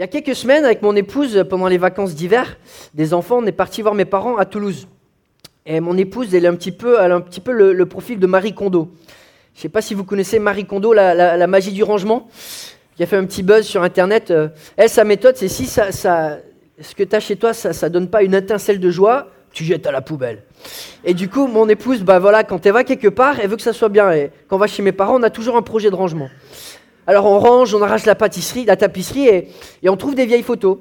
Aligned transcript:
Il 0.00 0.04
y 0.04 0.04
a 0.04 0.08
quelques 0.08 0.34
semaines, 0.34 0.64
avec 0.64 0.80
mon 0.80 0.96
épouse, 0.96 1.44
pendant 1.50 1.66
les 1.66 1.76
vacances 1.76 2.14
d'hiver, 2.14 2.56
des 2.94 3.12
enfants, 3.12 3.40
on 3.42 3.44
est 3.44 3.52
parti 3.52 3.82
voir 3.82 3.94
mes 3.94 4.06
parents 4.06 4.38
à 4.38 4.46
Toulouse. 4.46 4.88
Et 5.66 5.78
mon 5.80 5.94
épouse, 5.98 6.34
elle, 6.34 6.46
a 6.46 6.48
un 6.48 6.54
petit 6.54 6.70
peu 6.72 7.52
le, 7.52 7.84
profil 7.84 8.18
de 8.18 8.26
Marie 8.26 8.54
Kondo. 8.54 8.88
Je 9.52 9.58
ne 9.58 9.60
sais 9.60 9.68
pas 9.68 9.82
si 9.82 9.92
vous 9.92 10.04
connaissez 10.04 10.38
Marie 10.38 10.64
Kondo, 10.64 10.94
la, 10.94 11.46
magie 11.46 11.72
du 11.72 11.82
rangement, 11.82 12.28
qui 12.96 13.02
a 13.02 13.06
fait 13.06 13.18
un 13.18 13.26
petit 13.26 13.42
buzz 13.42 13.66
sur 13.66 13.82
Internet. 13.82 14.30
Euh, 14.30 14.48
elle, 14.78 14.88
sa 14.88 15.04
méthode, 15.04 15.36
c'est 15.36 15.48
si 15.48 15.66
ça, 15.66 15.92
ça, 15.92 16.38
ce 16.80 16.94
que 16.94 17.02
tu 17.02 17.14
as 17.14 17.20
chez 17.20 17.36
toi, 17.36 17.52
ça 17.52 17.70
ne 17.70 17.92
donne 17.92 18.08
pas 18.08 18.22
une 18.22 18.32
étincelle 18.32 18.80
de 18.80 18.90
joie, 18.90 19.28
tu 19.52 19.64
jettes 19.64 19.86
à 19.86 19.92
la 19.92 20.00
poubelle. 20.00 20.44
Et 21.04 21.12
du 21.12 21.28
coup, 21.28 21.46
mon 21.46 21.68
épouse, 21.68 22.04
bah 22.04 22.18
voilà, 22.18 22.42
quand 22.42 22.64
elle 22.64 22.72
va 22.72 22.84
quelque 22.84 23.08
part, 23.08 23.38
elle 23.38 23.50
veut 23.50 23.56
que 23.56 23.62
ça 23.62 23.74
soit 23.74 23.90
bien. 23.90 24.10
Et 24.12 24.30
quand 24.48 24.56
on 24.56 24.60
va 24.60 24.66
chez 24.66 24.82
mes 24.82 24.92
parents, 24.92 25.20
on 25.20 25.22
a 25.22 25.30
toujours 25.30 25.58
un 25.58 25.62
projet 25.62 25.90
de 25.90 25.94
rangement. 25.94 26.30
Alors 27.10 27.26
on 27.26 27.40
range, 27.40 27.74
on 27.74 27.82
arrache 27.82 28.06
la 28.06 28.14
pâtisserie, 28.14 28.64
la 28.64 28.76
tapisserie 28.76 29.26
et, 29.26 29.48
on 29.88 29.96
trouve 29.96 30.14
des 30.14 30.26
vieilles 30.26 30.44
photos. 30.44 30.78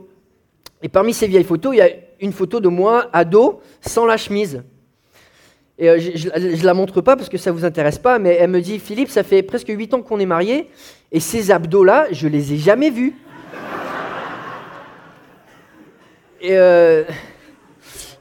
Et 0.83 0.87
parmi 0.87 1.11
ces 1.11 1.25
vieilles 1.25 1.43
photos, 1.43 1.73
il 1.73 1.77
y 1.79 1.81
a 1.81 1.89
une 2.21 2.33
photo 2.33 2.59
de 2.59 2.67
moi 2.67 3.09
ado 3.13 3.61
sans 3.81 4.05
la 4.05 4.15
chemise. 4.15 4.61
Et 5.79 5.89
euh, 5.89 5.97
je 5.99 6.29
ne 6.29 6.63
la 6.63 6.75
montre 6.75 7.01
pas 7.01 7.15
parce 7.15 7.29
que 7.29 7.39
ça 7.39 7.49
ne 7.49 7.55
vous 7.55 7.65
intéresse 7.65 7.97
pas, 7.97 8.19
mais 8.19 8.37
elle 8.39 8.51
me 8.51 8.61
dit 8.61 8.77
Philippe, 8.77 9.09
ça 9.09 9.23
fait 9.23 9.41
presque 9.41 9.69
8 9.69 9.95
ans 9.95 10.01
qu'on 10.03 10.19
est 10.19 10.27
mariés 10.27 10.69
et 11.11 11.19
ces 11.19 11.49
abdos-là, 11.49 12.05
je 12.11 12.27
les 12.27 12.53
ai 12.53 12.57
jamais 12.57 12.91
vus. 12.91 13.15
et 16.41 16.55
euh, 16.55 17.05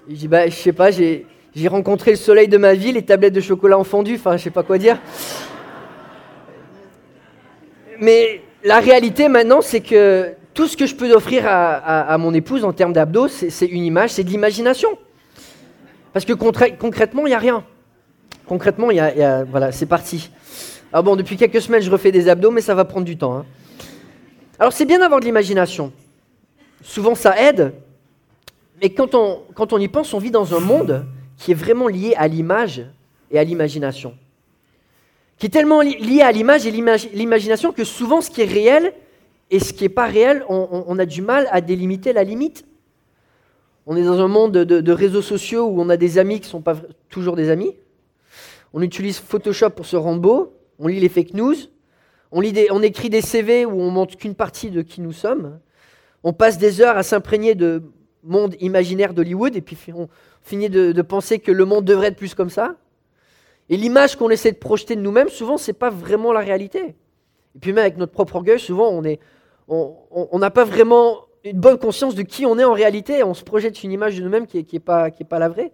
je 0.08 0.14
dis 0.14 0.28
bah, 0.28 0.48
je 0.48 0.54
sais 0.54 0.72
pas, 0.72 0.90
j'ai 0.90 1.26
rencontré 1.66 2.12
le 2.12 2.16
soleil 2.16 2.48
de 2.48 2.56
ma 2.56 2.72
vie, 2.72 2.90
les 2.90 3.04
tablettes 3.04 3.34
de 3.34 3.42
chocolat 3.42 3.76
en 3.76 3.84
fondu, 3.84 4.14
enfin, 4.14 4.38
je 4.38 4.44
sais 4.44 4.50
pas 4.50 4.62
quoi 4.62 4.78
dire 4.78 4.96
mais 8.00 8.40
la 8.64 8.80
réalité 8.80 9.28
maintenant, 9.28 9.60
c'est 9.60 9.80
que 9.80 10.34
tout 10.54 10.66
ce 10.66 10.76
que 10.76 10.86
je 10.86 10.94
peux 10.94 11.12
offrir 11.12 11.44
à, 11.46 12.16
mon 12.18 12.34
épouse 12.34 12.64
en 12.64 12.72
termes 12.72 12.92
d'abdos, 12.92 13.28
c'est 13.28 13.66
une 13.66 13.84
image, 13.84 14.10
c'est 14.10 14.24
de 14.24 14.30
l'imagination. 14.30 14.90
Parce 16.12 16.24
que 16.24 16.32
concrètement, 16.32 17.26
il 17.26 17.30
n'y 17.30 17.34
a 17.34 17.38
rien. 17.38 17.64
Concrètement, 18.46 18.90
il 18.90 18.96
y, 18.96 19.00
a, 19.00 19.44
voilà, 19.44 19.72
c'est 19.72 19.86
parti. 19.86 20.30
Alors 20.92 21.04
bon, 21.04 21.16
depuis 21.16 21.36
quelques 21.36 21.60
semaines, 21.60 21.82
je 21.82 21.90
refais 21.90 22.10
des 22.10 22.28
abdos, 22.28 22.50
mais 22.50 22.62
ça 22.62 22.74
va 22.74 22.84
prendre 22.84 23.04
du 23.04 23.16
temps. 23.16 23.36
Hein. 23.36 23.46
Alors 24.58 24.72
c'est 24.72 24.86
bien 24.86 24.98
d'avoir 24.98 25.20
de 25.20 25.26
l'imagination. 25.26 25.92
Souvent, 26.82 27.14
ça 27.14 27.40
aide. 27.40 27.74
Mais 28.80 28.90
quand 28.90 29.14
on, 29.14 29.42
quand 29.54 29.72
on 29.72 29.78
y 29.78 29.88
pense, 29.88 30.14
on 30.14 30.18
vit 30.18 30.30
dans 30.30 30.54
un 30.54 30.60
monde 30.60 31.04
qui 31.36 31.52
est 31.52 31.54
vraiment 31.54 31.88
lié 31.88 32.14
à 32.16 32.26
l'image 32.26 32.84
et 33.30 33.38
à 33.38 33.44
l'imagination 33.44 34.14
qui 35.38 35.46
est 35.46 35.50
tellement 35.50 35.80
lié 35.80 36.20
à 36.22 36.32
l'image 36.32 36.66
et 36.66 36.70
l'imagination 36.70 37.72
que 37.72 37.84
souvent 37.84 38.20
ce 38.20 38.30
qui 38.30 38.42
est 38.42 38.46
réel 38.46 38.92
et 39.50 39.60
ce 39.60 39.72
qui 39.72 39.84
n'est 39.84 39.88
pas 39.88 40.06
réel, 40.06 40.44
on, 40.48 40.98
a 40.98 41.06
du 41.06 41.22
mal 41.22 41.48
à 41.52 41.60
délimiter 41.60 42.12
la 42.12 42.24
limite. 42.24 42.66
On 43.86 43.96
est 43.96 44.02
dans 44.02 44.20
un 44.20 44.28
monde 44.28 44.52
de, 44.52 44.92
réseaux 44.92 45.22
sociaux 45.22 45.66
où 45.66 45.80
on 45.80 45.88
a 45.88 45.96
des 45.96 46.18
amis 46.18 46.40
qui 46.40 46.48
ne 46.48 46.50
sont 46.50 46.60
pas 46.60 46.76
toujours 47.08 47.36
des 47.36 47.48
amis. 47.50 47.74
On 48.74 48.82
utilise 48.82 49.18
Photoshop 49.18 49.70
pour 49.70 49.86
se 49.86 49.96
rendre 49.96 50.20
beau. 50.20 50.52
On 50.78 50.88
lit 50.88 51.00
les 51.00 51.08
fake 51.08 51.32
news. 51.32 51.54
On, 52.30 52.42
écrit 52.42 53.08
des 53.08 53.22
CV 53.22 53.64
où 53.64 53.80
on 53.80 53.90
montre 53.90 54.18
qu'une 54.18 54.34
partie 54.34 54.70
de 54.70 54.82
qui 54.82 55.00
nous 55.00 55.12
sommes. 55.12 55.58
On 56.24 56.34
passe 56.34 56.58
des 56.58 56.82
heures 56.82 56.98
à 56.98 57.02
s'imprégner 57.02 57.54
de 57.54 57.82
monde 58.24 58.56
imaginaire 58.60 59.14
d'Hollywood 59.14 59.56
et 59.56 59.62
puis 59.62 59.78
on 59.94 60.08
finit 60.42 60.68
de 60.68 61.02
penser 61.02 61.38
que 61.38 61.52
le 61.52 61.64
monde 61.64 61.84
devrait 61.84 62.08
être 62.08 62.16
plus 62.16 62.34
comme 62.34 62.50
ça. 62.50 62.74
Et 63.70 63.76
l'image 63.76 64.16
qu'on 64.16 64.30
essaie 64.30 64.52
de 64.52 64.56
projeter 64.56 64.96
de 64.96 65.00
nous-mêmes, 65.00 65.28
souvent, 65.28 65.58
ce 65.58 65.70
n'est 65.70 65.76
pas 65.76 65.90
vraiment 65.90 66.32
la 66.32 66.40
réalité. 66.40 66.80
Et 66.80 67.58
puis 67.60 67.72
même 67.72 67.82
avec 67.82 67.96
notre 67.96 68.12
propre 68.12 68.36
orgueil, 68.36 68.58
souvent, 68.58 68.88
on 68.88 69.02
n'a 69.02 69.16
on, 69.68 70.50
pas 70.50 70.64
vraiment 70.64 71.26
une 71.44 71.58
bonne 71.58 71.78
conscience 71.78 72.14
de 72.14 72.22
qui 72.22 72.46
on 72.46 72.58
est 72.58 72.64
en 72.64 72.72
réalité. 72.72 73.22
On 73.22 73.34
se 73.34 73.44
projette 73.44 73.82
une 73.82 73.92
image 73.92 74.16
de 74.16 74.22
nous-mêmes 74.22 74.46
qui 74.46 74.56
n'est 74.56 74.66
est 74.72 74.78
pas, 74.78 75.10
qui 75.10 75.22
est 75.22 75.26
pas 75.26 75.38
la 75.38 75.48
vraie. 75.48 75.72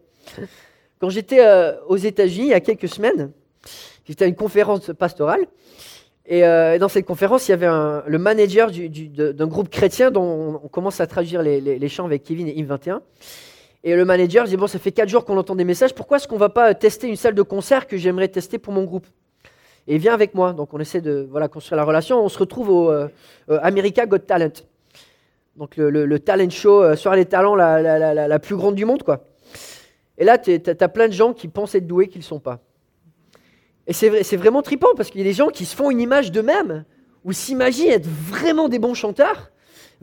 Quand 1.01 1.11
j'étais 1.11 1.41
euh, 1.41 1.75
aux 1.87 1.97
États-Unis 1.97 2.47
il 2.47 2.51
y 2.51 2.55
a 2.55 2.61
quelques 2.61 2.89
semaines, 2.89 3.33
j'étais 4.07 4.25
à 4.25 4.29
une 4.29 4.37
conférence 4.37 4.91
pastorale. 4.99 5.47
Et 6.27 6.45
euh, 6.45 6.79
dans 6.79 6.89
cette 6.89 7.05
conférence, 7.05 7.49
il 7.49 7.51
y 7.51 7.55
avait 7.55 7.69
le 8.07 8.19
manager 8.19 8.71
d'un 8.71 9.47
groupe 9.47 9.69
chrétien 9.69 10.11
dont 10.11 10.61
on, 10.65 10.69
commence 10.69 11.01
à 11.01 11.07
traduire 11.07 11.43
les, 11.43 11.61
les, 11.61 11.89
chants 11.89 12.07
avec 12.07 12.23
Kevin 12.23 12.49
et 12.49 12.59
Yves 12.59 12.69
21. 12.69 13.03
Et 13.87 13.95
le 13.95 14.05
manager 14.07 14.47
dit 14.47 14.57
Bon, 14.57 14.67
ça 14.67 14.79
fait 14.79 14.93
4 14.93 15.09
jours 15.09 15.25
qu'on 15.27 15.37
entend 15.37 15.55
des 15.55 15.65
messages, 15.65 15.95
pourquoi 15.95 16.17
est-ce 16.17 16.27
qu'on 16.27 16.37
ne 16.37 16.41
va 16.41 16.49
pas 16.49 16.75
tester 16.75 17.07
une 17.07 17.17
salle 17.17 17.35
de 17.35 17.43
concert 17.43 17.87
que 17.87 17.99
j'aimerais 17.99 18.29
tester 18.29 18.59
pour 18.59 18.73
mon 18.73 18.85
groupe? 18.85 19.07
Et 19.87 19.99
viens 19.99 20.15
avec 20.15 20.35
moi. 20.35 20.55
Donc 20.55 20.73
on 20.73 20.81
essaie 20.81 21.03
de 21.03 21.29
voilà, 21.31 21.49
construire 21.49 21.77
la 21.77 21.85
relation. 21.85 22.25
On 22.25 22.31
se 22.31 22.39
retrouve 22.39 22.71
au 22.71 22.91
euh, 22.91 23.09
euh, 23.51 23.59
America 23.63 24.07
Got 24.07 24.21
Talent. 24.21 24.65
Donc 25.57 25.77
le, 25.77 26.19
talent 26.19 26.51
show, 26.51 26.83
euh, 26.83 26.97
sur 26.97 27.13
les 27.13 27.27
talents 27.27 27.55
la, 27.55 27.81
la, 28.27 28.39
plus 28.39 28.57
grande 28.57 28.75
du 28.75 28.87
monde. 28.87 29.03
quoi. 29.03 29.25
Et 30.17 30.25
là, 30.25 30.39
tu 30.39 30.59
as, 30.67 30.89
plein 30.89 31.07
de 31.07 31.13
gens 31.13 31.35
qui 31.35 31.47
pensent 31.47 31.75
être 31.75 31.87
doués 31.87 32.09
qu'ils 32.09 32.21
ne 32.21 32.25
sont 32.25 32.41
pas. 32.41 32.61
Et 33.87 33.93
c'est 33.93 34.37
vraiment 34.37 34.63
trippant 34.63 34.95
parce 34.97 35.11
qu'il 35.11 35.21
y 35.21 35.25
a 35.25 35.27
des 35.27 35.35
gens 35.35 35.49
qui 35.49 35.67
se 35.67 35.77
font 35.77 35.91
une 35.91 36.01
image 36.01 36.33
d'eux-mêmes 36.33 36.85
ou 37.23 37.33
s'imaginent 37.33 37.91
être 37.91 38.09
vraiment 38.09 38.71
des 38.71 38.79
bons 38.79 38.95
chanteurs 38.95 39.51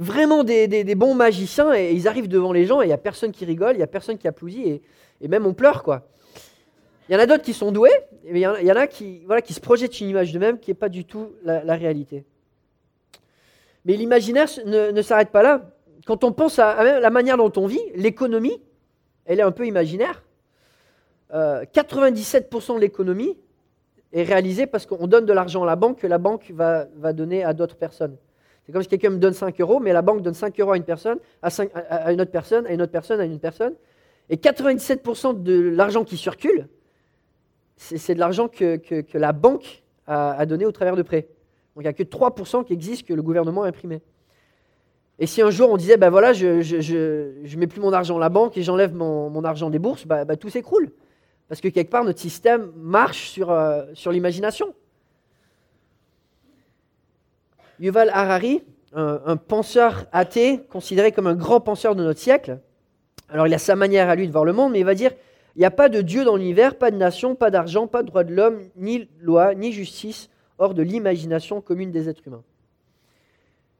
vraiment 0.02 0.44
des, 0.44 0.96
bons 0.96 1.14
magiciens 1.14 1.74
et 1.76 1.94
ils 1.94 2.08
arrivent 2.08 2.28
devant 2.28 2.52
les 2.52 2.66
gens 2.66 2.82
et 2.82 2.86
il 2.86 2.88
n'y 2.88 2.94
a 2.94 2.98
personne 2.98 3.32
qui 3.32 3.46
rigole, 3.46 3.76
il 3.76 3.78
n'y 3.78 3.84
a 3.84 3.88
personne 3.88 4.18
qui 4.18 4.28
applaudit 4.28 4.82
et, 5.22 5.28
même 5.28 5.46
on 5.46 5.54
pleure 5.54 5.84
quoi. 5.84 6.08
Il 7.08 7.14
y 7.14 7.16
en 7.16 7.20
a 7.20 7.26
d'autres 7.28 7.44
qui 7.44 7.54
sont 7.54 7.72
doués, 7.72 7.92
mais 8.24 8.40
il 8.40 8.68
y, 8.68 8.72
en 8.72 8.76
a, 8.76 8.88
qui, 8.88 9.22
voilà, 9.26 9.42
qui 9.42 9.54
se 9.54 9.60
projettent 9.60 10.00
une 10.00 10.10
image 10.10 10.32
d'eux-mêmes 10.32 10.60
qui 10.60 10.72
n'est 10.72 10.76
pas 10.76 10.88
du 10.88 11.04
tout 11.04 11.34
la, 11.44 11.76
réalité. 11.76 12.24
Mais 13.86 13.98
l'imaginaire 13.98 14.48
ne, 14.66 15.02
s'arrête 15.02 15.30
pas 15.30 15.44
là. 15.44 15.70
Quand 16.08 16.24
on 16.24 16.32
pense 16.32 16.58
à, 16.58 17.00
la 17.00 17.10
manière 17.10 17.38
dont 17.38 17.52
on 17.58 17.68
vit, 17.68 17.82
l'économie, 17.96 18.62
elle 19.26 19.40
est 19.40 19.44
un 19.44 19.52
peu 19.52 19.68
imaginaire. 19.68 20.24
97% 21.34 21.34
euh, 21.34 22.76
de 22.76 22.80
l'économie 22.80 23.38
est 24.14 24.24
réalisée 24.24 24.66
parce 24.66 24.86
qu'on 24.86 25.08
donne 25.08 25.26
de 25.26 25.34
l'argent 25.34 25.64
à 25.64 25.66
la 25.66 25.76
banque 25.76 26.00
que 26.00 26.08
la 26.08 26.18
banque 26.18 26.52
va 26.56 27.14
donner 27.14 27.44
à 27.44 27.54
d'autres 27.54 27.76
personnes. 27.78 28.16
C'est 28.72 28.74
comme 28.74 28.84
si 28.84 28.88
quelqu'un 28.88 29.10
me 29.10 29.18
donne 29.18 29.34
5 29.34 29.60
euros, 29.60 29.82
mais 29.82 29.92
la 29.92 30.02
banque 30.02 30.22
donne 30.22 30.34
5 30.34 30.58
euros 30.62 30.72
à 30.72 30.78
une 30.78 30.86
personne, 30.86 31.20
à, 31.42 32.14
une 32.14 32.22
autre 32.22 32.32
personne, 32.32 32.66
à 32.66 32.72
une 32.72 32.82
autre 32.82 32.94
personne, 32.94 33.20
à 33.20 33.26
une 33.26 33.38
personne. 33.38 33.74
Et 34.30 34.38
97% 34.38 35.44
de 35.44 35.60
l'argent 35.60 36.06
qui 36.06 36.16
circule, 36.16 36.70
c'est 37.76 38.16
de 38.16 38.20
l'argent 38.22 38.48
que, 38.48 38.80
la 39.14 39.34
banque 39.34 39.84
a, 40.08 40.46
donné 40.46 40.66
au 40.66 40.72
travers 40.72 40.96
de 40.96 41.02
prêts. 41.02 41.28
Donc 41.76 41.80
il 41.80 41.82
n'y 41.82 41.88
a 41.90 41.94
que 41.94 42.04
3% 42.04 42.64
qui 42.64 42.72
existe 42.72 43.06
que 43.06 43.14
le 43.14 43.22
gouvernement 43.22 43.64
a 43.64 43.68
imprimé. 43.68 44.02
Et 45.20 45.28
si 45.28 45.42
un 45.42 45.50
jour 45.50 45.70
on 45.70 45.76
disait, 45.76 45.98
ben 45.98 46.10
voilà, 46.10 46.32
je 46.32 46.46
ne 46.48 47.60
mets 47.60 47.68
plus 47.68 47.82
mon 47.82 47.92
argent 47.92 48.16
à 48.16 48.22
la 48.22 48.30
banque 48.30 48.58
et 48.58 48.64
j'enlève 48.64 48.96
mon, 48.96 49.44
argent 49.44 49.70
des 49.70 49.80
bourses, 49.80 50.08
bah, 50.08 50.24
bah, 50.24 50.38
tout 50.38 50.50
s'écroule. 50.50 50.94
Parce 51.50 51.60
que 51.60 51.68
quelque 51.68 51.92
part, 51.92 52.06
notre 52.06 52.20
système 52.20 52.72
marche 52.78 53.32
sur, 53.32 53.52
euh, 53.52 53.84
sur 53.96 54.14
l'imagination. 54.14 54.74
Yuval 57.82 58.12
Harari, 58.14 58.62
un, 58.94 59.38
penseur 59.38 60.06
athée, 60.12 60.60
considéré 60.70 61.12
comme 61.12 61.26
un 61.26 61.34
grand 61.34 61.60
penseur 61.60 61.96
de 61.96 62.04
notre 62.04 62.20
siècle. 62.20 62.60
Alors 63.28 63.48
il 63.48 63.54
a 63.56 63.58
sa 63.58 63.76
manière 63.76 64.08
à 64.08 64.16
lui 64.16 64.28
de 64.28 64.32
voir 64.32 64.46
le 64.46 64.54
monde, 64.54 64.74
mais 64.74 64.80
il 64.80 64.86
va 64.86 64.94
dire, 64.94 65.12
il 65.56 65.60
n'y 65.60 65.66
a 65.66 65.72
pas 65.72 65.90
de 65.90 66.02
Dieu 66.02 66.24
dans 66.24 66.36
l'univers, 66.36 66.78
pas 66.78 66.92
de 66.92 66.98
nation, 66.98 67.34
pas 67.34 67.50
d'argent, 67.50 67.88
pas 67.88 68.04
de 68.04 68.08
droit 68.08 68.24
de 68.24 68.36
l'homme, 68.36 68.60
ni 68.76 69.10
loi, 69.20 69.56
ni 69.56 69.72
justice, 69.72 70.30
hors 70.60 70.76
de 70.76 70.84
l'imagination 70.84 71.60
commune 71.60 71.92
des 71.92 72.08
êtres 72.08 72.22
humains. 72.28 72.44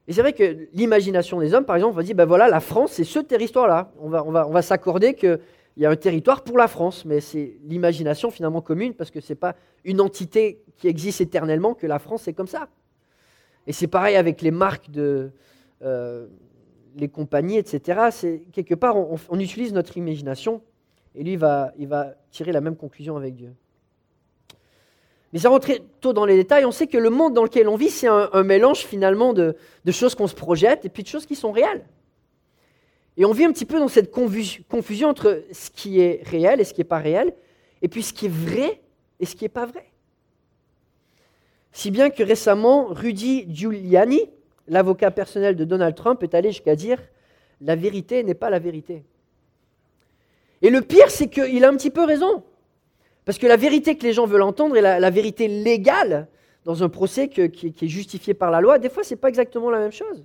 Et 0.08 0.12
c'est 0.12 0.20
vrai 0.20 0.32
que 0.32 0.66
l'imagination 0.72 1.38
des 1.38 1.54
hommes, 1.54 1.64
par 1.64 1.76
exemple, 1.76 1.94
va 1.94 2.02
dire, 2.02 2.16
ben 2.16 2.24
voilà, 2.24 2.48
la 2.48 2.58
France, 2.58 2.92
c'est 2.92 3.04
ce 3.04 3.20
territoire-là. 3.20 3.92
On 4.00 4.08
va, 4.08 4.62
s'accorder 4.62 5.14
qu'il 5.14 5.38
y 5.76 5.86
a 5.86 5.90
un 5.90 5.96
territoire 5.96 6.42
pour 6.42 6.58
la 6.58 6.66
France, 6.66 7.04
mais 7.04 7.20
c'est 7.20 7.54
l'imagination 7.62 8.32
finalement 8.32 8.62
commune, 8.62 8.94
parce 8.94 9.12
que 9.12 9.20
ce 9.20 9.32
n'est 9.32 9.38
pas 9.38 9.54
une 9.84 10.00
entité 10.00 10.64
qui 10.76 10.88
existe 10.88 11.20
éternellement 11.20 11.74
que 11.74 11.86
la 11.86 12.00
France 12.00 12.26
est 12.26 12.32
comme 12.32 12.48
ça. 12.48 12.68
Et 13.66 13.72
c'est 13.72 13.86
pareil 13.86 14.16
avec 14.16 14.42
les 14.42 14.50
marques 14.50 14.90
de 14.90 15.30
euh, 15.82 16.26
les 16.96 17.08
compagnies, 17.08 17.56
etc. 17.56 18.08
C'est 18.10 18.42
quelque 18.52 18.74
part, 18.74 18.96
on, 18.96 19.38
utilise 19.40 19.72
notre 19.72 19.96
imagination, 19.96 20.60
et 21.14 21.22
lui 21.22 21.36
va, 21.36 21.72
il 21.78 21.88
va 21.88 22.14
tirer 22.30 22.52
la 22.52 22.60
même 22.60 22.76
conclusion 22.76 23.16
avec 23.16 23.34
Dieu. 23.34 23.54
Mais 25.32 25.38
sans 25.38 25.50
rentrer 25.50 25.82
tôt 26.00 26.12
dans 26.12 26.26
les 26.26 26.36
détails, 26.36 26.66
on 26.66 26.70
sait 26.70 26.86
que 26.86 26.98
le 26.98 27.08
monde 27.08 27.32
dans 27.32 27.44
lequel 27.44 27.68
on 27.68 27.76
vit, 27.76 27.88
c'est 27.88 28.08
un, 28.08 28.42
mélange 28.42 28.80
finalement 28.80 29.32
de, 29.32 29.56
choses 29.90 30.14
qu'on 30.14 30.26
se 30.26 30.34
projette 30.34 30.84
et 30.84 30.90
puis 30.90 31.02
de 31.02 31.08
choses 31.08 31.24
qui 31.24 31.34
sont 31.34 31.52
réelles. 31.52 31.84
Et 33.16 33.24
on 33.24 33.32
vit 33.32 33.44
un 33.44 33.52
petit 33.52 33.64
peu 33.64 33.78
dans 33.78 33.88
cette 33.88 34.10
confusion 34.10 35.08
entre 35.08 35.44
ce 35.52 35.70
qui 35.70 36.00
est 36.00 36.22
réel 36.26 36.60
et 36.60 36.64
ce 36.64 36.74
qui 36.74 36.80
n'est 36.80 36.84
pas 36.84 36.98
réel, 36.98 37.32
et 37.80 37.88
puis 37.88 38.02
ce 38.02 38.12
qui 38.12 38.26
est 38.26 38.32
vrai 38.32 38.80
et 39.20 39.26
ce 39.26 39.34
qui 39.34 39.44
n'est 39.44 39.50
pas 39.50 39.66
vrai. 39.66 39.91
Si 41.72 41.90
bien 41.90 42.10
que 42.10 42.22
récemment, 42.22 42.86
Rudy 42.86 43.46
Giuliani, 43.48 44.30
l'avocat 44.68 45.10
personnel 45.10 45.56
de 45.56 45.64
Donald 45.64 45.94
Trump, 45.94 46.22
est 46.22 46.34
allé 46.34 46.50
jusqu'à 46.50 46.76
dire 46.76 47.00
La 47.60 47.76
vérité 47.76 48.22
n'est 48.22 48.34
pas 48.34 48.50
la 48.50 48.58
vérité. 48.58 49.04
Et 50.60 50.70
le 50.70 50.80
pire, 50.80 51.10
c'est 51.10 51.28
qu'il 51.28 51.64
a 51.64 51.68
un 51.68 51.76
petit 51.76 51.90
peu 51.90 52.04
raison. 52.04 52.44
Parce 53.24 53.38
que 53.38 53.46
la 53.46 53.56
vérité 53.56 53.96
que 53.96 54.04
les 54.04 54.12
gens 54.12 54.26
veulent 54.26 54.42
entendre 54.42 54.76
et 54.76 54.80
la, 54.80 55.10
vérité 55.10 55.48
légale 55.48 56.28
dans 56.64 56.82
un 56.82 56.88
procès 56.88 57.28
qui, 57.28 57.40
est 57.40 57.88
justifié 57.88 58.34
par 58.34 58.50
la 58.50 58.60
loi, 58.60 58.78
des 58.78 58.88
fois, 58.88 59.02
ce 59.02 59.14
n'est 59.14 59.20
pas 59.20 59.28
exactement 59.28 59.70
la 59.70 59.78
même 59.78 59.92
chose. 59.92 60.24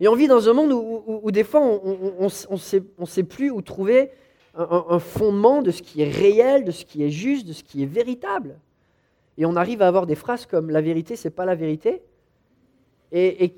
Et 0.00 0.08
on 0.08 0.14
vit 0.14 0.26
dans 0.26 0.48
un 0.48 0.52
monde 0.52 0.72
où, 0.72 1.30
des 1.30 1.44
fois, 1.44 1.60
on 1.60 2.24
ne 2.24 2.58
sait, 2.58 2.82
sait, 3.06 3.22
plus 3.22 3.50
où 3.50 3.62
trouver 3.62 4.10
un, 4.54 4.98
fondement 4.98 5.62
de 5.62 5.70
ce 5.70 5.82
qui 5.82 6.02
est 6.02 6.10
réel, 6.10 6.64
de 6.64 6.70
ce 6.70 6.84
qui 6.84 7.04
est 7.04 7.10
juste, 7.10 7.46
de 7.46 7.52
ce 7.52 7.62
qui 7.62 7.82
est 7.82 7.86
véritable. 7.86 8.58
Et 9.38 9.46
on 9.46 9.56
arrive 9.56 9.82
à 9.82 9.88
avoir 9.88 10.06
des 10.06 10.14
phrases 10.14 10.46
comme 10.46 10.70
la 10.70 10.80
vérité, 10.80 11.16
c'est 11.16 11.30
pas 11.30 11.44
la 11.44 11.54
vérité, 11.54 12.02
et, 13.12 13.54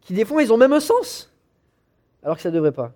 qui 0.00 0.14
des 0.14 0.24
fois, 0.24 0.42
ils 0.42 0.52
ont 0.52 0.56
même 0.56 0.72
un 0.72 0.80
sens, 0.80 1.32
alors 2.22 2.36
que 2.36 2.42
ça 2.42 2.50
ne 2.50 2.54
devrait 2.54 2.72
pas. 2.72 2.92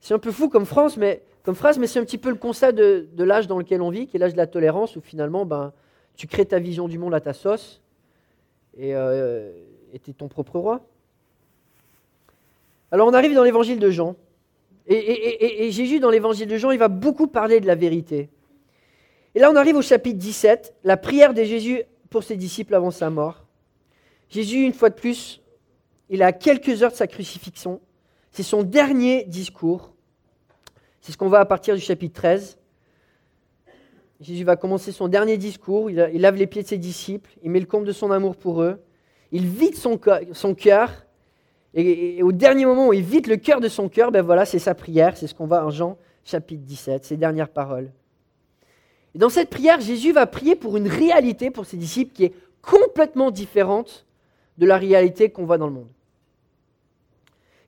C'est 0.00 0.14
un 0.14 0.18
peu 0.18 0.30
fou 0.30 0.48
comme 0.48 0.66
France, 0.66 0.96
mais 0.96 1.22
comme 1.42 1.54
phrase, 1.54 1.78
mais 1.78 1.86
c'est 1.86 1.98
un 1.98 2.04
petit 2.04 2.18
peu 2.18 2.28
le 2.28 2.36
constat 2.36 2.72
de, 2.72 3.08
l'âge 3.18 3.46
dans 3.46 3.58
lequel 3.58 3.82
on 3.82 3.90
vit, 3.90 4.06
qui 4.06 4.16
est 4.16 4.20
l'âge 4.20 4.32
de 4.32 4.38
la 4.38 4.46
tolérance, 4.46 4.96
où 4.96 5.00
finalement, 5.00 5.46
ben, 5.46 5.72
tu 6.16 6.26
crées 6.26 6.46
ta 6.46 6.58
vision 6.58 6.88
du 6.88 6.98
monde 6.98 7.14
à 7.14 7.20
ta 7.20 7.32
sauce, 7.32 7.80
et 8.76 8.94
euh, 8.94 9.52
tu 10.04 10.10
es 10.10 10.12
ton 10.12 10.28
propre 10.28 10.58
roi. 10.58 10.80
Alors 12.90 13.08
on 13.08 13.14
arrive 13.14 13.34
dans 13.34 13.42
l'évangile 13.42 13.78
de 13.78 13.90
Jean, 13.90 14.16
et, 14.88 15.70
Jésus, 15.72 15.98
dans 15.98 16.10
l'évangile 16.10 16.46
de 16.46 16.56
Jean, 16.56 16.70
il 16.70 16.78
va 16.78 16.88
beaucoup 16.88 17.26
parler 17.26 17.60
de 17.60 17.66
la 17.66 17.74
vérité. 17.74 18.28
Et 19.36 19.38
là, 19.38 19.50
on 19.50 19.56
arrive 19.56 19.76
au 19.76 19.82
chapitre 19.82 20.18
17, 20.18 20.76
la 20.82 20.96
prière 20.96 21.34
de 21.34 21.44
Jésus 21.44 21.82
pour 22.08 22.24
ses 22.24 22.36
disciples 22.36 22.74
avant 22.74 22.90
sa 22.90 23.10
mort. 23.10 23.44
Jésus, 24.30 24.62
une 24.62 24.72
fois 24.72 24.88
de 24.88 24.94
plus, 24.94 25.42
il 26.08 26.22
a 26.22 26.32
quelques 26.32 26.82
heures 26.82 26.90
de 26.90 26.96
sa 26.96 27.06
crucifixion. 27.06 27.82
C'est 28.30 28.42
son 28.42 28.62
dernier 28.62 29.24
discours. 29.24 29.92
C'est 31.02 31.12
ce 31.12 31.18
qu'on 31.18 31.28
voit 31.28 31.40
à 31.40 31.44
partir 31.44 31.74
du 31.74 31.82
chapitre 31.82 32.14
13. 32.14 32.56
Jésus 34.22 34.44
va 34.44 34.56
commencer 34.56 34.90
son 34.90 35.06
dernier 35.06 35.36
discours, 35.36 35.90
il, 35.90 35.96
lave 35.96 36.36
les 36.36 36.46
pieds 36.46 36.62
de 36.62 36.68
ses 36.68 36.78
disciples, 36.78 37.30
il 37.42 37.50
met 37.50 37.60
le 37.60 37.66
compte 37.66 37.84
de 37.84 37.92
son 37.92 38.10
amour 38.12 38.36
pour 38.36 38.62
eux, 38.62 38.80
il 39.32 39.46
vide 39.46 39.76
son, 39.76 39.98
cœur, 39.98 41.04
et, 41.74 42.22
au 42.22 42.32
dernier 42.32 42.64
moment 42.64 42.88
où 42.88 42.94
il 42.94 43.02
vide 43.02 43.26
le 43.26 43.36
cœur 43.36 43.60
de 43.60 43.68
son 43.68 43.90
cœur, 43.90 44.10
ben 44.10 44.22
voilà, 44.22 44.46
c'est 44.46 44.58
sa 44.58 44.74
prière, 44.74 45.14
c'est 45.14 45.26
ce 45.26 45.34
qu'on 45.34 45.46
voit 45.46 45.62
en 45.62 45.68
Jean 45.68 45.98
chapitre 46.24 46.62
17, 46.64 47.04
ses 47.04 47.18
dernières 47.18 47.50
paroles. 47.50 47.90
Et 49.16 49.18
dans 49.18 49.30
cette 49.30 49.48
prière, 49.48 49.80
Jésus 49.80 50.12
va 50.12 50.26
prier 50.26 50.56
pour 50.56 50.76
une 50.76 50.88
réalité 50.88 51.50
pour 51.50 51.64
ses 51.64 51.78
disciples 51.78 52.12
qui 52.12 52.24
est 52.24 52.34
complètement 52.60 53.30
différente 53.30 54.04
de 54.58 54.66
la 54.66 54.76
réalité 54.76 55.30
qu'on 55.30 55.46
voit 55.46 55.56
dans 55.56 55.68
le 55.68 55.72
monde. 55.72 55.88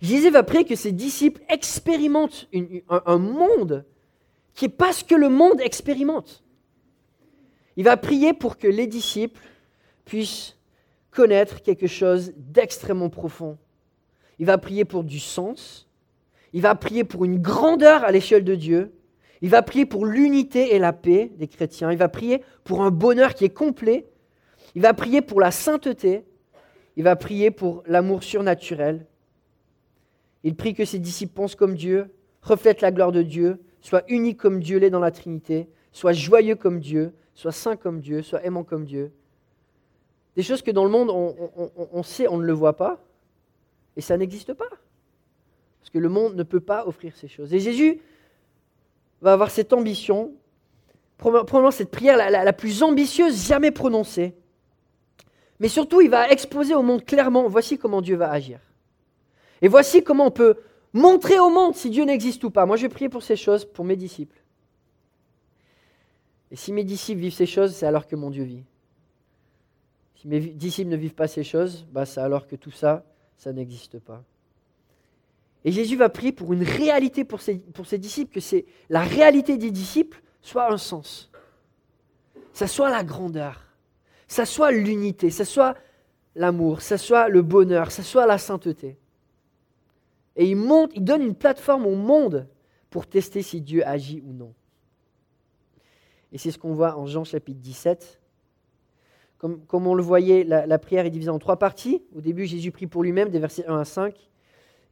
Jésus 0.02 0.28
va 0.28 0.42
prier 0.42 0.66
que 0.66 0.74
ses 0.76 0.92
disciples 0.92 1.40
expérimentent 1.48 2.50
un, 2.90 3.16
monde 3.16 3.86
qui 4.52 4.66
n'est 4.66 4.72
pas 4.72 4.92
ce 4.92 5.02
que 5.04 5.14
le 5.14 5.30
monde 5.30 5.58
expérimente. 5.62 6.44
Il 7.78 7.84
va 7.84 7.96
prier 7.96 8.34
pour 8.34 8.58
que 8.58 8.68
les 8.68 8.86
disciples 8.86 9.40
puissent 10.04 10.54
connaître 11.10 11.62
quelque 11.62 11.86
chose 11.86 12.34
d'extrêmement 12.36 13.08
profond. 13.08 13.56
Il 14.38 14.44
va 14.44 14.58
prier 14.58 14.84
pour 14.84 15.02
du 15.02 15.18
sens. 15.18 15.88
Il 16.52 16.60
va 16.60 16.74
prier 16.74 17.04
pour 17.04 17.24
une 17.24 17.40
grandeur 17.40 18.04
à 18.04 18.12
l'échelle 18.12 18.44
de 18.44 18.54
Dieu. 18.54 18.92
Il 19.43 19.50
va 19.50 19.62
prier 19.62 19.87
pour 19.87 20.05
l'unité 20.05 20.75
et 20.75 20.79
la 20.79 20.93
paix 20.93 21.31
des 21.37 21.49
chrétiens. 21.49 21.93
Il 21.93 21.99
va 21.99 22.08
prier 22.08 22.43
pour 22.64 22.82
un 22.82 22.90
bonheur 22.90 23.35
qui 23.35 23.44
est 23.44 23.55
complet. 23.55 24.06
Il 24.75 24.82
va 24.82 24.94
prier 24.94 25.23
pour 25.23 25.40
la 25.40 25.50
sainteté. 25.50 26.25
Il 26.96 27.05
va 27.05 27.17
prier 27.17 27.50
pour 27.50 27.82
l'amour 27.87 28.23
surnaturel. 28.23 29.06
Il 30.43 30.55
prie 30.55 30.75
que 30.75 30.85
ses 30.85 30.99
disciples 30.99 31.35
pensent 31.35 31.55
comme 31.55 31.75
Dieu, 31.75 32.12
reflètent 32.43 32.81
la 32.81 32.93
gloire 32.93 33.12
de 33.12 33.23
Dieu, 33.23 33.61
soient 33.81 34.02
unis 34.08 34.37
comme 34.37 34.61
Dieu 34.61 34.79
l'est 34.79 34.90
dans 34.90 35.00
la 35.00 35.11
Trinité, 35.11 35.69
soient 35.93 36.12
joyeux 36.12 36.56
comme 36.56 36.81
Dieu, 36.81 37.12
soient 37.34 37.52
saints 37.52 37.76
comme 37.76 38.00
Dieu, 38.00 38.23
soient 38.23 38.44
aimants 38.44 38.64
comme 38.64 38.84
Dieu. 38.84 39.12
Des 40.37 40.43
choses 40.43 40.62
que 40.62 40.70
dans 40.70 40.84
le 40.84 40.91
monde, 40.91 41.11
on, 41.11 42.02
sait, 42.02 42.29
on 42.29 42.38
ne 42.38 42.44
le 42.44 42.52
voit 42.52 42.76
pas, 42.76 43.05
et 43.96 44.00
ça 44.00 44.17
n'existe 44.17 44.55
pas. 44.55 44.69
Parce 45.81 45.91
que 45.91 45.99
le 45.99 46.08
monde 46.08 46.37
ne 46.37 46.43
peut 46.44 46.61
pas 46.61 46.87
offrir 46.87 47.17
ces 47.17 47.29
choses. 47.29 47.52
Et 47.52 47.61
Jésus 47.61 48.00
va 49.20 49.32
avoir 49.32 49.50
cette 49.50 49.73
ambition, 49.73 50.32
probablement 51.17 51.70
cette 51.70 51.91
prière 51.91 52.17
la 52.17 52.53
plus 52.53 52.82
ambitieuse 52.82 53.47
jamais 53.47 53.70
prononcée. 53.70 54.35
Mais 55.61 55.69
surtout, 55.69 56.00
il 56.00 56.11
va 56.11 56.31
exposer 56.31 56.75
au 56.75 56.82
monde 56.82 57.05
clairement, 57.05 57.49
voici 57.49 57.79
comment 57.79 58.00
Dieu 58.00 58.17
va 58.17 58.31
agir. 58.31 58.61
Et 59.61 59.69
voici 59.69 60.05
comment 60.05 60.26
on 60.26 60.31
peut 60.31 60.56
montrer 60.93 61.38
au 61.38 61.50
monde 61.50 61.75
si 61.75 61.91
Dieu 61.91 62.05
n'existe 62.05 62.44
ou 62.44 62.50
pas. 62.50 62.65
Moi, 62.65 62.76
je 62.76 62.82
vais 62.82 62.88
prier 62.88 63.09
pour 63.09 63.23
ces 63.23 63.37
choses 63.37 63.65
pour 63.65 63.85
mes 63.85 63.97
disciples. 63.97 64.41
Et 66.50 66.56
si 66.56 66.73
mes 66.73 66.85
disciples 66.85 67.20
vivent 67.20 67.35
ces 67.35 67.47
choses, 67.47 67.75
c'est 67.75 67.87
alors 67.87 68.06
que 68.06 68.17
mon 68.17 68.31
Dieu 68.31 68.44
vit. 68.44 68.65
Si 70.17 70.29
mes 70.29 70.41
disciples 70.41 70.91
ne 70.91 70.97
vivent 70.97 71.15
pas 71.15 71.29
ces 71.29 71.44
choses, 71.44 71.87
bah, 71.91 72.06
c'est 72.06 72.20
alors 72.20 72.47
que 72.47 72.56
tout 72.56 72.70
ça, 72.70 73.05
ça 73.37 73.53
n'existe 73.53 73.99
pas. 73.99 74.25
Et 75.64 75.72
Jésus 75.72 75.96
va 75.96 76.08
prier 76.08 76.32
pour 76.32 76.52
une 76.52 76.62
réalité 76.62 77.25
pour 77.25 77.40
ses, 77.40 77.56
pour 77.58 77.87
ses 77.87 77.99
disciples, 77.99 78.32
que 78.32 78.40
c'est 78.40 78.64
la 78.88 79.02
réalité 79.02 79.56
des 79.58 79.70
disciples 79.70 80.22
soit 80.40 80.72
un 80.72 80.78
sens. 80.78 81.31
Ça 82.52 82.66
soit 82.66 82.90
la 82.90 83.05
grandeur, 83.05 83.66
ça 84.26 84.44
soit 84.44 84.72
l'unité, 84.72 85.31
ça 85.31 85.44
soit 85.44 85.75
l'amour, 86.34 86.81
ça 86.81 86.99
soit 86.99 87.28
le 87.28 87.43
bonheur, 87.43 87.90
ça 87.90 88.02
soit 88.02 88.26
la 88.26 88.38
sainteté. 88.38 88.96
Et 90.37 90.49
il 90.49 90.56
monte, 90.56 90.93
il 90.94 91.05
donne 91.05 91.22
une 91.22 91.34
plateforme 91.34 91.87
au 91.87 91.96
monde 91.96 92.49
pour 92.90 93.06
tester 93.06 93.43
si 93.43 93.60
Dieu 93.60 93.87
agit 93.87 94.22
ou 94.25 94.32
non. 94.32 94.55
Et 96.32 96.38
c'est 96.38 96.50
ce 96.50 96.58
qu'on 96.58 96.75
voit 96.75 96.96
en 96.96 97.06
Jean 97.06 97.25
chapitre 97.25 97.60
17. 97.60 98.20
Comme, 99.38 99.64
comme 99.66 99.87
on 99.87 99.94
le 99.94 100.02
voyait, 100.02 100.44
la, 100.44 100.78
prière 100.78 101.06
est 101.06 101.10
divisée 101.10 101.31
en 101.31 101.38
trois 101.38 101.58
parties. 101.58 102.02
Au 102.14 102.20
début, 102.20 102.44
Jésus 102.44 102.70
prie 102.70 102.87
pour 102.87 103.02
lui-même, 103.02 103.31
des 103.31 103.38
versets 103.38 103.66
1 103.66 103.78
à 103.78 103.84
5. 103.84 104.14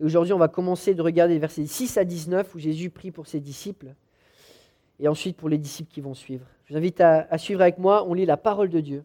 Aujourd'hui, 0.02 0.32
on 0.32 0.38
va 0.38 0.48
commencer 0.48 0.94
de 0.94 1.02
regarder 1.02 1.34
les 1.34 1.40
versets 1.40 1.66
6 1.66 1.96
à 1.96 2.04
19, 2.04 2.54
où 2.54 2.58
Jésus 2.58 2.90
prie 2.90 3.10
pour 3.10 3.26
ses 3.26 3.40
disciples. 3.40 3.94
Et 4.98 5.08
ensuite 5.08 5.36
pour 5.36 5.48
les 5.48 5.58
disciples 5.58 5.92
qui 5.92 6.00
vont 6.00 6.14
suivre. 6.14 6.46
Je 6.64 6.72
vous 6.72 6.78
invite 6.78 7.00
à, 7.00 7.26
à 7.30 7.38
suivre 7.38 7.60
avec 7.60 7.78
moi. 7.78 8.06
On 8.06 8.14
lit 8.14 8.26
la 8.26 8.36
parole 8.36 8.68
de 8.68 8.80
Dieu. 8.80 9.04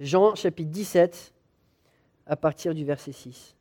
Jean 0.00 0.34
chapitre 0.34 0.70
17, 0.70 1.32
à 2.26 2.36
partir 2.36 2.74
du 2.74 2.84
verset 2.84 3.12
6. 3.12 3.54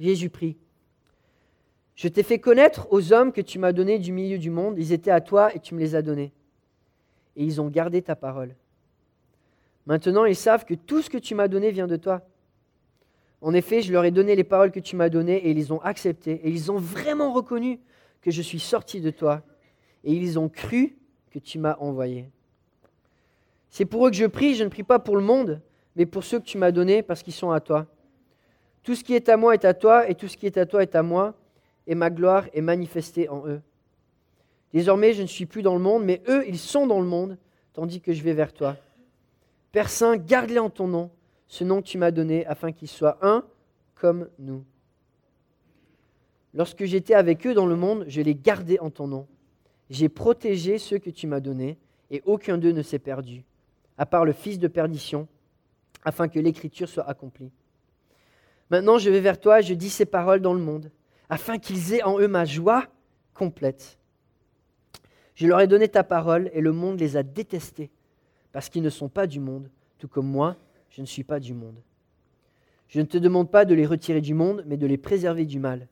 Jésus 0.00 0.30
prie. 0.30 0.56
Je 1.94 2.08
t'ai 2.08 2.22
fait 2.22 2.38
connaître 2.38 2.88
aux 2.90 3.12
hommes 3.12 3.32
que 3.32 3.40
tu 3.40 3.58
m'as 3.58 3.72
donnés 3.72 3.98
du 3.98 4.12
milieu 4.12 4.38
du 4.38 4.50
monde. 4.50 4.78
Ils 4.78 4.92
étaient 4.92 5.10
à 5.10 5.20
toi 5.20 5.54
et 5.54 5.60
tu 5.60 5.74
me 5.74 5.80
les 5.80 5.94
as 5.94 6.02
donnés. 6.02 6.32
Et 7.36 7.44
ils 7.44 7.60
ont 7.60 7.68
gardé 7.68 8.02
ta 8.02 8.16
parole. 8.16 8.54
Maintenant, 9.86 10.24
ils 10.24 10.36
savent 10.36 10.64
que 10.64 10.74
tout 10.74 11.02
ce 11.02 11.10
que 11.10 11.18
tu 11.18 11.34
m'as 11.34 11.48
donné 11.48 11.70
vient 11.70 11.86
de 11.86 11.96
toi. 11.96 12.22
En 13.44 13.52
effet, 13.52 13.82
je 13.82 13.92
leur 13.92 14.06
ai 14.06 14.10
donné 14.10 14.34
les 14.36 14.42
paroles 14.42 14.72
que 14.72 14.80
tu 14.80 14.96
m'as 14.96 15.10
données 15.10 15.36
et 15.36 15.50
ils 15.50 15.70
ont 15.70 15.80
acceptées. 15.82 16.40
Et 16.44 16.48
ils 16.48 16.72
ont 16.72 16.78
vraiment 16.78 17.30
reconnu 17.30 17.78
que 18.22 18.30
je 18.30 18.40
suis 18.40 18.58
sorti 18.58 19.02
de 19.02 19.10
toi. 19.10 19.42
Et 20.02 20.14
ils 20.14 20.38
ont 20.38 20.48
cru 20.48 20.96
que 21.30 21.38
tu 21.38 21.58
m'as 21.58 21.76
envoyé. 21.76 22.30
C'est 23.68 23.84
pour 23.84 24.06
eux 24.06 24.10
que 24.10 24.16
je 24.16 24.24
prie. 24.24 24.54
Je 24.54 24.64
ne 24.64 24.70
prie 24.70 24.82
pas 24.82 24.98
pour 24.98 25.14
le 25.14 25.22
monde, 25.22 25.60
mais 25.94 26.06
pour 26.06 26.24
ceux 26.24 26.40
que 26.40 26.46
tu 26.46 26.56
m'as 26.56 26.72
donnés 26.72 27.02
parce 27.02 27.22
qu'ils 27.22 27.34
sont 27.34 27.50
à 27.50 27.60
toi. 27.60 27.86
Tout 28.82 28.94
ce 28.94 29.04
qui 29.04 29.12
est 29.12 29.28
à 29.28 29.36
moi 29.36 29.52
est 29.52 29.66
à 29.66 29.74
toi, 29.74 30.08
et 30.08 30.14
tout 30.14 30.26
ce 30.26 30.38
qui 30.38 30.46
est 30.46 30.56
à 30.56 30.64
toi 30.64 30.82
est 30.82 30.94
à 30.94 31.02
moi, 31.02 31.34
et 31.86 31.94
ma 31.94 32.08
gloire 32.08 32.46
est 32.54 32.62
manifestée 32.62 33.28
en 33.28 33.46
eux. 33.46 33.60
Désormais, 34.72 35.12
je 35.12 35.20
ne 35.20 35.26
suis 35.26 35.44
plus 35.44 35.60
dans 35.60 35.74
le 35.74 35.82
monde, 35.82 36.02
mais 36.02 36.22
eux, 36.28 36.48
ils 36.48 36.58
sont 36.58 36.86
dans 36.86 37.00
le 37.00 37.06
monde, 37.06 37.36
tandis 37.74 38.00
que 38.00 38.14
je 38.14 38.22
vais 38.22 38.32
vers 38.32 38.54
toi. 38.54 38.76
Père 39.70 39.90
Saint, 39.90 40.16
garde-les 40.16 40.58
en 40.58 40.70
ton 40.70 40.88
nom, 40.88 41.10
ce 41.46 41.64
nom 41.64 41.82
que 41.82 41.86
tu 41.86 41.98
m'as 41.98 42.10
donné, 42.10 42.46
afin 42.46 42.72
qu'ils 42.72 42.88
soient 42.88 43.18
un 43.22 43.44
comme 43.94 44.28
nous. 44.38 44.64
Lorsque 46.52 46.84
j'étais 46.84 47.14
avec 47.14 47.46
eux 47.46 47.54
dans 47.54 47.66
le 47.66 47.76
monde, 47.76 48.04
je 48.06 48.20
les 48.20 48.34
gardais 48.34 48.78
en 48.78 48.90
ton 48.90 49.08
nom. 49.08 49.26
J'ai 49.90 50.08
protégé 50.08 50.78
ceux 50.78 50.98
que 50.98 51.10
tu 51.10 51.26
m'as 51.26 51.40
donnés, 51.40 51.78
et 52.10 52.22
aucun 52.26 52.58
d'eux 52.58 52.72
ne 52.72 52.82
s'est 52.82 52.98
perdu, 52.98 53.44
à 53.98 54.06
part 54.06 54.24
le 54.24 54.32
fils 54.32 54.58
de 54.58 54.68
perdition, 54.68 55.26
afin 56.04 56.28
que 56.28 56.38
l'écriture 56.38 56.88
soit 56.88 57.08
accomplie. 57.08 57.50
Maintenant, 58.70 58.98
je 58.98 59.10
vais 59.10 59.20
vers 59.20 59.40
toi 59.40 59.60
et 59.60 59.62
je 59.62 59.74
dis 59.74 59.90
ces 59.90 60.06
paroles 60.06 60.40
dans 60.40 60.54
le 60.54 60.60
monde, 60.60 60.90
afin 61.28 61.58
qu'ils 61.58 61.94
aient 61.94 62.02
en 62.02 62.18
eux 62.18 62.28
ma 62.28 62.44
joie 62.44 62.86
complète. 63.34 63.98
Je 65.34 65.46
leur 65.46 65.60
ai 65.60 65.66
donné 65.66 65.88
ta 65.88 66.04
parole 66.04 66.50
et 66.52 66.60
le 66.60 66.72
monde 66.72 67.00
les 67.00 67.16
a 67.16 67.22
détestés, 67.22 67.90
parce 68.52 68.68
qu'ils 68.68 68.82
ne 68.82 68.90
sont 68.90 69.08
pas 69.08 69.26
du 69.26 69.40
monde, 69.40 69.68
tout 69.98 70.08
comme 70.08 70.28
moi, 70.28 70.56
je 70.94 71.00
ne 71.00 71.06
suis 71.06 71.24
pas 71.24 71.40
du 71.40 71.54
monde. 71.54 71.76
Je 72.86 73.00
ne 73.00 73.06
te 73.06 73.18
demande 73.18 73.50
pas 73.50 73.64
de 73.64 73.74
les 73.74 73.84
retirer 73.84 74.20
du 74.20 74.32
monde, 74.32 74.62
mais 74.66 74.76
de 74.76 74.86
les 74.86 74.96
préserver 74.96 75.44
du 75.44 75.58
mal. 75.58 75.88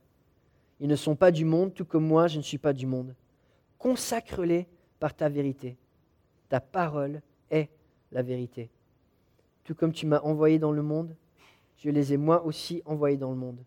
Ils 0.78 0.88
ne 0.88 0.94
sont 0.94 1.16
pas 1.16 1.32
du 1.32 1.44
monde, 1.44 1.74
tout 1.74 1.84
comme 1.84 2.06
moi, 2.06 2.28
je 2.28 2.38
ne 2.38 2.42
suis 2.42 2.58
pas 2.58 2.72
du 2.72 2.86
monde. 2.86 3.16
Consacre-les 3.78 4.68
par 5.00 5.12
ta 5.14 5.28
vérité. 5.28 5.76
Ta 6.48 6.60
parole 6.60 7.20
est 7.50 7.68
la 8.12 8.22
vérité. 8.22 8.70
Tout 9.64 9.74
comme 9.74 9.92
tu 9.92 10.06
m'as 10.06 10.20
envoyé 10.20 10.60
dans 10.60 10.70
le 10.70 10.82
monde, 10.82 11.16
je 11.78 11.90
les 11.90 12.12
ai 12.12 12.16
moi 12.16 12.44
aussi 12.44 12.80
envoyés 12.84 13.16
dans 13.16 13.30
le 13.30 13.36
monde. 13.36 13.58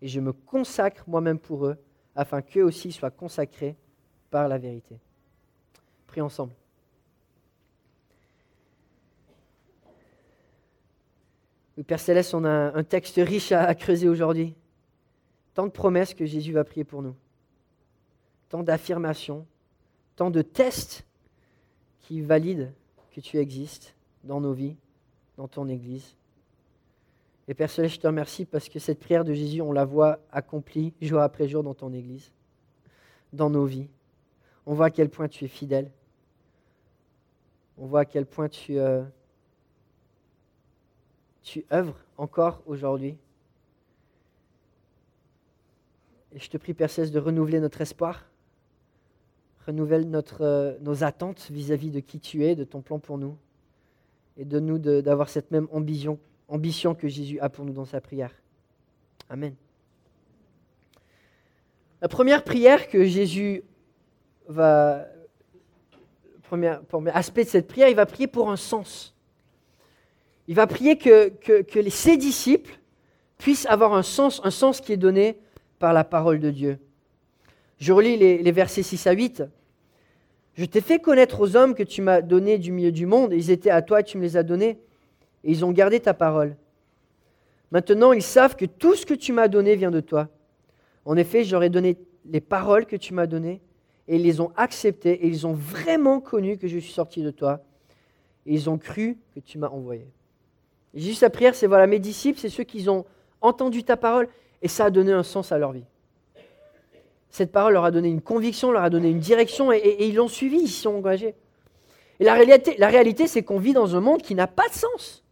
Et 0.00 0.08
je 0.08 0.20
me 0.20 0.32
consacre 0.32 1.04
moi-même 1.06 1.38
pour 1.38 1.66
eux, 1.66 1.76
afin 2.16 2.40
qu'eux 2.40 2.62
aussi 2.62 2.90
soient 2.90 3.10
consacrés 3.10 3.76
par 4.30 4.48
la 4.48 4.56
vérité. 4.56 4.98
Prions 6.06 6.26
ensemble. 6.26 6.54
Père 11.82 11.98
Céleste, 11.98 12.34
on 12.34 12.44
a 12.44 12.72
un 12.76 12.84
texte 12.84 13.16
riche 13.16 13.50
à, 13.50 13.74
creuser 13.74 14.08
aujourd'hui. 14.08 14.54
Tant 15.54 15.66
de 15.66 15.72
promesses 15.72 16.14
que 16.14 16.24
Jésus 16.24 16.52
va 16.52 16.62
prier 16.62 16.84
pour 16.84 17.02
nous. 17.02 17.16
Tant 18.48 18.62
d'affirmations, 18.62 19.46
tant 20.14 20.30
de 20.30 20.42
tests 20.42 21.04
qui 22.00 22.20
valident 22.20 22.72
que 23.12 23.20
tu 23.20 23.38
existes 23.38 23.94
dans 24.22 24.40
nos 24.40 24.52
vies, 24.52 24.76
dans 25.36 25.48
ton 25.48 25.68
Église. 25.68 26.16
Et 27.48 27.54
Père 27.54 27.70
Céleste, 27.70 27.96
je 27.96 28.00
te 28.00 28.06
remercie 28.06 28.44
parce 28.44 28.68
que 28.68 28.78
cette 28.78 29.00
prière 29.00 29.24
de 29.24 29.34
Jésus, 29.34 29.60
on 29.60 29.72
la 29.72 29.84
voit 29.84 30.20
accomplie 30.30 30.92
jour 31.00 31.20
après 31.20 31.48
jour 31.48 31.62
dans 31.62 31.74
ton 31.74 31.92
Église, 31.92 32.32
dans 33.32 33.50
nos 33.50 33.66
vies. 33.66 33.88
On 34.66 34.74
voit 34.74 34.86
à 34.86 34.90
quel 34.90 35.10
point 35.10 35.28
tu 35.28 35.44
es 35.44 35.48
fidèle. 35.48 35.90
On 37.76 37.86
voit 37.86 38.00
à 38.00 38.04
quel 38.04 38.24
point 38.24 38.48
tu, 38.48 38.78
euh, 38.78 39.02
tu 41.44 41.64
œuvres 41.70 41.94
encore 42.16 42.62
aujourd'hui? 42.66 43.16
Et 46.34 46.40
je 46.40 46.50
te 46.50 46.56
prie, 46.56 46.74
Père 46.74 46.88
de 46.88 47.18
renouveler 47.18 47.60
notre 47.60 47.80
espoir, 47.80 48.24
renouvelle 49.66 50.10
euh, 50.40 50.76
nos 50.80 51.04
attentes 51.04 51.48
vis-à-vis 51.50 51.90
de 51.90 52.00
qui 52.00 52.18
tu 52.18 52.44
es, 52.44 52.56
de 52.56 52.64
ton 52.64 52.80
plan 52.80 52.98
pour 52.98 53.18
nous, 53.18 53.36
et 54.36 54.44
donne-nous 54.44 54.78
d'avoir 54.78 55.28
cette 55.28 55.52
même 55.52 55.68
ambition, 55.70 56.18
ambition 56.48 56.94
que 56.94 57.06
Jésus 57.06 57.38
a 57.38 57.48
pour 57.48 57.64
nous 57.64 57.72
dans 57.72 57.84
sa 57.84 58.00
prière. 58.00 58.32
Amen. 59.30 59.54
La 62.02 62.08
première 62.08 62.42
prière 62.42 62.88
que 62.88 63.04
Jésus 63.04 63.62
va, 64.48 65.06
premier, 66.42 66.76
premier 66.88 67.12
aspect 67.12 67.44
de 67.44 67.48
cette 67.48 67.68
prière, 67.68 67.88
il 67.88 67.96
va 67.96 68.06
prier 68.06 68.26
pour 68.26 68.50
un 68.50 68.56
sens. 68.56 69.13
Il 70.46 70.54
va 70.54 70.66
prier 70.66 70.96
que, 70.98 71.32
ses 71.88 72.16
disciples 72.16 72.78
puissent 73.38 73.66
avoir 73.66 73.94
un 73.94 74.02
sens, 74.02 74.80
qui 74.80 74.92
est 74.92 74.98
donné 74.98 75.38
par 75.78 75.92
la 75.92 76.04
parole 76.04 76.40
de 76.40 76.50
Dieu. 76.50 76.78
Je 77.78 77.92
relis 77.92 78.16
les, 78.16 78.52
versets 78.52 78.82
6 78.82 79.06
à 79.06 79.12
8. 79.12 79.44
Je 80.54 80.64
t'ai 80.64 80.80
fait 80.80 81.00
connaître 81.00 81.40
aux 81.40 81.56
hommes 81.56 81.74
que 81.74 81.82
tu 81.82 82.00
m'as 82.00 82.20
donnés 82.20 82.58
du 82.58 82.72
milieu 82.72 82.92
du 82.92 83.06
monde. 83.06 83.32
Ils 83.32 83.50
étaient 83.50 83.70
à 83.70 83.82
toi 83.82 84.00
et 84.00 84.04
tu 84.04 84.18
me 84.18 84.22
les 84.22 84.36
as 84.36 84.42
donnés. 84.42 84.78
Et 85.42 85.50
ils 85.50 85.64
ont 85.64 85.72
gardé 85.72 86.00
ta 86.00 86.14
parole. 86.14 86.56
Maintenant, 87.72 88.12
ils 88.12 88.22
savent 88.22 88.54
que 88.54 88.66
tout 88.66 88.94
ce 88.94 89.04
que 89.04 89.14
tu 89.14 89.32
m'as 89.32 89.48
donné 89.48 89.74
vient 89.74 89.90
de 89.90 90.00
toi. 90.00 90.28
En 91.04 91.16
effet, 91.16 91.44
j'aurais 91.44 91.70
donné 91.70 91.98
les 92.24 92.40
paroles 92.40 92.86
que 92.86 92.96
tu 92.96 93.12
m'as 93.14 93.26
données 93.26 93.60
et 94.06 94.16
ils 94.16 94.22
les 94.22 94.40
ont 94.40 94.52
acceptées 94.56 95.24
et 95.24 95.26
ils 95.26 95.46
ont 95.46 95.52
vraiment 95.52 96.20
connu 96.20 96.56
que 96.56 96.68
je 96.68 96.78
suis 96.78 96.92
sorti 96.92 97.22
de 97.22 97.30
toi 97.30 97.60
et 98.46 98.54
ils 98.54 98.70
ont 98.70 98.78
cru 98.78 99.18
que 99.34 99.40
tu 99.40 99.58
m'as 99.58 99.68
envoyé. 99.68 100.06
Jésus, 100.94 101.14
sa 101.14 101.30
prière, 101.30 101.54
c'est 101.54 101.66
voilà, 101.66 101.86
mes 101.86 101.98
disciples, 101.98 102.38
c'est 102.38 102.48
ceux 102.48 102.64
qui 102.64 102.88
ont 102.88 103.04
entendu 103.40 103.84
ta 103.84 103.96
parole 103.96 104.28
et 104.62 104.68
ça 104.68 104.86
a 104.86 104.90
donné 104.90 105.12
un 105.12 105.22
sens 105.22 105.52
à 105.52 105.58
leur 105.58 105.72
vie. 105.72 105.84
Cette 107.30 107.50
parole 107.50 107.72
leur 107.72 107.84
a 107.84 107.90
donné 107.90 108.08
une 108.08 108.20
conviction, 108.20 108.70
leur 108.70 108.84
a 108.84 108.90
donné 108.90 109.08
une 109.08 109.18
direction 109.18 109.72
et, 109.72 109.96
ils 110.00 110.14
l'ont 110.14 110.28
suivi, 110.28 110.58
ils 110.58 110.68
s'y 110.68 110.82
sont 110.82 110.94
engagés. 110.94 111.34
Et 112.20 112.24
la 112.24 112.34
réalité, 112.34 112.76
la 112.78 112.88
réalité 112.88 113.26
c'est 113.26 113.42
qu'on 113.42 113.58
vit 113.58 113.72
dans 113.72 113.96
un 113.96 114.00
monde 114.00 114.22
qui 114.22 114.36
n'a 114.36 114.46
pas 114.46 114.68
de 114.68 114.74
sens. 114.74 115.24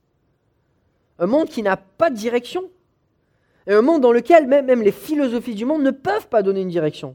Un 1.21 1.27
monde 1.27 1.49
qui 1.49 1.63
n'a 1.63 1.77
pas 1.77 2.11
de 2.11 2.17
direction. 2.17 2.69
Et 3.69 3.73
un 3.73 3.83
monde 3.83 4.03
dans 4.03 4.11
lequel 4.11 4.49
même, 4.49 4.67
même, 4.67 4.83
les 4.83 4.91
philosophies 4.91 5.55
du 5.55 5.65
monde 5.65 5.85
ne 5.85 5.93
peuvent 5.93 6.27
pas 6.27 6.43
donner 6.43 6.63
une 6.63 6.69
direction. 6.69 7.15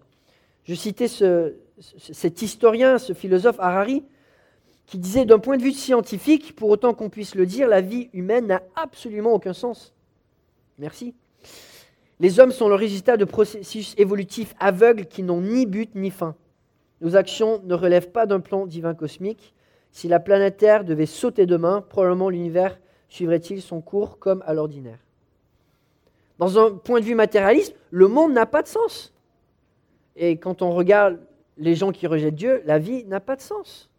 Je 0.64 0.74
citais 0.74 1.10
ce, 1.10 1.56
cet 1.80 2.42
historien, 2.42 2.98
ce 2.98 3.12
philosophe 3.12 3.60
Harari, 3.60 4.04
qui 4.88 4.98
disait 4.98 5.26
d'un 5.26 5.38
point 5.38 5.58
de 5.58 5.64
vue 5.64 5.74
scientifique, 5.74 6.56
pour 6.56 6.70
autant 6.70 6.94
qu'on 6.94 7.10
puisse 7.10 7.36
le 7.36 7.46
dire, 7.46 7.68
la 7.68 7.82
vie 7.82 8.10
humaine 8.14 8.48
n'a 8.48 8.64
absolument 8.76 9.34
aucun 9.34 9.54
sens. 9.54 9.94
Merci. 10.80 11.14
Les 12.20 12.40
hommes 12.40 12.52
sont 12.52 12.70
le 12.70 12.76
résultat 12.76 13.18
de 13.18 13.26
processus 13.26 13.94
évolutifs 13.98 14.56
aveugles 14.60 15.06
qui 15.06 15.24
n'ont 15.24 15.42
ni 15.42 15.66
but 15.66 15.94
ni 15.94 16.10
fin. 16.10 16.36
Nos 17.02 17.16
actions 17.16 17.62
ne 17.66 17.76
relèvent 17.76 18.12
pas 18.12 18.26
d'un 18.26 18.40
plan 18.40 18.66
divin 18.66 18.96
cosmique. 18.96 19.54
Si 19.92 20.08
la 20.08 20.20
planète 20.20 20.58
Terre 20.58 20.86
devait 20.86 21.06
sauter 21.06 21.46
demain, 21.46 21.82
probablement 21.82 22.30
l'univers 22.30 22.80
suivrait-il 23.10 23.62
son 23.62 23.82
cours 23.82 24.18
comme 24.20 24.42
à 24.48 24.54
l'ordinaire. 24.54 25.00
Dans 26.40 26.58
un 26.60 26.72
point 26.72 27.00
de 27.02 27.06
vue 27.06 27.16
matérialiste, 27.16 27.76
le 27.92 28.08
monde 28.08 28.32
n'a 28.32 28.46
pas 28.46 28.62
de 28.62 28.68
sens. 28.68 29.14
Et 30.16 30.38
quand 30.38 30.62
on 30.62 30.72
regarde 30.72 31.20
les 31.58 31.76
gens 31.76 31.92
qui 31.92 32.08
rejettent 32.08 32.36
Dieu, 32.36 32.62
la 32.66 32.80
vie 32.80 33.04
n'a 33.06 33.20
pas 33.20 33.36
de 33.36 33.42
sens. 33.42 33.90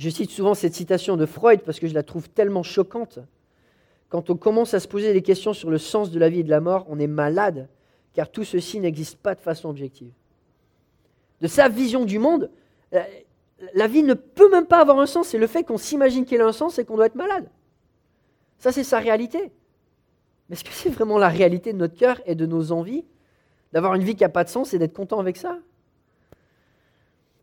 Je 0.00 0.08
cite 0.08 0.30
souvent 0.30 0.54
cette 0.54 0.72
citation 0.72 1.18
de 1.18 1.26
Freud 1.26 1.60
parce 1.60 1.78
que 1.78 1.86
je 1.86 1.92
la 1.92 2.02
trouve 2.02 2.30
tellement 2.30 2.62
choquante. 2.62 3.18
Quand 4.08 4.30
on 4.30 4.36
commence 4.36 4.72
à 4.72 4.80
se 4.80 4.88
poser 4.88 5.12
des 5.12 5.20
questions 5.20 5.52
sur 5.52 5.68
le 5.68 5.76
sens 5.76 6.10
de 6.10 6.18
la 6.18 6.30
vie 6.30 6.40
et 6.40 6.42
de 6.42 6.48
la 6.48 6.60
mort, 6.60 6.86
on 6.88 6.98
est 6.98 7.06
malade, 7.06 7.68
car 8.14 8.30
tout 8.30 8.44
ceci 8.44 8.80
n'existe 8.80 9.18
pas 9.18 9.34
de 9.34 9.40
façon 9.40 9.68
objective. 9.68 10.10
De 11.42 11.46
sa 11.48 11.68
vision 11.68 12.06
du 12.06 12.18
monde, 12.18 12.50
la 13.74 13.86
vie 13.88 14.02
ne 14.02 14.14
peut 14.14 14.50
même 14.50 14.64
pas 14.64 14.80
avoir 14.80 14.98
un 15.00 15.04
sens. 15.04 15.28
C'est 15.28 15.38
le 15.38 15.46
fait 15.46 15.64
qu'on 15.64 15.76
s'imagine 15.76 16.24
qu'elle 16.24 16.40
a 16.40 16.46
un 16.46 16.52
sens 16.52 16.78
et 16.78 16.86
qu'on 16.86 16.96
doit 16.96 17.04
être 17.04 17.14
malade. 17.14 17.50
Ça, 18.56 18.72
c'est 18.72 18.84
sa 18.84 19.00
réalité. 19.00 19.52
Mais 20.48 20.54
est-ce 20.54 20.64
que 20.64 20.72
c'est 20.72 20.88
vraiment 20.88 21.18
la 21.18 21.28
réalité 21.28 21.74
de 21.74 21.78
notre 21.78 21.94
cœur 21.94 22.22
et 22.24 22.34
de 22.34 22.46
nos 22.46 22.72
envies 22.72 23.04
D'avoir 23.74 23.94
une 23.96 24.02
vie 24.02 24.16
qui 24.16 24.22
n'a 24.22 24.30
pas 24.30 24.44
de 24.44 24.48
sens 24.48 24.72
et 24.72 24.78
d'être 24.78 24.96
content 24.96 25.20
avec 25.20 25.36
ça? 25.36 25.58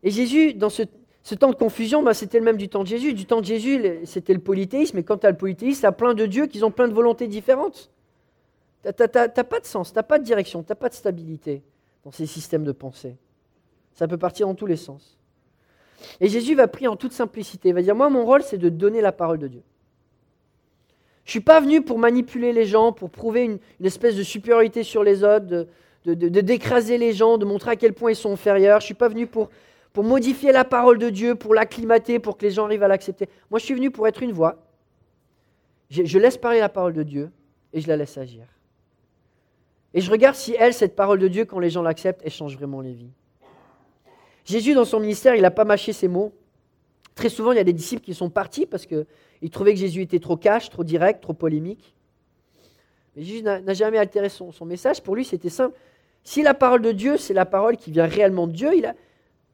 Et 0.02 0.10
Jésus, 0.10 0.54
dans 0.54 0.70
ce, 0.70 0.82
ce 1.28 1.34
temps 1.34 1.50
de 1.50 1.56
confusion, 1.56 2.02
bah, 2.02 2.14
c'était 2.14 2.38
le 2.38 2.44
même 2.46 2.56
du 2.56 2.70
temps 2.70 2.82
de 2.82 2.88
Jésus. 2.88 3.12
Du 3.12 3.26
temps 3.26 3.42
de 3.42 3.44
Jésus, 3.44 3.84
c'était 4.04 4.32
le 4.32 4.38
polythéisme. 4.38 4.96
Et 4.96 5.02
quand 5.02 5.18
tu 5.18 5.26
as 5.26 5.30
le 5.30 5.36
polythéisme, 5.36 5.80
tu 5.80 5.86
as 5.86 5.92
plein 5.92 6.14
de 6.14 6.24
dieux 6.24 6.46
qui 6.46 6.64
ont 6.64 6.70
plein 6.70 6.88
de 6.88 6.94
volontés 6.94 7.28
différentes. 7.28 7.90
Tu 8.82 8.88
n'as 8.98 9.28
pas 9.44 9.60
de 9.60 9.66
sens, 9.66 9.92
tu 9.92 9.96
n'as 9.96 10.02
pas 10.02 10.18
de 10.18 10.24
direction, 10.24 10.62
tu 10.62 10.70
n'as 10.70 10.74
pas 10.74 10.88
de 10.88 10.94
stabilité 10.94 11.62
dans 12.02 12.12
ces 12.12 12.24
systèmes 12.24 12.64
de 12.64 12.72
pensée. 12.72 13.14
Ça 13.92 14.08
peut 14.08 14.16
partir 14.16 14.46
dans 14.46 14.54
tous 14.54 14.64
les 14.64 14.78
sens. 14.78 15.18
Et 16.18 16.30
Jésus 16.30 16.54
va 16.54 16.66
prier 16.66 16.88
en 16.88 16.96
toute 16.96 17.12
simplicité. 17.12 17.68
Il 17.68 17.74
va 17.74 17.82
dire, 17.82 17.94
moi, 17.94 18.08
mon 18.08 18.24
rôle, 18.24 18.42
c'est 18.42 18.56
de 18.56 18.70
donner 18.70 19.02
la 19.02 19.12
parole 19.12 19.38
de 19.38 19.48
Dieu. 19.48 19.62
Je 21.26 21.28
ne 21.28 21.32
suis 21.32 21.40
pas 21.40 21.60
venu 21.60 21.82
pour 21.82 21.98
manipuler 21.98 22.54
les 22.54 22.64
gens, 22.64 22.92
pour 22.92 23.10
prouver 23.10 23.44
une, 23.44 23.58
espèce 23.84 24.16
de 24.16 24.22
supériorité 24.22 24.82
sur 24.82 25.04
les 25.04 25.24
autres, 25.24 25.44
de, 25.44 25.66
d'écraser 26.06 26.96
les 26.96 27.12
gens, 27.12 27.36
de 27.36 27.44
montrer 27.44 27.72
à 27.72 27.76
quel 27.76 27.92
point 27.92 28.12
ils 28.12 28.16
sont 28.16 28.32
inférieurs. 28.32 28.80
Je 28.80 28.84
ne 28.84 28.86
suis 28.86 28.94
pas 28.94 29.08
venu 29.08 29.26
pour 29.26 29.50
pour 29.92 30.04
modifier 30.04 30.52
la 30.52 30.64
parole 30.64 30.98
de 30.98 31.10
Dieu, 31.10 31.34
pour 31.34 31.54
l'acclimater, 31.54 32.18
pour 32.18 32.36
que 32.36 32.44
les 32.44 32.52
gens 32.52 32.66
arrivent 32.66 32.82
à 32.82 32.88
l'accepter. 32.88 33.28
Moi, 33.50 33.58
je 33.58 33.64
suis 33.64 33.74
venu 33.74 33.90
pour 33.90 34.06
être 34.06 34.22
une 34.22 34.32
voix. 34.32 34.56
Je, 35.90 36.18
laisse 36.18 36.36
parler 36.36 36.60
la 36.60 36.68
parole 36.68 36.92
de 36.92 37.02
Dieu 37.02 37.30
et 37.72 37.80
je 37.80 37.88
la 37.88 37.96
laisse 37.96 38.18
agir. 38.18 38.44
Et 39.94 40.00
je 40.00 40.10
regarde 40.10 40.36
si 40.36 40.54
elle, 40.58 40.74
cette 40.74 40.94
parole 40.94 41.18
de 41.18 41.28
Dieu, 41.28 41.46
quand 41.46 41.58
les 41.58 41.70
gens 41.70 41.82
l'acceptent, 41.82 42.20
elle 42.24 42.30
change 42.30 42.56
vraiment 42.56 42.82
les 42.82 42.92
vies. 42.92 43.12
Jésus, 44.44 44.74
dans 44.74 44.84
son 44.84 45.00
ministère, 45.00 45.34
il 45.34 45.42
n'a 45.42 45.50
pas 45.50 45.64
mâché 45.64 45.92
ses 45.92 46.08
mots. 46.08 46.32
Très 47.14 47.30
souvent, 47.30 47.52
il 47.52 47.56
y 47.56 47.60
a 47.60 47.64
des 47.64 47.72
disciples 47.72 48.04
qui 48.04 48.14
sont 48.14 48.30
partis 48.30 48.66
parce 48.66 48.86
qu'ils 48.86 49.50
trouvaient 49.50 49.72
que 49.72 49.80
Jésus 49.80 50.02
était 50.02 50.20
trop 50.20 50.36
cash, 50.36 50.68
trop 50.68 50.84
direct, 50.84 51.22
trop 51.22 51.32
polémique. 51.32 51.94
Mais 53.16 53.22
Jésus 53.22 53.42
n'a 53.42 53.74
jamais 53.74 53.98
altéré 53.98 54.28
son, 54.28 54.52
son, 54.52 54.66
message. 54.66 55.02
Pour 55.02 55.16
lui, 55.16 55.24
c'était 55.24 55.48
simple. 55.48 55.76
Si 56.22 56.42
la 56.42 56.54
parole 56.54 56.82
de 56.82 56.92
Dieu, 56.92 57.16
c'est 57.16 57.34
la 57.34 57.46
parole 57.46 57.78
qui 57.78 57.90
vient 57.90 58.06
réellement 58.06 58.46
de 58.46 58.52
Dieu, 58.52 58.76
il 58.76 58.84
a, 58.86 58.94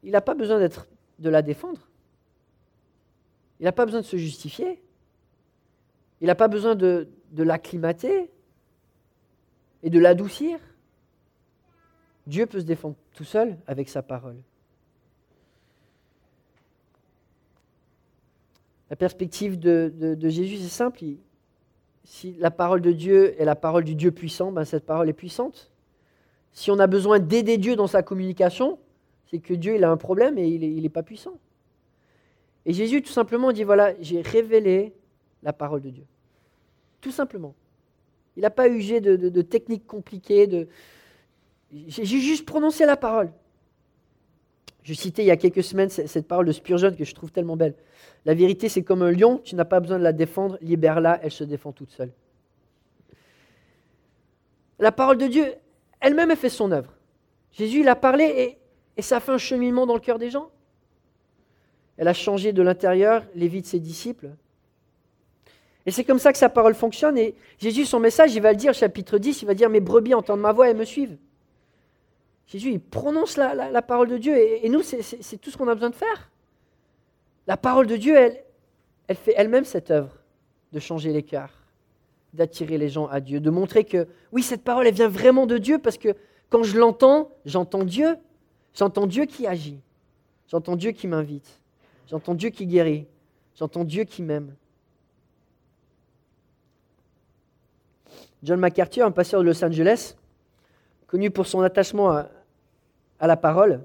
il 0.05 0.11
n'a 0.11 0.21
pas 0.21 0.35
besoin 0.35 0.59
de 0.59 1.29
la 1.29 1.41
défendre. 1.41 1.89
Il 3.59 3.63
n'a 3.63 3.71
pas 3.71 3.85
besoin 3.85 4.01
de 4.01 4.05
se 4.05 4.17
justifier. 4.17 4.81
Il 6.21 6.27
n'a 6.27 6.35
pas 6.35 6.47
besoin 6.47 6.75
de, 6.75 7.09
l'acclimater 7.35 8.29
et 9.81 9.89
de 9.89 9.99
l'adoucir. 9.99 10.59
Dieu 12.27 12.45
peut 12.45 12.59
se 12.59 12.65
défendre 12.65 12.95
tout 13.13 13.23
seul 13.23 13.57
avec 13.65 13.89
sa 13.89 14.03
parole. 14.03 14.37
La 18.91 18.95
perspective 18.95 19.57
de, 19.57 19.91
de, 19.97 20.29
Jésus, 20.29 20.57
c'est 20.57 20.69
simple. 20.69 21.03
si 22.03 22.33
la 22.33 22.51
parole 22.51 22.81
de 22.81 22.91
Dieu 22.91 23.39
est 23.41 23.45
la 23.45 23.55
parole 23.55 23.83
du 23.83 23.95
Dieu 23.95 24.11
puissant, 24.11 24.51
ben 24.51 24.65
cette 24.65 24.85
parole 24.85 25.09
est 25.09 25.13
puissante. 25.13 25.71
Si 26.51 26.69
on 26.69 26.77
a 26.77 26.85
besoin 26.85 27.17
d'aider 27.17 27.57
Dieu 27.57 27.75
dans 27.75 27.87
sa 27.87 28.03
communication, 28.03 28.77
c'est 29.29 29.39
que 29.39 29.53
Dieu, 29.53 29.75
il 29.75 29.83
a 29.83 29.91
un 29.91 29.97
problème 29.97 30.37
et 30.37 30.47
il 30.47 30.81
n'est 30.81 30.89
pas 30.89 31.03
puissant. 31.03 31.37
Et 32.65 32.73
Jésus, 32.73 33.01
tout 33.01 33.11
simplement, 33.11 33.51
dit, 33.51 33.63
voilà, 33.63 33.93
j'ai 34.01 34.21
révélé 34.21 34.93
la 35.43 35.53
parole 35.53 35.81
de 35.81 35.89
Dieu. 35.89 36.05
Tout 37.01 37.11
simplement. 37.11 37.53
Il 38.35 38.41
n'a 38.41 38.49
pas 38.49 38.67
usé 38.67 38.99
de, 39.01 39.41
techniques 39.41 39.85
compliquées. 39.85 40.67
J'ai 41.71 42.05
juste 42.05 42.45
prononcé 42.45 42.85
la 42.85 42.97
parole. 42.97 43.31
Je 44.83 44.93
citais 44.93 45.23
il 45.23 45.27
y 45.27 45.31
a 45.31 45.37
quelques 45.37 45.63
semaines 45.63 45.89
cette 45.89 46.27
parole 46.27 46.45
de 46.45 46.51
Spurgeon 46.51 46.93
que 46.93 47.05
je 47.05 47.15
trouve 47.15 47.31
tellement 47.31 47.57
belle. 47.57 47.73
La 48.25 48.35
vérité, 48.35 48.69
c'est 48.69 48.83
comme 48.83 49.01
un 49.01 49.11
lion, 49.11 49.39
tu 49.43 49.55
n'as 49.55 49.65
pas 49.65 49.79
besoin 49.79 49.97
de 49.97 50.03
la 50.03 50.13
défendre, 50.13 50.57
libère-la, 50.61 51.19
elle 51.23 51.31
se 51.31 51.43
défend 51.43 51.71
toute 51.71 51.91
seule. 51.91 52.11
La 54.77 54.91
parole 54.91 55.17
de 55.17 55.27
Dieu, 55.27 55.53
elle-même, 55.99 56.31
a 56.31 56.35
fait 56.35 56.49
son 56.49 56.71
œuvre. 56.71 56.93
Jésus, 57.51 57.79
il 57.79 57.87
a 57.87 57.95
parlé 57.95 58.25
et 58.25 58.57
et 58.97 59.01
ça 59.01 59.19
fait 59.19 59.31
un 59.31 59.37
cheminement 59.37 59.85
dans 59.85 59.93
le 59.93 59.99
cœur 59.99 60.19
des 60.19 60.29
gens. 60.29 60.49
Elle 61.97 62.07
a 62.07 62.13
changé 62.13 62.53
de 62.53 62.61
l'intérieur 62.61 63.23
les 63.35 63.47
vies 63.47 63.61
de 63.61 63.67
ses 63.67 63.79
disciples. 63.79 64.29
Et 65.85 65.91
c'est 65.91 66.03
comme 66.03 66.19
ça 66.19 66.31
que 66.31 66.37
sa 66.37 66.49
parole 66.49 66.73
fonctionne. 66.73 67.17
Et 67.17 67.35
Jésus, 67.59 67.85
son 67.85 67.99
message, 67.99 68.35
il 68.35 68.41
va 68.41 68.51
le 68.51 68.57
dire, 68.57 68.73
chapitre 68.73 69.17
10, 69.17 69.43
il 69.43 69.45
va 69.45 69.53
dire 69.53 69.69
Mes 69.69 69.79
brebis 69.79 70.13
entendent 70.13 70.41
ma 70.41 70.51
voix 70.51 70.69
et 70.69 70.73
me 70.73 70.85
suivent. 70.85 71.17
Jésus, 72.47 72.71
il 72.71 72.79
prononce 72.79 73.37
la, 73.37 73.81
parole 73.81 74.07
de 74.07 74.17
Dieu. 74.17 74.35
Et, 74.37 74.67
nous, 74.69 74.81
c'est 74.83 75.37
tout 75.37 75.49
ce 75.49 75.57
qu'on 75.57 75.67
a 75.67 75.73
besoin 75.73 75.89
de 75.89 75.95
faire. 75.95 76.31
La 77.47 77.57
parole 77.57 77.87
de 77.87 77.95
Dieu, 77.95 78.15
elle, 78.15 78.43
elle 79.07 79.15
fait 79.15 79.33
elle-même 79.37 79.65
cette 79.65 79.91
œuvre 79.91 80.11
de 80.71 80.79
changer 80.79 81.11
les 81.11 81.23
cœurs, 81.23 81.53
d'attirer 82.33 82.77
les 82.77 82.89
gens 82.89 83.07
à 83.07 83.19
Dieu, 83.19 83.39
de 83.39 83.49
montrer 83.49 83.83
que, 83.83 84.07
oui, 84.31 84.41
cette 84.41 84.63
parole, 84.63 84.87
elle 84.87 84.93
vient 84.93 85.07
vraiment 85.07 85.45
de 85.45 85.57
Dieu 85.57 85.77
parce 85.79 85.97
que 85.97 86.15
quand 86.49 86.63
je 86.63 86.77
l'entends, 86.77 87.31
j'entends 87.45 87.83
Dieu. 87.83 88.17
J'entends 88.75 89.07
Dieu 89.07 89.25
qui 89.25 89.47
agit. 89.47 89.79
J'entends 90.49 90.75
Dieu 90.75 90.91
qui 90.91 91.07
m'invite. 91.07 91.59
J'entends 92.09 92.35
Dieu 92.35 92.49
qui 92.49 92.67
guérit. 92.67 93.07
J'entends 93.57 93.85
Dieu 93.85 94.03
qui 94.03 94.21
m'aime. 94.21 94.53
John 98.43 98.59
MacArthur, 98.59 99.05
un 99.05 99.11
pasteur 99.11 99.39
de 99.41 99.45
Los 99.45 99.63
Angeles, 99.63 100.15
connu 101.07 101.31
pour 101.31 101.47
son 101.47 101.61
attachement 101.61 102.11
à, 102.11 103.27
la 103.27 103.37
parole, 103.37 103.83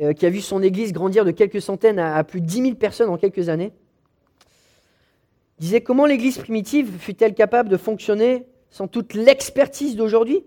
euh, 0.00 0.14
qui 0.14 0.24
a 0.24 0.30
vu 0.30 0.40
son 0.40 0.62
église 0.62 0.92
grandir 0.92 1.24
de 1.24 1.30
quelques 1.30 1.60
centaines 1.60 1.98
à, 1.98 2.22
plus 2.24 2.40
de 2.40 2.46
10 2.46 2.62
000 2.62 2.74
personnes 2.76 3.10
en 3.10 3.18
quelques 3.18 3.48
années, 3.50 3.72
disait 5.58 5.82
comment 5.82 6.06
l'église 6.06 6.38
primitive 6.38 6.96
fut-elle 6.98 7.34
capable 7.34 7.68
de 7.68 7.76
fonctionner 7.76 8.46
sans 8.70 8.86
toute 8.86 9.12
l'expertise 9.12 9.96
d'aujourd'hui? 9.96 10.44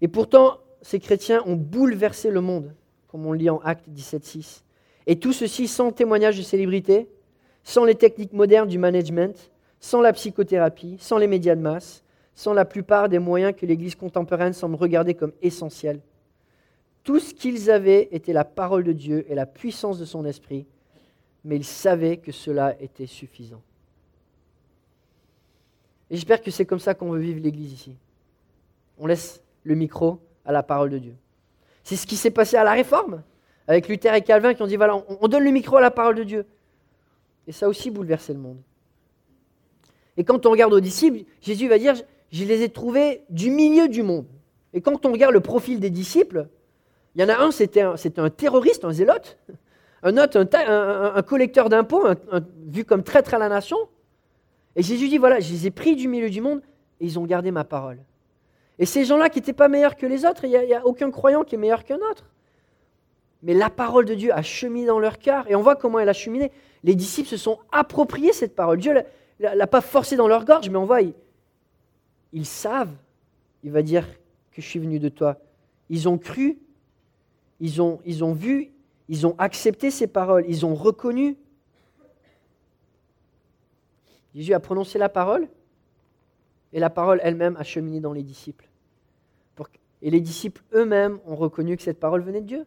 Et 0.00 0.06
pourtant, 0.06 0.58
ces 0.82 1.00
chrétiens 1.00 1.42
ont 1.46 1.56
bouleversé 1.56 2.30
le 2.30 2.40
monde, 2.40 2.74
comme 3.08 3.26
on 3.26 3.32
lit 3.32 3.50
en 3.50 3.58
Acte 3.58 3.88
17.6. 3.88 4.62
Et 5.06 5.18
tout 5.18 5.32
ceci 5.32 5.68
sans 5.68 5.90
témoignage 5.90 6.36
de 6.36 6.42
célébrité, 6.42 7.08
sans 7.64 7.84
les 7.84 7.94
techniques 7.94 8.32
modernes 8.32 8.68
du 8.68 8.78
management, 8.78 9.50
sans 9.80 10.00
la 10.00 10.12
psychothérapie, 10.12 10.96
sans 11.00 11.18
les 11.18 11.26
médias 11.26 11.54
de 11.54 11.60
masse, 11.60 12.02
sans 12.34 12.52
la 12.52 12.64
plupart 12.64 13.08
des 13.08 13.18
moyens 13.18 13.54
que 13.56 13.66
l'Église 13.66 13.94
contemporaine 13.94 14.52
semble 14.52 14.76
regarder 14.76 15.14
comme 15.14 15.32
essentiels. 15.42 16.00
Tout 17.02 17.20
ce 17.20 17.34
qu'ils 17.34 17.70
avaient 17.70 18.08
était 18.12 18.32
la 18.32 18.44
parole 18.44 18.84
de 18.84 18.92
Dieu 18.92 19.24
et 19.28 19.34
la 19.34 19.46
puissance 19.46 19.98
de 19.98 20.04
son 20.04 20.24
esprit, 20.24 20.66
mais 21.44 21.56
ils 21.56 21.64
savaient 21.64 22.18
que 22.18 22.32
cela 22.32 22.76
était 22.80 23.06
suffisant. 23.06 23.62
Et 26.10 26.16
j'espère 26.16 26.42
que 26.42 26.50
c'est 26.50 26.66
comme 26.66 26.78
ça 26.78 26.94
qu'on 26.94 27.10
veut 27.10 27.20
vivre 27.20 27.40
l'Église 27.40 27.72
ici. 27.72 27.96
On 28.98 29.06
laisse 29.06 29.42
le 29.64 29.74
micro 29.74 30.20
à 30.48 30.52
la 30.52 30.64
parole 30.64 30.90
de 30.90 30.98
Dieu. 30.98 31.14
C'est 31.84 31.94
ce 31.94 32.06
qui 32.06 32.16
s'est 32.16 32.32
passé 32.32 32.56
à 32.56 32.64
la 32.64 32.72
Réforme, 32.72 33.22
avec 33.68 33.86
Luther 33.86 34.14
et 34.14 34.22
Calvin 34.22 34.54
qui 34.54 34.62
ont 34.62 34.66
dit, 34.66 34.76
voilà, 34.76 35.00
on 35.20 35.28
donne 35.28 35.44
le 35.44 35.50
micro 35.50 35.76
à 35.76 35.80
la 35.80 35.92
parole 35.92 36.16
de 36.16 36.24
Dieu. 36.24 36.46
Et 37.46 37.52
ça 37.52 37.66
a 37.66 37.68
aussi 37.68 37.90
bouleversé 37.90 38.32
le 38.32 38.40
monde. 38.40 38.58
Et 40.16 40.24
quand 40.24 40.46
on 40.46 40.50
regarde 40.50 40.72
aux 40.72 40.80
disciples, 40.80 41.20
Jésus 41.40 41.68
va 41.68 41.78
dire, 41.78 41.94
je 42.32 42.44
les 42.44 42.62
ai 42.62 42.70
trouvés 42.70 43.22
du 43.30 43.50
milieu 43.50 43.88
du 43.88 44.02
monde. 44.02 44.26
Et 44.72 44.80
quand 44.80 45.06
on 45.06 45.12
regarde 45.12 45.32
le 45.32 45.40
profil 45.40 45.80
des 45.80 45.90
disciples, 45.90 46.48
il 47.14 47.20
y 47.20 47.24
en 47.24 47.28
a 47.28 47.38
un, 47.38 47.50
c'était 47.50 47.82
un, 47.82 47.94
un, 48.16 48.30
terroriste, 48.30 48.84
un 48.84 48.92
zélote, 48.92 49.38
un 50.02 50.16
autre, 50.16 50.46
un, 50.54 51.22
collecteur 51.22 51.68
d'impôts, 51.68 52.06
vu 52.66 52.84
comme 52.84 53.02
traître 53.02 53.34
à 53.34 53.38
la 53.38 53.48
nation. 53.48 53.78
Et 54.76 54.82
Jésus 54.82 55.08
dit, 55.08 55.18
voilà, 55.18 55.40
je 55.40 55.52
les 55.52 55.66
ai 55.66 55.70
pris 55.70 55.94
du 55.94 56.08
milieu 56.08 56.30
du 56.30 56.40
monde 56.40 56.62
et 57.00 57.06
ils 57.06 57.18
ont 57.18 57.24
gardé 57.24 57.50
ma 57.50 57.64
parole. 57.64 57.98
Et 58.78 58.86
ces 58.86 59.04
gens-là 59.04 59.28
qui 59.28 59.38
n'étaient 59.38 59.52
pas 59.52 59.68
meilleurs 59.68 59.96
que 59.96 60.06
les 60.06 60.24
autres, 60.24 60.44
il 60.44 60.50
n'y 60.50 60.74
a, 60.74 60.86
aucun 60.86 61.10
croyant 61.10 61.42
qui 61.42 61.56
est 61.56 61.58
meilleur 61.58 61.84
qu'un 61.84 61.98
autre. 62.10 62.30
Mais 63.42 63.54
la 63.54 63.70
parole 63.70 64.04
de 64.04 64.14
Dieu 64.14 64.32
a 64.32 64.42
cheminé 64.42 64.86
dans 64.86 64.98
leur 64.98 65.18
cœur 65.18 65.48
et 65.50 65.54
on 65.54 65.62
voit 65.62 65.76
comment 65.76 65.98
elle 65.98 66.08
a 66.08 66.14
cheminé. 66.14 66.52
Les 66.84 66.94
disciples 66.94 67.28
se 67.28 67.36
sont 67.36 67.58
appropriés 67.72 68.32
cette 68.32 68.54
parole. 68.54 68.78
Dieu 68.78 68.94
l'a 69.40 69.66
pas 69.66 69.80
forcé 69.80 70.16
dans 70.16 70.28
leur 70.28 70.44
gorge, 70.44 70.68
mais 70.70 70.78
on 70.78 70.84
voit, 70.84 71.00
ils, 72.32 72.46
savent, 72.46 72.94
il 73.62 73.70
va 73.70 73.82
dire 73.82 74.06
que 74.52 74.62
je 74.62 74.66
suis 74.66 74.78
venu 74.78 74.98
de 74.98 75.08
toi. 75.08 75.38
Ils 75.88 76.08
ont 76.08 76.18
cru, 76.18 76.58
ils 77.60 77.82
ont, 77.82 78.00
ils 78.04 78.22
ont 78.24 78.32
vu, 78.32 78.72
ils 79.08 79.26
ont 79.26 79.34
accepté 79.38 79.90
ces 79.90 80.06
paroles, 80.06 80.44
ils 80.48 80.66
ont 80.66 80.74
reconnu. 80.74 81.36
Jésus 84.34 84.54
a 84.54 84.60
prononcé 84.60 84.98
la 84.98 85.08
parole, 85.08 85.48
et 86.72 86.80
la 86.80 86.90
parole 86.90 87.20
elle-même 87.22 87.56
a 87.56 87.64
cheminé 87.64 88.00
dans 88.00 88.12
les 88.12 88.22
disciples. 88.22 88.67
Et 90.02 90.10
les 90.10 90.20
disciples 90.20 90.62
eux-mêmes 90.74 91.18
ont 91.26 91.36
reconnu 91.36 91.76
que 91.76 91.82
cette 91.82 92.00
parole 92.00 92.22
venait 92.22 92.40
de 92.40 92.46
Dieu. 92.46 92.66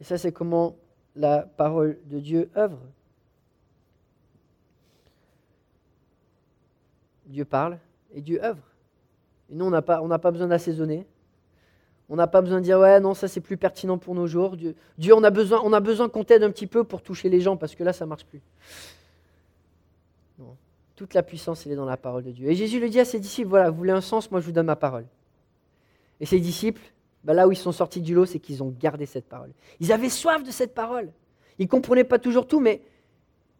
Et 0.00 0.04
ça, 0.04 0.18
c'est 0.18 0.32
comment 0.32 0.76
la 1.16 1.42
parole 1.42 1.98
de 2.06 2.18
Dieu 2.18 2.50
œuvre. 2.56 2.80
Dieu 7.26 7.44
parle 7.44 7.78
et 8.12 8.20
Dieu 8.20 8.42
œuvre. 8.42 8.62
Et 9.50 9.54
nous, 9.54 9.64
on 9.64 9.70
n'a 9.70 9.82
pas, 9.82 10.30
besoin 10.30 10.48
d'assaisonner. 10.48 11.06
On 12.08 12.16
n'a 12.16 12.26
pas 12.26 12.42
besoin 12.42 12.58
de 12.58 12.64
dire 12.64 12.78
ouais 12.78 13.00
non 13.00 13.14
ça 13.14 13.28
c'est 13.28 13.40
plus 13.40 13.56
pertinent 13.56 13.96
pour 13.96 14.14
nos 14.14 14.26
jours. 14.26 14.56
Dieu, 14.56 14.74
Dieu 14.98 15.14
on 15.14 15.24
a 15.24 15.30
besoin 15.30 15.62
on 15.64 15.72
a 15.72 15.80
besoin 15.80 16.10
qu'on 16.10 16.22
t'aide 16.22 16.42
un 16.42 16.50
petit 16.50 16.66
peu 16.66 16.84
pour 16.84 17.00
toucher 17.00 17.30
les 17.30 17.40
gens 17.40 17.56
parce 17.56 17.74
que 17.74 17.82
là 17.82 17.94
ça 17.94 18.04
marche 18.04 18.26
plus. 18.26 18.42
Toute 20.96 21.14
la 21.14 21.22
puissance 21.22 21.64
elle 21.64 21.72
est 21.72 21.76
dans 21.76 21.86
la 21.86 21.96
parole 21.96 22.22
de 22.22 22.30
Dieu. 22.30 22.50
Et 22.50 22.54
Jésus 22.54 22.78
le 22.78 22.90
dit 22.90 23.00
à 23.00 23.06
ses 23.06 23.18
disciples 23.18 23.48
voilà 23.48 23.70
vous 23.70 23.78
voulez 23.78 23.90
un 23.90 24.02
sens 24.02 24.30
moi 24.30 24.40
je 24.40 24.44
vous 24.44 24.52
donne 24.52 24.66
ma 24.66 24.76
parole. 24.76 25.06
Et 26.20 26.26
ses 26.26 26.40
disciples 26.40 26.82
bah, 27.24 27.32
là 27.34 27.48
où 27.48 27.52
ils 27.52 27.56
sont 27.56 27.72
sortis 27.72 28.00
du 28.00 28.14
lot 28.14 28.26
c'est 28.26 28.38
qu'ils 28.38 28.62
ont 28.62 28.74
gardé 28.78 29.06
cette 29.06 29.26
parole. 29.26 29.52
Ils 29.80 29.92
avaient 29.92 30.10
soif 30.10 30.42
de 30.42 30.50
cette 30.50 30.74
parole. 30.74 31.10
Ils 31.58 31.68
comprenaient 31.68 32.04
pas 32.04 32.18
toujours 32.18 32.46
tout 32.46 32.60
mais 32.60 32.82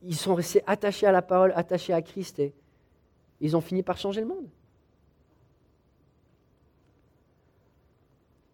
ils 0.03 0.17
sont 0.17 0.35
restés 0.35 0.63
attachés 0.67 1.07
à 1.07 1.13
la 1.13 1.23
parole, 1.23 1.53
attachés 1.57 1.93
à 1.93 2.03
Christ 2.03 2.39
et 2.39 2.55
ils 3.41 3.57
ont 3.57 3.61
fini 3.61 3.83
par 3.83 3.97
changer 3.97 4.21
le 4.21 4.27
monde. 4.27 4.47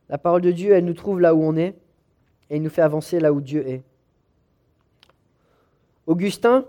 La 0.08 0.18
parole 0.18 0.42
de 0.42 0.50
Dieu, 0.50 0.72
elle 0.72 0.84
nous 0.84 0.94
trouve 0.94 1.20
là 1.20 1.34
où 1.34 1.42
on 1.42 1.56
est 1.56 1.76
et 2.48 2.56
elle 2.56 2.62
nous 2.62 2.70
fait 2.70 2.82
avancer 2.82 3.20
là 3.20 3.32
où 3.32 3.40
Dieu 3.40 3.66
est. 3.68 3.82
Augustin 6.06 6.66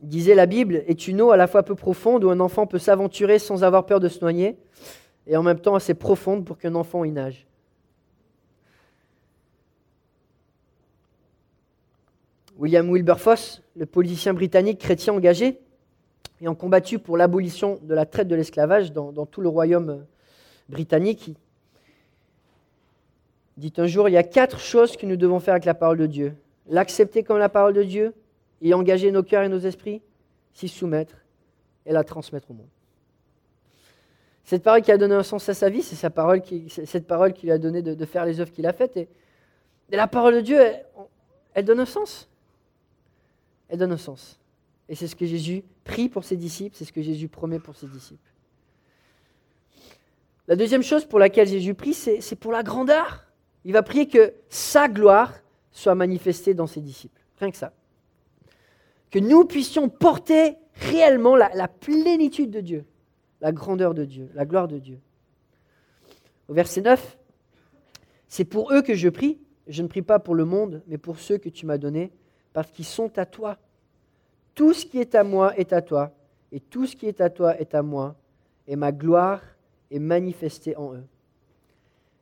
disait 0.00 0.34
la 0.34 0.46
Bible 0.46 0.84
est 0.86 1.08
une 1.08 1.20
eau 1.20 1.30
à 1.30 1.36
la 1.36 1.46
fois 1.46 1.62
peu 1.62 1.74
profonde 1.74 2.24
où 2.24 2.30
un 2.30 2.38
enfant 2.40 2.66
peut 2.66 2.78
s'aventurer 2.78 3.38
sans 3.38 3.64
avoir 3.64 3.86
peur 3.86 4.00
de 4.00 4.08
se 4.08 4.20
noyer 4.20 4.56
et 5.26 5.36
en 5.36 5.42
même 5.42 5.58
temps 5.58 5.74
assez 5.74 5.94
profonde 5.94 6.44
pour 6.44 6.58
qu'un 6.58 6.74
enfant 6.74 7.04
y 7.04 7.10
nage. 7.10 7.46
William 12.56 12.88
Wilberforce, 12.88 13.62
le 13.76 13.86
politicien 13.86 14.32
britannique 14.32 14.78
chrétien 14.78 15.12
engagé, 15.12 15.58
ayant 16.40 16.54
combattu 16.54 16.98
pour 16.98 17.16
l'abolition 17.16 17.80
de 17.82 17.94
la 17.94 18.06
traite 18.06 18.28
de 18.28 18.36
l'esclavage 18.36 18.92
dans, 18.92 19.26
tout 19.26 19.40
le 19.40 19.48
royaume 19.48 20.04
britannique, 20.68 21.32
dit 23.56 23.72
un 23.76 23.86
jour, 23.86 24.08
il 24.08 24.12
y 24.12 24.16
a 24.16 24.22
quatre 24.22 24.60
choses 24.60 24.96
que 24.96 25.06
nous 25.06 25.16
devons 25.16 25.40
faire 25.40 25.54
avec 25.54 25.64
la 25.64 25.74
parole 25.74 25.98
de 25.98 26.06
Dieu. 26.06 26.34
L'accepter 26.68 27.22
comme 27.22 27.38
la 27.38 27.48
parole 27.48 27.74
de 27.74 27.82
Dieu, 27.82 28.14
y 28.62 28.72
engager 28.72 29.10
nos 29.10 29.22
cœurs 29.22 29.42
et 29.42 29.48
nos 29.48 29.60
esprits, 29.60 30.00
s'y 30.52 30.68
soumettre 30.68 31.16
et 31.86 31.92
la 31.92 32.04
transmettre 32.04 32.50
au 32.50 32.54
monde. 32.54 32.68
Cette 34.44 34.62
parole 34.62 34.82
qui 34.82 34.92
a 34.92 34.98
donné 34.98 35.14
un 35.14 35.22
sens 35.22 35.48
à 35.48 35.54
sa 35.54 35.70
vie, 35.70 35.82
c'est 35.82 35.96
cette 35.96 36.14
parole 37.06 37.32
qui 37.32 37.46
lui 37.46 37.52
a 37.52 37.58
donné 37.58 37.80
de, 37.80 38.04
faire 38.04 38.26
les 38.26 38.40
œuvres 38.40 38.52
qu'il 38.52 38.66
a 38.66 38.74
faites. 38.74 38.96
Et, 38.96 39.08
la 39.90 40.06
parole 40.06 40.34
de 40.34 40.40
Dieu, 40.40 40.58
elle 41.54 41.64
donne 41.64 41.80
un 41.80 41.86
sens. 41.86 42.28
Elle 43.68 43.78
donne 43.78 43.92
un 43.92 43.98
sens. 43.98 44.38
Et 44.88 44.94
c'est 44.94 45.06
ce 45.06 45.16
que 45.16 45.24
Jésus 45.24 45.64
prie 45.84 46.10
pour 46.10 46.24
ses 46.24 46.36
disciples, 46.36 46.76
c'est 46.76 46.84
ce 46.84 46.92
que 46.92 47.00
Jésus 47.00 47.28
promet 47.28 47.58
pour 47.58 47.74
ses 47.74 47.86
disciples. 47.86 48.20
La 50.46 50.56
deuxième 50.56 50.82
chose 50.82 51.06
pour 51.06 51.18
laquelle 51.18 51.48
Jésus 51.48 51.74
prie, 51.74 51.94
c'est 51.94 52.36
pour 52.36 52.52
la 52.52 52.62
grandeur. 52.62 53.24
Il 53.64 53.72
va 53.72 53.82
prier 53.82 54.06
que 54.06 54.34
sa 54.50 54.88
gloire 54.88 55.32
soit 55.72 55.94
manifestée 55.94 56.52
dans 56.52 56.66
ses 56.66 56.82
disciples. 56.82 57.22
Rien 57.40 57.50
que 57.50 57.56
ça. 57.56 57.72
Que 59.10 59.18
nous 59.18 59.46
puissions 59.46 59.88
porter 59.88 60.56
réellement 60.74 61.34
la 61.34 61.68
plénitude 61.68 62.50
de 62.50 62.60
Dieu, 62.60 62.84
la 63.44 63.52
grandeur 63.52 63.92
de 63.92 64.06
Dieu, 64.06 64.30
la 64.32 64.46
gloire 64.46 64.68
de 64.68 64.78
Dieu. 64.78 64.98
Au 66.48 66.54
verset 66.54 66.80
9, 66.80 67.18
c'est 68.26 68.46
pour 68.46 68.72
eux 68.72 68.80
que 68.80 68.94
je 68.94 69.10
prie. 69.10 69.38
Je 69.66 69.82
ne 69.82 69.86
prie 69.86 70.00
pas 70.00 70.18
pour 70.18 70.34
le 70.34 70.46
monde, 70.46 70.82
mais 70.86 70.96
pour 70.96 71.18
ceux 71.18 71.36
que 71.36 71.50
tu 71.50 71.66
m'as 71.66 71.76
donnés, 71.76 72.10
parce 72.54 72.70
qu'ils 72.70 72.86
sont 72.86 73.18
à 73.18 73.26
toi. 73.26 73.58
Tout 74.54 74.72
ce 74.72 74.86
qui 74.86 74.98
est 74.98 75.14
à 75.14 75.24
moi 75.24 75.54
est 75.58 75.74
à 75.74 75.82
toi, 75.82 76.12
et 76.52 76.60
tout 76.60 76.86
ce 76.86 76.96
qui 76.96 77.06
est 77.06 77.20
à 77.20 77.28
toi 77.28 77.54
est 77.60 77.74
à 77.74 77.82
moi, 77.82 78.16
et 78.66 78.76
ma 78.76 78.92
gloire 78.92 79.42
est 79.90 79.98
manifestée 79.98 80.74
en 80.78 80.94
eux. 80.94 81.04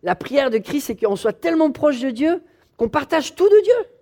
La 0.03 0.17
prière 0.17 0.51
de 0.51 0.59
Christ, 0.59 0.87
c'est 0.87 0.97
qu'on 0.97 1.15
soit 1.15 1.33
tellement 1.33 1.71
proche 1.71 2.01
de 2.01 2.11
Dieu 2.11 2.43
qu'on 2.77 2.89
partage 2.89 3.37
tout 3.37 3.49
de 3.49 3.63
Dieu. 3.63 3.93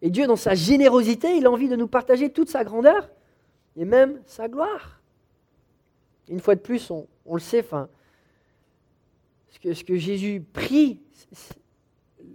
Et 0.00 0.10
Dieu, 0.10 0.28
dans 0.28 0.36
sa 0.36 0.54
générosité, 0.54 1.36
il 1.36 1.46
a 1.46 1.50
envie 1.50 1.68
de 1.68 1.74
nous 1.74 1.88
partager 1.88 2.30
toute 2.30 2.50
sa 2.50 2.62
grandeur 2.62 3.10
et 3.74 3.84
même 3.84 4.20
sa 4.26 4.46
gloire. 4.46 5.01
Une 6.32 6.40
fois 6.40 6.54
de 6.54 6.60
plus, 6.60 6.90
on, 6.90 7.06
le 7.34 7.40
sait, 7.40 7.64
ce, 9.50 9.84
que, 9.84 9.96
Jésus 9.96 10.42
prie, 10.52 11.00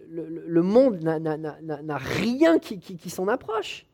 le, 0.10 0.62
monde 0.62 1.02
n'a 1.02 1.98
rien 1.98 2.60
qui 2.60 3.10
s'en 3.10 3.28
approche. 3.28 3.88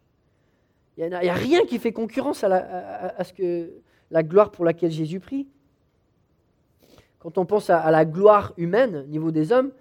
Il 0.97 1.07
n'y 1.07 1.13
a, 1.15 1.33
rien 1.33 1.65
qui 1.65 1.79
fait 1.79 1.91
concurrence 1.91 2.43
à, 2.43 2.53
à, 3.17 3.23
ce 3.23 3.33
que, 3.33 3.71
la 4.11 4.21
gloire 4.21 4.51
pour 4.51 4.63
laquelle 4.63 4.91
Jésus 4.91 5.19
prie. 5.19 5.47
Quand 7.19 7.37
on 7.37 7.45
pense 7.45 7.69
à, 7.69 7.89
la 7.89 8.05
gloire 8.05 8.53
humaine 8.57 8.97
au 8.97 9.07
niveau 9.07 9.31
des 9.31 9.51
hommes, 9.51 9.71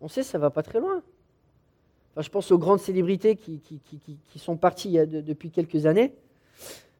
on 0.00 0.08
sait 0.08 0.22
que 0.22 0.26
ça 0.26 0.38
ne 0.38 0.42
va 0.42 0.50
pas 0.50 0.62
très 0.62 0.80
loin. 0.80 1.02
Je 2.16 2.28
pense 2.28 2.50
aux 2.50 2.58
grandes 2.58 2.80
célébrités 2.80 3.36
qui, 3.36 3.60
sont 4.36 4.56
parties 4.56 4.98
depuis 5.06 5.50
quelques 5.50 5.86
années. 5.86 6.14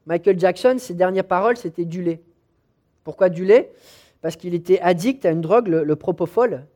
Michael 0.06 0.38
Jackson, 0.38 0.76
ses 0.78 0.94
dernières 0.94 1.26
paroles, 1.26 1.56
c'était 1.56 1.84
du 1.84 2.02
lait. 2.02 2.20
Pourquoi 3.04 3.28
du 3.28 3.44
lait? 3.44 3.72
Parce 4.22 4.36
qu'il 4.36 4.54
était 4.54 4.80
addict 4.80 5.24
à 5.26 5.30
une 5.30 5.42
drogue, 5.42 5.68
le, 5.68 5.96
propofol. 5.96 6.66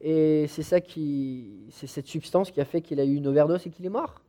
Et 0.00 0.46
c'est 0.48 0.62
ça 0.62 0.80
qui, 0.80 1.50
c'est 1.70 1.86
cette 1.86 2.06
substance 2.06 2.50
qui 2.50 2.60
a 2.60 2.66
fait 2.66 2.82
qu'il 2.82 3.00
a 3.00 3.04
eu 3.04 3.14
une 3.14 3.26
overdose 3.26 3.66
et 3.66 3.70
qu'il 3.70 3.86
est 3.86 3.90
mort. 3.90 4.20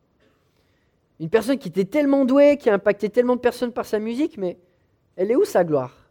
Une 1.20 1.30
personne 1.30 1.58
qui 1.58 1.68
était 1.68 1.86
tellement 1.86 2.26
douée, 2.26 2.58
qui 2.58 2.70
a 2.70 2.74
impacté 2.74 3.10
tellement 3.10 3.36
de 3.36 3.42
personnes 3.42 3.72
par 3.72 3.86
sa 3.86 4.00
musique, 4.00 4.38
mais 4.38 4.58
elle 5.18 5.32
est 5.32 5.36
où 5.36 5.46
sa 5.46 5.64
gloire? 5.64 6.06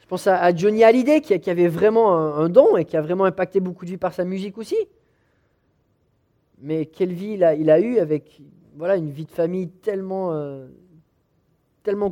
Je 0.00 0.06
pense 0.06 0.28
à, 0.28 0.54
Johnny 0.54 0.84
Hallyday 0.84 1.20
qui, 1.20 1.50
avait 1.50 1.66
vraiment 1.66 2.14
un, 2.14 2.48
don 2.48 2.76
et 2.76 2.84
qui 2.84 2.96
a 2.96 3.02
vraiment 3.02 3.24
impacté 3.24 3.58
beaucoup 3.58 3.84
de 3.84 3.90
vie 3.90 3.96
par 3.96 4.14
sa 4.14 4.24
musique 4.24 4.56
aussi. 4.56 4.76
Mais 6.60 6.86
quelle 6.86 7.12
vie 7.12 7.32
il 7.32 7.42
a, 7.42 7.54
il 7.54 7.68
avec 7.98 8.40
voilà, 8.76 8.96
une 8.96 9.10
vie 9.10 9.24
de 9.24 9.32
famille 9.32 9.68
tellement, 9.68 10.32
euh, 10.32 10.68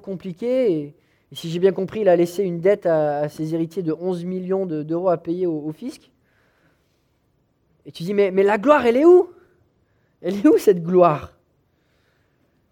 compliquée. 0.02 0.96
Si 1.34 1.50
j'ai 1.50 1.58
bien 1.58 1.72
compris, 1.72 2.00
il 2.00 2.08
a 2.08 2.16
laissé 2.16 2.42
une 2.42 2.60
dette 2.60 2.86
à, 2.86 3.28
ses 3.28 3.54
héritiers 3.54 3.82
de 3.82 3.92
11 3.92 4.24
millions 4.24 4.66
d'euros 4.66 5.08
à 5.08 5.16
payer 5.16 5.46
au, 5.46 5.72
fisc. 5.72 6.10
Et 7.86 7.92
tu 7.92 8.02
dis, 8.02 8.14
mais, 8.14 8.30
mais 8.30 8.42
la 8.42 8.58
gloire, 8.58 8.86
elle 8.86 8.96
est 8.96 9.04
où? 9.04 9.30
Elle 10.22 10.36
est 10.36 10.46
où 10.46 10.58
cette 10.58 10.82
gloire? 10.82 11.32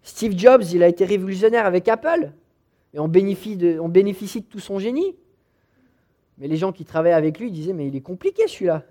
Steve 0.01 0.37
Jobs, 0.37 0.63
il 0.73 0.83
a 0.83 0.87
été 0.87 1.05
révolutionnaire 1.05 1.65
avec 1.65 1.87
Apple. 1.87 2.31
Et 2.93 2.99
on 2.99 3.07
bénéficie, 3.07 3.57
de, 3.57 3.79
on 3.79 3.89
bénéficie 3.89 4.41
de 4.41 4.45
tout 4.45 4.59
son 4.59 4.79
génie. 4.79 5.15
Mais 6.37 6.47
les 6.47 6.57
gens 6.57 6.71
qui 6.71 6.85
travaillaient 6.85 7.15
avec 7.15 7.39
lui 7.39 7.51
disaient, 7.51 7.73
mais 7.73 7.87
il 7.87 7.95
est 7.95 8.01
compliqué 8.01 8.47
celui-là. 8.47 8.83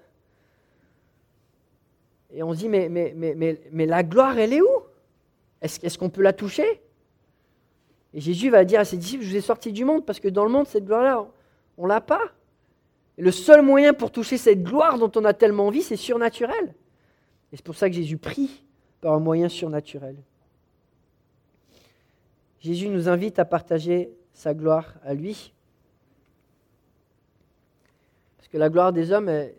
Et 2.34 2.42
on 2.42 2.52
se 2.54 2.58
dit, 2.58 2.68
mais, 2.68 2.88
mais, 2.88 3.12
mais, 3.16 3.60
mais, 3.70 3.86
la 3.86 4.02
gloire, 4.02 4.38
elle 4.38 4.52
est 4.52 4.62
où? 4.62 4.82
Est-ce 5.60 5.98
qu'on 5.98 6.08
peut 6.10 6.22
la 6.22 6.32
toucher? 6.32 6.80
Et 8.14 8.20
Jésus 8.20 8.50
va 8.50 8.64
dire 8.64 8.80
à 8.80 8.84
ses 8.84 8.96
disciples, 8.96 9.24
je 9.24 9.30
vous 9.30 9.36
ai 9.36 9.40
sorti 9.40 9.72
du 9.72 9.84
monde, 9.84 10.04
parce 10.04 10.20
que 10.20 10.28
dans 10.28 10.44
le 10.44 10.50
monde, 10.50 10.66
cette 10.66 10.84
gloire-là, 10.84 11.26
on 11.78 11.84
ne 11.84 11.88
l'a 11.88 12.00
pas. 12.00 12.22
Et 13.18 13.22
le 13.22 13.30
seul 13.30 13.62
moyen 13.62 13.94
pour 13.94 14.10
toucher 14.10 14.36
cette 14.36 14.62
gloire 14.62 14.98
dont 14.98 15.10
on 15.16 15.24
a 15.24 15.32
tellement 15.32 15.66
envie, 15.66 15.82
c'est 15.82 15.96
surnaturel. 15.96 16.74
Et 17.52 17.56
c'est 17.56 17.64
pour 17.64 17.74
ça 17.74 17.88
que 17.88 17.94
Jésus 17.94 18.18
prie 18.18 18.64
par 19.00 19.14
un 19.14 19.20
moyen 19.20 19.48
surnaturel. 19.48 20.16
Jésus 22.60 22.88
nous 22.88 23.08
invite 23.08 23.38
à 23.38 23.44
partager 23.44 24.12
sa 24.32 24.54
gloire 24.54 24.94
à 25.04 25.14
lui. 25.14 25.52
Parce 28.36 28.48
que 28.48 28.56
la 28.56 28.68
gloire 28.70 28.92
des 28.92 29.10
hommes, 29.10 29.28
elle 29.28 29.54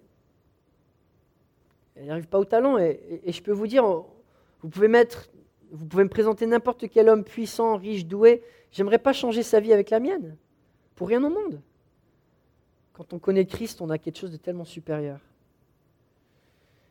n'arrive 1.97 2.27
pas 2.27 2.39
au 2.39 2.45
talent. 2.45 2.77
Et, 2.77 3.21
je 3.27 3.41
peux 3.41 3.51
vous 3.51 3.67
dire, 3.67 3.83
vous 3.85 4.69
pouvez, 4.69 4.87
mettre, 4.87 5.29
vous 5.73 5.87
pouvez 5.87 6.03
me 6.03 6.09
présenter 6.09 6.45
n'importe 6.45 6.87
quel 6.87 7.09
homme 7.09 7.23
puissant, 7.23 7.77
riche, 7.77 8.05
doué. 8.05 8.43
J'aimerais 8.71 8.99
pas 8.99 9.11
changer 9.11 9.41
sa 9.41 9.59
vie 9.59 9.73
avec 9.73 9.89
la 9.89 9.99
mienne. 9.99 10.37
Pour 10.95 11.07
rien 11.07 11.23
au 11.23 11.29
monde. 11.29 11.61
Quand 12.93 13.11
on 13.11 13.19
connaît 13.19 13.45
Christ, 13.45 13.81
on 13.81 13.89
a 13.89 13.97
quelque 13.97 14.19
chose 14.19 14.31
de 14.31 14.37
tellement 14.37 14.65
supérieur. 14.65 15.19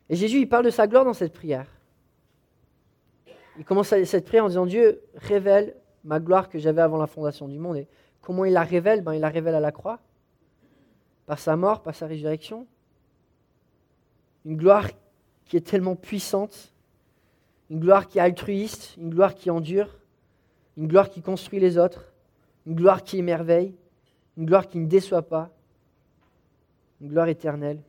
Et 0.09 0.15
Jésus, 0.17 0.39
il 0.39 0.49
parle 0.49 0.65
de 0.65 0.69
sa 0.69 0.85
gloire 0.85 1.05
dans 1.05 1.13
cette 1.13 1.31
prière. 1.31 1.67
Il 3.57 3.63
commence 3.63 3.87
cette 3.87 4.25
prière 4.25 4.43
en 4.43 4.49
disant 4.49 4.65
Dieu, 4.65 5.01
révèle 5.15 5.77
ma 6.03 6.19
gloire 6.19 6.49
que 6.49 6.59
j'avais 6.59 6.81
avant 6.81 6.97
la 6.97 7.07
fondation 7.07 7.47
du 7.47 7.59
monde. 7.59 7.77
Et 7.77 7.87
comment 8.19 8.43
il 8.43 8.51
la 8.51 8.63
révèle? 8.63 9.01
Ben, 9.01 9.13
Il 9.13 9.21
la 9.21 9.29
révèle 9.29 9.55
à 9.55 9.61
la 9.61 9.71
croix, 9.71 10.01
par 11.25 11.39
sa 11.39 11.55
mort, 11.55 11.83
par 11.83 11.95
sa 11.95 12.05
résurrection. 12.05 12.67
Une 14.43 14.57
gloire 14.57 14.89
qui 15.45 15.55
est 15.55 15.65
tellement 15.65 15.95
puissante, 15.95 16.72
une 17.73 17.79
gloire 17.79 18.07
qui 18.07 18.19
est 18.19 18.21
altruiste, 18.21 18.93
une 18.97 19.09
gloire 19.09 19.33
qui 19.33 19.49
endure, 19.49 19.89
une 20.77 20.87
gloire 20.87 21.09
qui 21.09 21.23
construit 21.23 21.59
les 21.59 21.79
autres, 21.79 22.13
une 22.67 22.75
gloire 22.75 23.03
qui 23.03 23.17
émerveille, 23.17 23.73
une 24.37 24.45
gloire 24.45 24.67
qui 24.67 24.77
ne 24.77 24.85
déçoit 24.85 25.23
pas, 25.23 25.49
une 27.01 27.07
gloire 27.07 27.29
éternelle. 27.29 27.81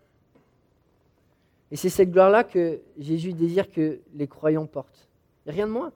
Et 1.70 1.76
c'est 1.76 1.90
cette 1.90 2.10
gloire-là 2.10 2.44
que 2.44 2.80
Jésus 2.96 3.34
désire 3.34 3.70
que 3.70 4.00
les 4.14 4.26
croyants 4.26 4.64
portent. 4.64 5.06
rien 5.46 5.66
de 5.66 5.72
moins. 5.72 5.92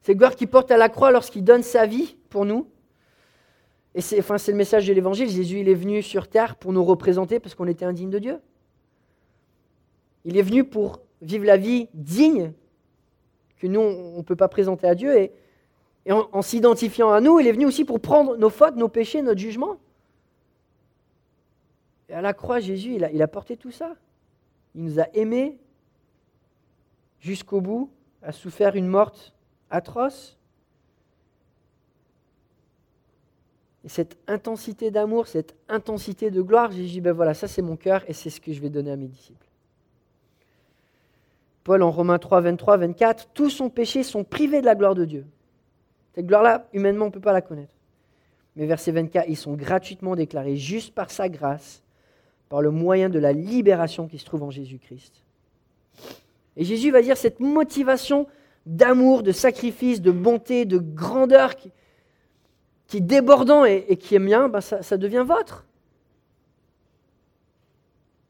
C'est 0.00 0.16
gloire 0.16 0.34
qui 0.34 0.48
porte 0.48 0.72
à 0.72 0.76
la 0.76 0.88
croix 0.88 1.12
lorsqu'il 1.12 1.44
donne 1.44 1.62
sa 1.62 1.86
vie 1.86 2.16
pour 2.30 2.44
nous. 2.44 2.68
Et 3.94 4.00
c'est 4.00 4.18
enfin, 4.18 4.38
le 4.48 4.54
message 4.54 4.88
de 4.88 4.92
l'évangile. 4.92 5.28
Jésus, 5.28 5.60
il 5.60 5.68
est 5.68 5.74
venu 5.74 6.02
sur 6.02 6.26
terre 6.26 6.56
pour 6.56 6.72
nous 6.72 6.82
représenter 6.82 7.38
parce 7.38 7.54
qu'on 7.54 7.68
était 7.68 7.84
indigne 7.84 8.10
de 8.10 8.18
Dieu. 8.18 8.40
Il 10.24 10.36
est 10.36 10.42
venu 10.42 10.64
pour 10.64 10.98
vivre 11.20 11.44
la 11.44 11.56
vie 11.56 11.88
digne 11.94 12.52
que 13.62 13.68
nous, 13.68 13.80
on 13.80 14.16
ne 14.16 14.22
peut 14.22 14.34
pas 14.34 14.48
présenter 14.48 14.88
à 14.88 14.96
Dieu. 14.96 15.16
Et, 15.16 15.32
en, 16.10 16.42
s'identifiant 16.42 17.12
à 17.12 17.20
nous, 17.20 17.38
il 17.38 17.46
est 17.46 17.52
venu 17.52 17.64
aussi 17.64 17.84
pour 17.84 18.00
prendre 18.00 18.36
nos 18.36 18.50
fautes, 18.50 18.74
nos 18.74 18.88
péchés, 18.88 19.22
notre 19.22 19.38
jugement. 19.38 19.76
Et 22.08 22.14
à 22.14 22.20
la 22.20 22.32
croix, 22.32 22.58
Jésus, 22.58 22.96
il 22.96 23.22
a, 23.22 23.28
porté 23.28 23.56
tout 23.56 23.70
ça. 23.70 23.94
Il 24.74 24.82
nous 24.82 24.98
a 24.98 25.06
aimés 25.14 25.60
jusqu'au 27.20 27.60
bout, 27.60 27.92
a 28.22 28.32
souffert 28.32 28.74
une 28.74 28.88
morte 28.88 29.32
atroce. 29.70 30.36
Et 33.84 33.88
cette 33.88 34.18
intensité 34.26 34.90
d'amour, 34.90 35.28
cette 35.28 35.54
intensité 35.68 36.32
de 36.32 36.42
gloire, 36.42 36.72
j'ai 36.72 36.84
dit, 36.84 37.00
ben 37.00 37.12
voilà, 37.12 37.32
ça 37.32 37.46
c'est 37.46 37.62
mon 37.62 37.76
cœur 37.76 38.02
et 38.08 38.12
c'est 38.12 38.30
ce 38.30 38.40
que 38.40 38.52
je 38.52 38.60
vais 38.60 38.70
donner 38.70 38.90
à 38.90 38.96
mes 38.96 39.06
disciples. 39.06 39.51
Paul 41.64 41.82
en 41.82 41.90
Romains 41.90 42.18
3, 42.18 42.40
23, 42.40 42.76
24, 42.76 43.28
tous 43.34 43.50
son 43.50 43.70
péché 43.70 44.02
sont 44.02 44.24
privés 44.24 44.60
de 44.60 44.66
la 44.66 44.74
gloire 44.74 44.94
de 44.94 45.04
Dieu. 45.04 45.26
Cette 46.14 46.26
gloire-là, 46.26 46.68
humainement, 46.72 47.04
on 47.04 47.08
ne 47.08 47.12
peut 47.12 47.20
pas 47.20 47.32
la 47.32 47.40
connaître. 47.40 47.74
Mais 48.56 48.66
verset 48.66 48.92
24, 48.92 49.28
ils 49.28 49.36
sont 49.36 49.54
gratuitement 49.54 50.14
déclarés 50.14 50.56
juste 50.56 50.94
par 50.94 51.10
sa 51.10 51.28
grâce, 51.28 51.82
par 52.48 52.60
le 52.60 52.70
moyen 52.70 53.08
de 53.08 53.18
la 53.18 53.32
libération 53.32 54.08
qui 54.08 54.18
se 54.18 54.24
trouve 54.24 54.42
en 54.42 54.50
Jésus-Christ. 54.50 55.22
Et 56.56 56.64
Jésus 56.64 56.90
va 56.90 57.00
dire 57.00 57.16
cette 57.16 57.40
motivation 57.40 58.26
d'amour, 58.66 59.22
de 59.22 59.32
sacrifice, 59.32 60.00
de 60.02 60.10
bonté, 60.10 60.64
de 60.64 60.78
grandeur 60.78 61.56
qui, 61.56 61.72
est 62.94 63.00
débordant 63.00 63.64
et, 63.64 63.96
qui 63.96 64.14
est 64.14 64.18
mien, 64.18 64.50
ben 64.50 64.60
ça, 64.60 64.96
devient 64.98 65.24
votre. 65.26 65.66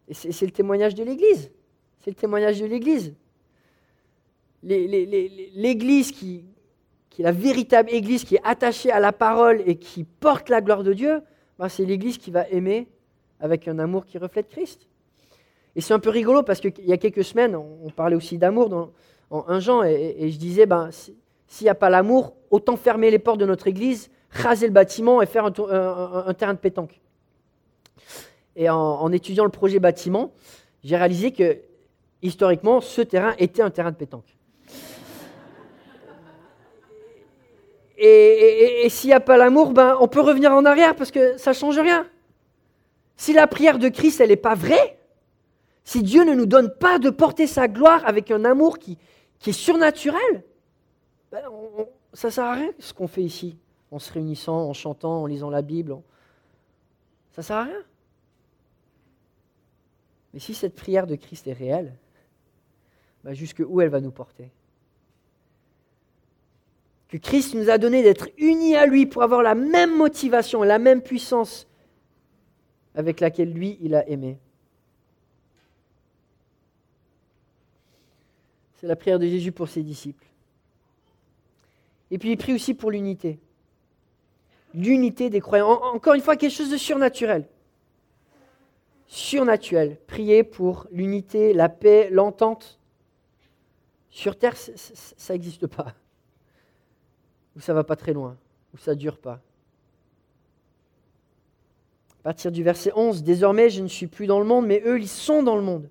Et 0.07 0.15
c'est 0.15 0.47
le 0.47 0.53
témoignage 0.53 0.95
de 0.95 1.03
l'Église. 1.03 1.51
C'est 2.01 2.11
le 2.11 2.17
témoignage 2.17 2.61
de 2.61 2.67
l'Église. 2.67 3.15
L'Église 4.63 6.13
qui, 6.13 6.45
est 7.19 7.23
la 7.23 7.33
véritable 7.33 7.91
Église, 7.91 8.25
qui 8.25 8.37
est 8.37 8.43
attachée 8.45 8.91
à 8.91 9.01
la 9.01 9.13
parole 9.13 9.63
et 9.67 9.77
qui 9.77 10.05
porte 10.05 10.49
la 10.49 10.61
gloire 10.61 10.83
de 10.83 10.93
Dieu, 10.93 11.21
ben 11.59 11.69
c'est 11.69 11.85
l'Église 11.85 12.19
qui 12.19 12.31
va 12.31 12.49
aimer 12.49 12.89
avec 13.41 13.69
un 13.69 13.79
amour 13.79 14.07
qui 14.07 14.19
reflète 14.19 14.49
Christ. 14.49 14.87
Et 15.75 15.81
c'est 15.81 15.95
un 15.95 15.99
peu 15.99 16.11
rigolo 16.11 16.43
parce 16.43 16.61
qu'il 16.61 16.85
y 16.85 16.93
a 16.93 16.99
quelques 16.99 17.25
semaines, 17.25 17.57
on 17.57 17.91
parlait 17.91 18.17
aussi 18.17 18.39
d'amour 18.39 18.91
en 19.31 19.45
un 19.49 19.61
Jean, 19.61 19.83
et, 19.83 20.31
je 20.31 20.37
disais, 20.37 20.67
ben, 20.67 20.91
s'il 21.47 21.65
n'y 21.65 21.71
a 21.71 21.75
pas 21.75 21.91
l'amour, 21.91 22.35
autant 22.51 22.77
fermer 22.77 23.11
les 23.11 23.19
portes 23.19 23.41
de 23.41 23.47
notre 23.47 23.67
église, 23.67 24.11
raser 24.31 24.67
le 24.67 24.73
bâtiment 24.73 25.23
et 25.23 25.27
faire 25.27 25.47
un, 25.47 26.35
terrain 26.35 26.55
de 26.55 26.59
pétanque. 26.59 27.01
Et 28.57 28.69
en, 28.69 29.11
étudiant 29.13 29.45
le 29.45 29.51
projet 29.51 29.79
bâtiment, 29.79 30.33
j'ai 30.85 30.97
réalisé 30.97 31.33
que 31.33 31.59
historiquement, 32.21 32.81
ce 32.81 33.01
terrain 33.03 33.35
était 33.39 33.63
un 33.63 33.71
terrain 33.71 33.91
de 33.91 33.97
pétanque. 33.97 34.37
Et, 38.05 38.89
s'il 38.89 39.11
n'y 39.11 39.15
a 39.15 39.21
pas 39.21 39.37
l'amour, 39.37 39.71
ben, 39.71 39.97
on 40.01 40.09
peut 40.09 40.21
revenir 40.21 40.51
en 40.51 40.65
arrière 40.65 40.97
parce 40.97 41.13
que 41.13 41.37
ça 41.39 41.53
ne 41.53 41.55
change 41.55 41.79
rien. 41.79 42.05
Si 43.17 43.33
la 43.33 43.47
prière 43.47 43.79
de 43.79 43.89
Christ, 43.89 44.21
elle 44.21 44.31
n'est 44.31 44.37
pas 44.37 44.57
vraie, 44.57 44.99
si 45.85 46.03
Dieu 46.03 46.25
ne 46.25 46.35
nous 46.35 46.47
donne 46.47 46.75
pas 46.75 46.99
de 46.99 47.11
porter 47.11 47.47
sa 47.47 47.69
gloire 47.69 48.03
avec 48.05 48.33
un 48.33 48.45
amour 48.45 48.81
qui, 48.81 48.99
est 49.47 49.53
surnaturel, 49.53 50.43
ben, 51.31 51.43
ça 52.13 52.27
ne 52.27 52.33
sert 52.33 52.45
à 52.45 52.55
rien 52.55 52.73
ce 52.81 52.93
qu'on 52.93 53.07
fait 53.07 53.23
ici, 53.23 53.57
en 53.93 54.01
se 54.01 54.13
réunissant, 54.13 54.69
en 54.69 54.73
chantant, 54.73 55.23
en 55.23 55.27
lisant 55.27 55.51
la 55.51 55.63
Bible. 55.63 55.97
Ça 57.31 57.43
ne 57.43 57.45
sert 57.45 57.57
à 57.57 57.65
rien. 57.65 57.83
Mais 60.35 60.41
si 60.41 60.55
cette 60.55 60.75
prière 60.75 61.07
de 61.07 61.15
Christ 61.15 61.47
est 61.47 61.53
réelle, 61.53 61.95
ben 63.23 63.33
jusque 63.33 63.63
où 63.65 63.81
elle 63.81 63.91
va 63.91 64.01
nous 64.01 64.11
porter? 64.11 64.51
Que 67.13 67.19
Christ 67.19 67.55
nous 67.55 67.69
a 67.69 67.77
donné 67.77 68.03
d'être 68.03 68.31
unis 68.39 68.75
à 68.75 68.87
lui 68.87 69.05
pour 69.05 69.23
avoir 69.23 69.43
la 69.43 69.55
même 69.55 69.95
motivation 69.95 70.63
la 70.63 70.79
même 70.79 71.03
puissance 71.03 71.69
avec 72.95 73.21
laquelle 73.21 73.53
lui, 73.53 73.77
il 73.83 73.95
a 73.95 74.09
aimé. 74.09 74.39
C'est 78.77 78.87
la 78.87 78.97
prière 78.97 79.19
de 79.19 79.27
Jésus 79.27 79.53
pour 79.53 79.69
ses 79.69 79.83
disciples. 79.83 80.25
Et 82.11 82.17
puis 82.17 82.31
il 82.31 82.39
prie 82.39 82.55
aussi 82.55 82.73
pour 82.73 82.91
l'unité. 82.91 83.39
L'unité 84.73 85.29
des 85.29 85.41
croyants. 85.41 85.69
encore 85.69 86.15
une 86.15 86.23
fois, 86.23 86.37
quelque 86.37 86.55
chose 86.55 86.71
de 86.71 86.79
surnaturel. 86.79 87.47
Surnaturel. 89.07 89.99
Prier 90.07 90.45
pour 90.45 90.87
l'unité, 90.91 91.53
la 91.53 91.69
paix, 91.69 92.09
l'entente. 92.11 92.81
Sur 94.09 94.39
Terre, 94.39 94.57
ça 94.57 95.35
n'existe 95.35 95.67
pas. 95.67 95.95
Ou 97.57 97.61
ça 97.61 97.75
va 97.75 97.85
pas 97.85 97.97
très 97.97 98.13
loin. 98.13 98.37
Ou 98.75 98.79
ça 98.79 98.95
dure 98.95 99.19
pas. 99.19 99.41
À 102.21 102.23
partir 102.23 102.53
du 102.53 102.63
verset 102.63 102.93
11, 102.95 103.25
Désormais 103.25 103.69
je 103.69 103.83
ne 103.83 103.89
suis 103.89 104.07
plus 104.07 104.27
dans 104.27 104.39
le 104.39 104.45
monde, 104.45 104.67
mais 104.67 104.81
eux, 104.87 105.01
ils 105.01 105.09
sont 105.09 105.43
dans 105.43 105.57
le 105.57 105.63
monde, 105.63 105.91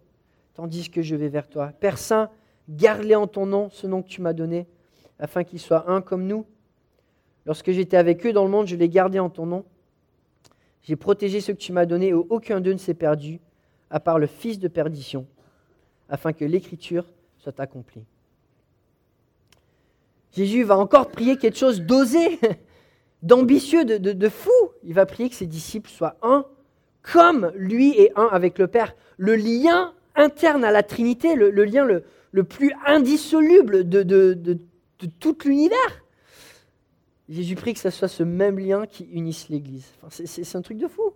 tandis 0.54 0.89
que 0.89 1.02
je 1.02 1.15
vais 1.15 1.28
vers 1.28 1.50
toi. 1.50 1.74
Père 1.80 1.97
Saint, 1.97 2.30
garde-les 2.69 3.15
en 3.15 3.28
ton 3.28 3.45
nom, 3.45 3.69
ce 3.69 3.86
nom 3.86 4.02
que 4.02 4.08
tu 4.08 4.21
m'as 4.21 4.34
donné, 4.34 4.65
afin 5.19 5.43
qu'ils 5.43 5.60
soient 5.60 5.91
un 5.91 6.02
comme 6.02 6.26
nous. 6.26 6.45
Lorsque 7.45 7.71
j'étais 7.71 7.97
avec 7.97 8.26
eux 8.26 8.32
dans 8.32 8.45
le 8.45 8.50
monde, 8.50 8.67
je 8.67 8.76
les 8.78 8.88
gardais 8.88 9.19
en 9.19 9.30
ton 9.30 9.45
nom. 9.45 9.65
J'ai 10.84 10.95
protégé 10.95 11.41
ceux 11.41 11.54
que 11.54 11.60
tu 11.60 11.74
m'as 11.74 11.86
donnés, 11.86 12.08
et 12.08 12.13
aucun 12.13 12.62
d'eux 12.62 12.74
ne 12.74 12.78
s'est 12.78 12.93
perdu, 12.93 13.41
à 13.89 14.00
part 14.00 14.17
le 14.17 14.28
fils 14.28 14.58
de 14.58 14.67
perdition, 14.67 15.28
afin 16.08 16.34
que 16.34 16.45
l'écriture 16.45 17.06
soit 17.38 17.60
accomplie. 17.60 18.06
Jésus 20.34 20.63
va 20.63 20.78
encore 20.78 21.10
prier 21.10 21.38
quelque 21.38 21.58
chose 21.58 21.82
d'osé 21.82 22.39
d'ambitieux, 23.22 23.86
de, 23.86 24.30
fou. 24.30 24.52
Il 24.84 24.94
va 24.94 25.06
prier 25.06 25.30
que 25.30 25.36
ses 25.36 25.48
disciples 25.48 25.89
soient 25.89 26.17
un, 26.22 26.46
comme 27.02 27.52
lui 27.56 27.91
est 27.91 28.12
un 28.15 28.28
avec 28.32 28.58
le 28.58 28.67
Père. 28.67 28.96
Le 29.17 29.36
lien 29.36 29.94
interne 30.15 30.63
à 30.63 30.72
la 30.72 30.84
Trinité, 30.84 31.36
le, 31.36 31.50
lien 31.63 31.86
le, 31.86 32.44
plus 32.44 32.74
indissoluble 32.86 33.88
de, 33.88 34.60
tout 35.20 35.38
l'univers. 35.46 36.04
Jésus 37.30 37.56
prie 37.56 37.74
que 37.74 37.80
ce 37.80 37.89
soit 37.89 38.08
ce 38.08 38.24
même 38.24 38.60
lien 38.60 38.86
qui 38.86 39.06
unisse 39.06 39.50
l'Église. 39.50 39.88
c'est 40.10 40.56
un 40.56 40.62
truc 40.62 40.78
de 40.78 40.88
fou. 40.88 41.13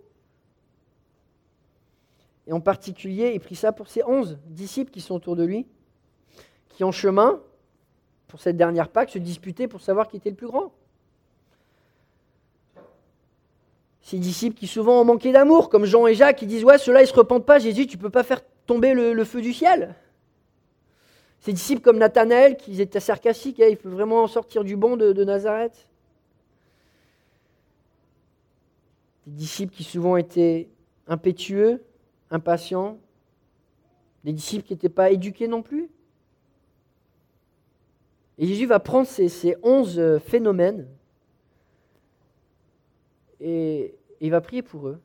Et 2.46 2.52
en 2.52 2.60
particulier, 2.60 3.32
il 3.34 3.40
prie 3.40 3.56
ça 3.56 3.72
pour 3.72 3.88
ses 3.88 4.04
onze 4.04 4.38
disciples 4.46 4.90
qui 4.90 5.00
sont 5.00 5.16
autour 5.16 5.36
de 5.36 5.44
lui, 5.44 5.66
qui 6.68 6.84
en 6.84 6.92
chemin, 6.92 7.40
pour 8.28 8.40
cette 8.40 8.56
dernière 8.56 8.88
Pâque, 8.88 9.10
se 9.10 9.18
disputaient 9.18 9.68
pour 9.68 9.80
savoir 9.80 10.08
qui 10.08 10.16
était 10.16 10.30
le 10.30 10.36
plus 10.36 10.48
grand. 10.48 10.72
Ces 14.02 14.18
disciples 14.18 14.56
qui 14.56 14.68
souvent 14.68 15.00
ont 15.00 15.04
manqué 15.04 15.32
d'amour, 15.32 15.68
comme 15.68 15.84
Jean 15.84 16.06
et 16.06 16.14
Jacques, 16.14 16.36
qui 16.36 16.46
disent 16.46 16.64
Ouais, 16.64 16.78
ceux-là, 16.78 17.00
ils 17.00 17.06
ne 17.06 17.08
se 17.08 17.14
repentent 17.14 17.44
pas, 17.44 17.58
Jésus, 17.58 17.86
tu 17.86 17.96
ne 17.96 18.02
peux 18.02 18.10
pas 18.10 18.22
faire 18.22 18.40
tomber 18.66 18.94
le, 18.94 19.24
feu 19.24 19.40
du 19.40 19.52
ciel. 19.52 19.94
Ces 21.40 21.52
disciples 21.52 21.82
comme 21.82 21.98
Nathanaël, 21.98 22.56
qui 22.56 22.80
étaient 22.80 23.00
sarcastiques, 23.00 23.60
hein, 23.60 23.66
il 23.68 23.76
peut 23.76 23.88
vraiment 23.88 24.26
sortir 24.28 24.62
du 24.62 24.76
bon 24.76 24.96
de, 24.96 25.12
de 25.12 25.24
Nazareth. 25.24 25.88
Des 29.26 29.36
disciples 29.36 29.74
qui 29.74 29.82
souvent 29.82 30.16
étaient 30.16 30.68
impétueux, 31.08 31.82
impatients, 32.30 32.98
des 34.22 34.32
disciples 34.32 34.66
qui 34.66 34.72
n'étaient 34.72 34.88
pas 34.88 35.10
éduqués 35.10 35.48
non 35.48 35.62
plus. 35.62 35.88
Et 38.38 38.46
Jésus 38.46 38.66
va 38.66 38.80
prendre 38.80 39.06
ces, 39.06 39.56
onze 39.62 40.00
phénomènes 40.26 40.86
et 43.40 43.94
il 44.20 44.30
va 44.30 44.40
prier 44.40 44.62
pour 44.62 44.88
eux. 44.88 45.00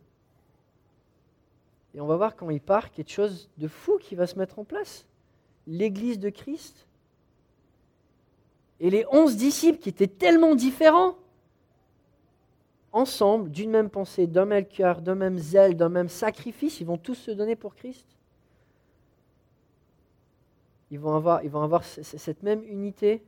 Et 1.93 2.01
on 2.01 2.07
va 2.07 2.15
voir 2.15 2.35
quand 2.35 2.49
il 2.49 2.61
part 2.61 2.91
quelque 2.91 3.11
chose 3.11 3.49
de 3.57 3.67
fou 3.67 3.97
qui 3.99 4.15
va 4.15 4.27
se 4.27 4.37
mettre 4.37 4.59
en 4.59 4.63
place. 4.63 5.05
L'Église 5.67 6.19
de 6.19 6.29
Christ. 6.29 6.87
Et 8.79 8.89
les 8.89 9.05
onze 9.11 9.35
disciples 9.35 9.79
qui 9.79 9.89
étaient 9.89 10.07
tellement 10.07 10.55
différents, 10.55 11.15
ensemble, 12.93 13.49
d'une 13.51 13.69
même 13.69 13.89
pensée, 13.89 14.27
d'un 14.27 14.45
même 14.45 14.65
cœur, 14.65 15.01
d'un 15.01 15.15
même 15.15 15.37
zèle, 15.37 15.75
d'un 15.75 15.89
même 15.89 16.09
sacrifice, 16.09 16.79
ils 16.81 16.87
vont 16.87 16.97
tous 16.97 17.15
se 17.15 17.31
donner 17.31 17.55
pour 17.55 17.75
Christ. 17.75 18.05
Ils 20.91 20.99
vont 20.99 21.15
avoir, 21.15 21.83
cette 21.83 22.43
même 22.43 22.63
unité 22.65 23.23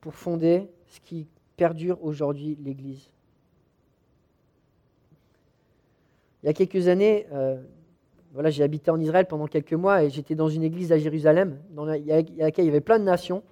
pour 0.00 0.14
fonder 0.14 0.68
ce 0.88 1.00
qui 1.00 1.26
perdure 1.56 2.02
aujourd'hui 2.02 2.58
l'Église. 2.62 3.10
Il 6.42 6.46
y 6.46 6.48
a 6.48 6.52
quelques 6.52 6.88
années, 6.88 7.26
euh, 7.32 7.62
voilà, 8.32 8.50
j'ai 8.50 8.64
habité 8.64 8.90
en 8.90 8.98
Israël 8.98 9.26
pendant 9.26 9.46
quelques 9.46 9.74
mois 9.74 10.02
et 10.02 10.10
j'étais 10.10 10.34
dans 10.34 10.48
une 10.48 10.62
église 10.62 10.90
à 10.90 10.98
Jérusalem, 10.98 11.58
dans 11.70 11.84
laquelle 11.84 12.24
il 12.36 12.64
y 12.64 12.68
avait 12.68 12.80
plein 12.80 12.98
de 12.98 13.04
nations. 13.04 13.42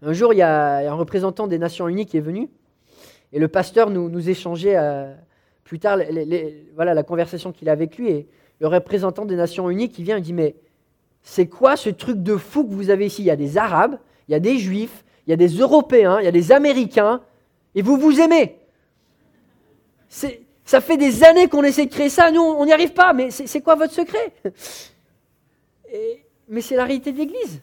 Un 0.00 0.12
jour, 0.12 0.32
il 0.32 0.38
y 0.38 0.42
a, 0.42 0.90
un 0.90 0.94
représentant 0.94 1.46
des 1.46 1.58
Nations 1.58 1.88
Unies 1.88 2.06
qui 2.06 2.16
est 2.16 2.20
venu 2.20 2.48
et 3.32 3.38
le 3.38 3.48
pasteur 3.48 3.90
nous, 3.90 4.28
échangeait 4.30 4.76
euh, 4.76 5.14
plus 5.64 5.78
tard 5.78 5.98
voilà, 6.74 6.94
la 6.94 7.02
conversation 7.02 7.52
qu'il 7.52 7.68
a 7.68 7.72
avec 7.72 7.98
lui. 7.98 8.08
Et 8.08 8.28
le 8.60 8.68
représentant 8.68 9.26
des 9.26 9.36
Nations 9.36 9.68
Unies 9.68 9.90
qui 9.90 10.02
vient 10.02 10.16
et 10.16 10.20
dit 10.20 10.32
Mais 10.32 10.54
c'est 11.28 11.48
quoi 11.48 11.76
ce 11.76 11.90
truc 11.90 12.22
de 12.22 12.36
fou 12.36 12.64
que 12.64 12.72
vous 12.72 12.88
avez 12.88 13.06
ici? 13.06 13.22
Il 13.22 13.26
y 13.26 13.32
a 13.32 13.36
des 13.36 13.58
Arabes, 13.58 13.98
il 14.28 14.32
y 14.32 14.34
a 14.36 14.38
des 14.38 14.58
Juifs, 14.58 15.04
il 15.26 15.30
y 15.30 15.32
a 15.32 15.36
des 15.36 15.48
Européens, 15.48 16.20
il 16.20 16.24
y 16.24 16.28
a 16.28 16.32
des 16.32 16.52
Américains, 16.52 17.20
et 17.74 17.82
vous 17.82 17.96
vous 17.96 18.20
aimez. 18.20 18.56
Ça 20.08 20.80
fait 20.80 20.96
des 20.96 21.24
années 21.24 21.48
qu'on 21.48 21.64
essaie 21.64 21.86
de 21.86 21.90
créer 21.90 22.10
ça, 22.10 22.30
nous 22.30 22.40
on 22.40 22.64
n'y 22.64 22.72
arrive 22.72 22.92
pas, 22.92 23.12
mais 23.12 23.32
c'est 23.32 23.60
quoi 23.60 23.74
votre 23.74 23.92
secret? 23.92 24.32
Mais 26.48 26.60
c'est 26.60 26.76
la 26.76 26.84
réalité 26.84 27.10
de 27.10 27.18
l'Église. 27.18 27.60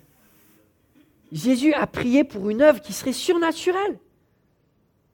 Jésus 1.31 1.73
a 1.73 1.87
prié 1.87 2.25
pour 2.25 2.49
une 2.49 2.61
œuvre 2.61 2.81
qui 2.81 2.91
serait 2.91 3.13
surnaturelle. 3.13 3.97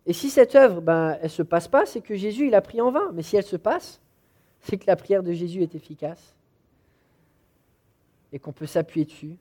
Et 0.08 0.14
si 0.14 0.32
cette 0.32 0.56
œuvre, 0.56 0.82
ben, 0.82 1.18
elle 1.20 1.26
ne 1.26 1.30
se 1.30 1.44
passe 1.44 1.68
pas, 1.68 1.86
c'est 1.86 2.02
que 2.02 2.16
Jésus, 2.16 2.48
il 2.48 2.56
a 2.56 2.62
prié 2.62 2.82
en 2.82 2.90
vain. 2.90 3.12
Mais 3.14 3.22
si 3.22 3.38
elle 3.38 3.46
se 3.46 3.58
passe, 3.58 4.02
c'est 4.62 4.78
que 4.78 4.86
la 4.88 4.96
prière 4.96 5.22
de 5.22 5.34
Jésus 5.34 5.62
est 5.62 5.76
efficace 5.76 6.34
et 8.32 8.40
qu'on 8.40 8.54
peut 8.54 8.66
s'appuyer 8.66 9.06
dessus. 9.06 9.38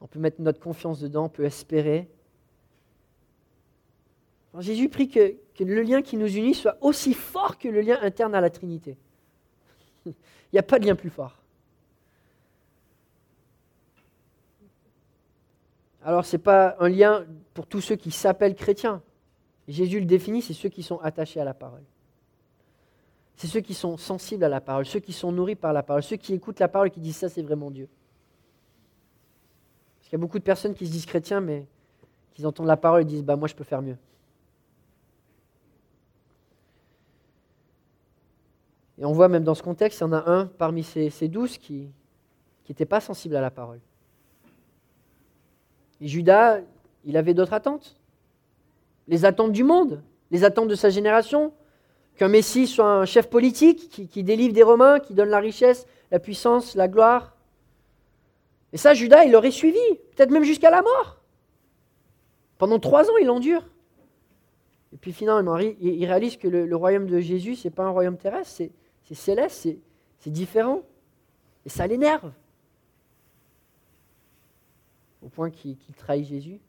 On 0.00 0.06
peut 0.06 0.18
mettre 0.18 0.40
notre 0.40 0.60
confiance 0.60 1.00
dedans, 1.00 1.24
on 1.24 1.28
peut 1.28 1.44
espérer 1.44 2.08
Jésus 4.60 4.88
prie 4.88 5.08
que, 5.08 5.36
le 5.60 5.82
lien 5.82 6.02
qui 6.02 6.16
nous 6.16 6.34
unit 6.34 6.54
soit 6.54 6.76
aussi 6.80 7.14
fort 7.14 7.58
que 7.58 7.68
le 7.68 7.80
lien 7.80 7.98
interne 8.02 8.34
à 8.34 8.40
la 8.40 8.50
Trinité. 8.50 8.96
Il 10.06 10.14
n'y 10.52 10.58
a 10.58 10.62
pas 10.62 10.78
de 10.78 10.86
lien 10.86 10.94
plus 10.94 11.10
fort. 11.10 11.42
Alors, 16.02 16.24
ce 16.24 16.36
n'est 16.36 16.42
pas 16.42 16.76
un 16.78 16.88
lien 16.88 17.26
pour 17.52 17.66
tous 17.66 17.80
ceux 17.80 17.96
qui 17.96 18.10
s'appellent 18.10 18.54
chrétiens. 18.54 19.02
Jésus 19.66 19.98
le 19.98 20.06
définit, 20.06 20.40
c'est 20.40 20.54
ceux 20.54 20.68
qui 20.68 20.84
sont 20.84 21.00
attachés 21.00 21.40
à 21.40 21.44
la 21.44 21.54
parole. 21.54 21.82
C'est 23.36 23.46
ceux 23.46 23.60
qui 23.60 23.74
sont 23.74 23.96
sensibles 23.98 24.44
à 24.44 24.48
la 24.48 24.62
parole, 24.62 24.86
ceux 24.86 25.00
qui 25.00 25.12
sont 25.12 25.30
nourris 25.30 25.56
par 25.56 25.72
la 25.72 25.82
parole, 25.82 26.02
ceux 26.02 26.16
qui 26.16 26.32
écoutent 26.32 26.58
la 26.58 26.68
parole 26.68 26.88
et 26.88 26.90
qui 26.90 27.00
disent 27.00 27.18
ça, 27.18 27.28
c'est 27.28 27.42
vraiment 27.42 27.70
Dieu. 27.70 27.88
Parce 29.98 30.08
qu'il 30.08 30.12
y 30.12 30.20
a 30.20 30.24
beaucoup 30.24 30.38
de 30.38 30.44
personnes 30.44 30.74
qui 30.74 30.86
se 30.86 30.92
disent 30.92 31.04
chrétiens, 31.04 31.40
mais 31.40 31.66
qui 32.34 32.44
entendent 32.46 32.66
la 32.66 32.78
parole 32.78 33.02
et 33.02 33.04
disent 33.04 33.24
bah, 33.24 33.36
Moi, 33.36 33.48
je 33.48 33.54
peux 33.54 33.64
faire 33.64 33.82
mieux. 33.82 33.98
Et 38.98 39.04
on 39.04 39.12
voit 39.12 39.28
même 39.28 39.44
dans 39.44 39.54
ce 39.54 39.62
contexte, 39.62 40.00
il 40.00 40.04
y 40.04 40.06
en 40.06 40.12
a 40.12 40.30
un 40.30 40.46
parmi 40.46 40.82
ces, 40.82 41.28
douze 41.28 41.58
qui 41.58 41.90
n'était 42.68 42.86
pas 42.86 43.00
sensible 43.00 43.36
à 43.36 43.42
la 43.42 43.50
parole. 43.50 43.80
Et 46.00 46.08
Judas, 46.08 46.60
il 47.04 47.16
avait 47.16 47.34
d'autres 47.34 47.52
attentes. 47.52 47.96
Les 49.08 49.26
attentes 49.26 49.52
du 49.52 49.64
monde, 49.64 50.02
les 50.30 50.44
attentes 50.44 50.68
de 50.68 50.74
sa 50.74 50.88
génération, 50.88 51.52
qu'un 52.16 52.28
Messie 52.28 52.66
soit 52.66 52.90
un 52.90 53.04
chef 53.04 53.28
politique 53.28 54.08
qui, 54.10 54.22
délivre 54.24 54.54
des 54.54 54.62
Romains, 54.62 55.00
qui 55.00 55.14
donne 55.14 55.28
la 55.28 55.38
richesse, 55.38 55.86
la 56.10 56.18
puissance, 56.18 56.74
la 56.74 56.88
gloire. 56.88 57.36
Et 58.72 58.78
ça, 58.78 58.94
Judas, 58.94 59.24
il 59.24 59.32
l'aurait 59.32 59.50
suivi, 59.50 59.78
peut-être 60.14 60.30
même 60.30 60.44
jusqu'à 60.44 60.70
la 60.70 60.82
mort. 60.82 61.20
Pendant 62.58 62.78
trois 62.78 63.10
ans, 63.10 63.16
il 63.20 63.30
endure. 63.30 63.64
Et 64.92 64.96
puis 64.96 65.12
finalement, 65.12 65.58
il 65.58 66.06
réalise 66.06 66.36
que 66.36 66.48
le, 66.48 66.74
royaume 66.74 67.06
de 67.06 67.20
Jésus, 67.20 67.56
ce 67.56 67.68
n'est 67.68 67.74
pas 67.74 67.84
un 67.84 67.90
royaume 67.90 68.16
terrestre, 68.16 68.54
c'est 68.56 68.72
c'est 69.06 69.14
céleste, 69.14 69.68
c'est 70.18 70.30
différent. 70.30 70.82
Et 71.64 71.68
ça 71.68 71.86
l'énerve. 71.86 72.32
Au 75.22 75.28
point 75.28 75.50
qu'il 75.50 75.76
trahit 75.96 76.26
Jésus. 76.26 76.60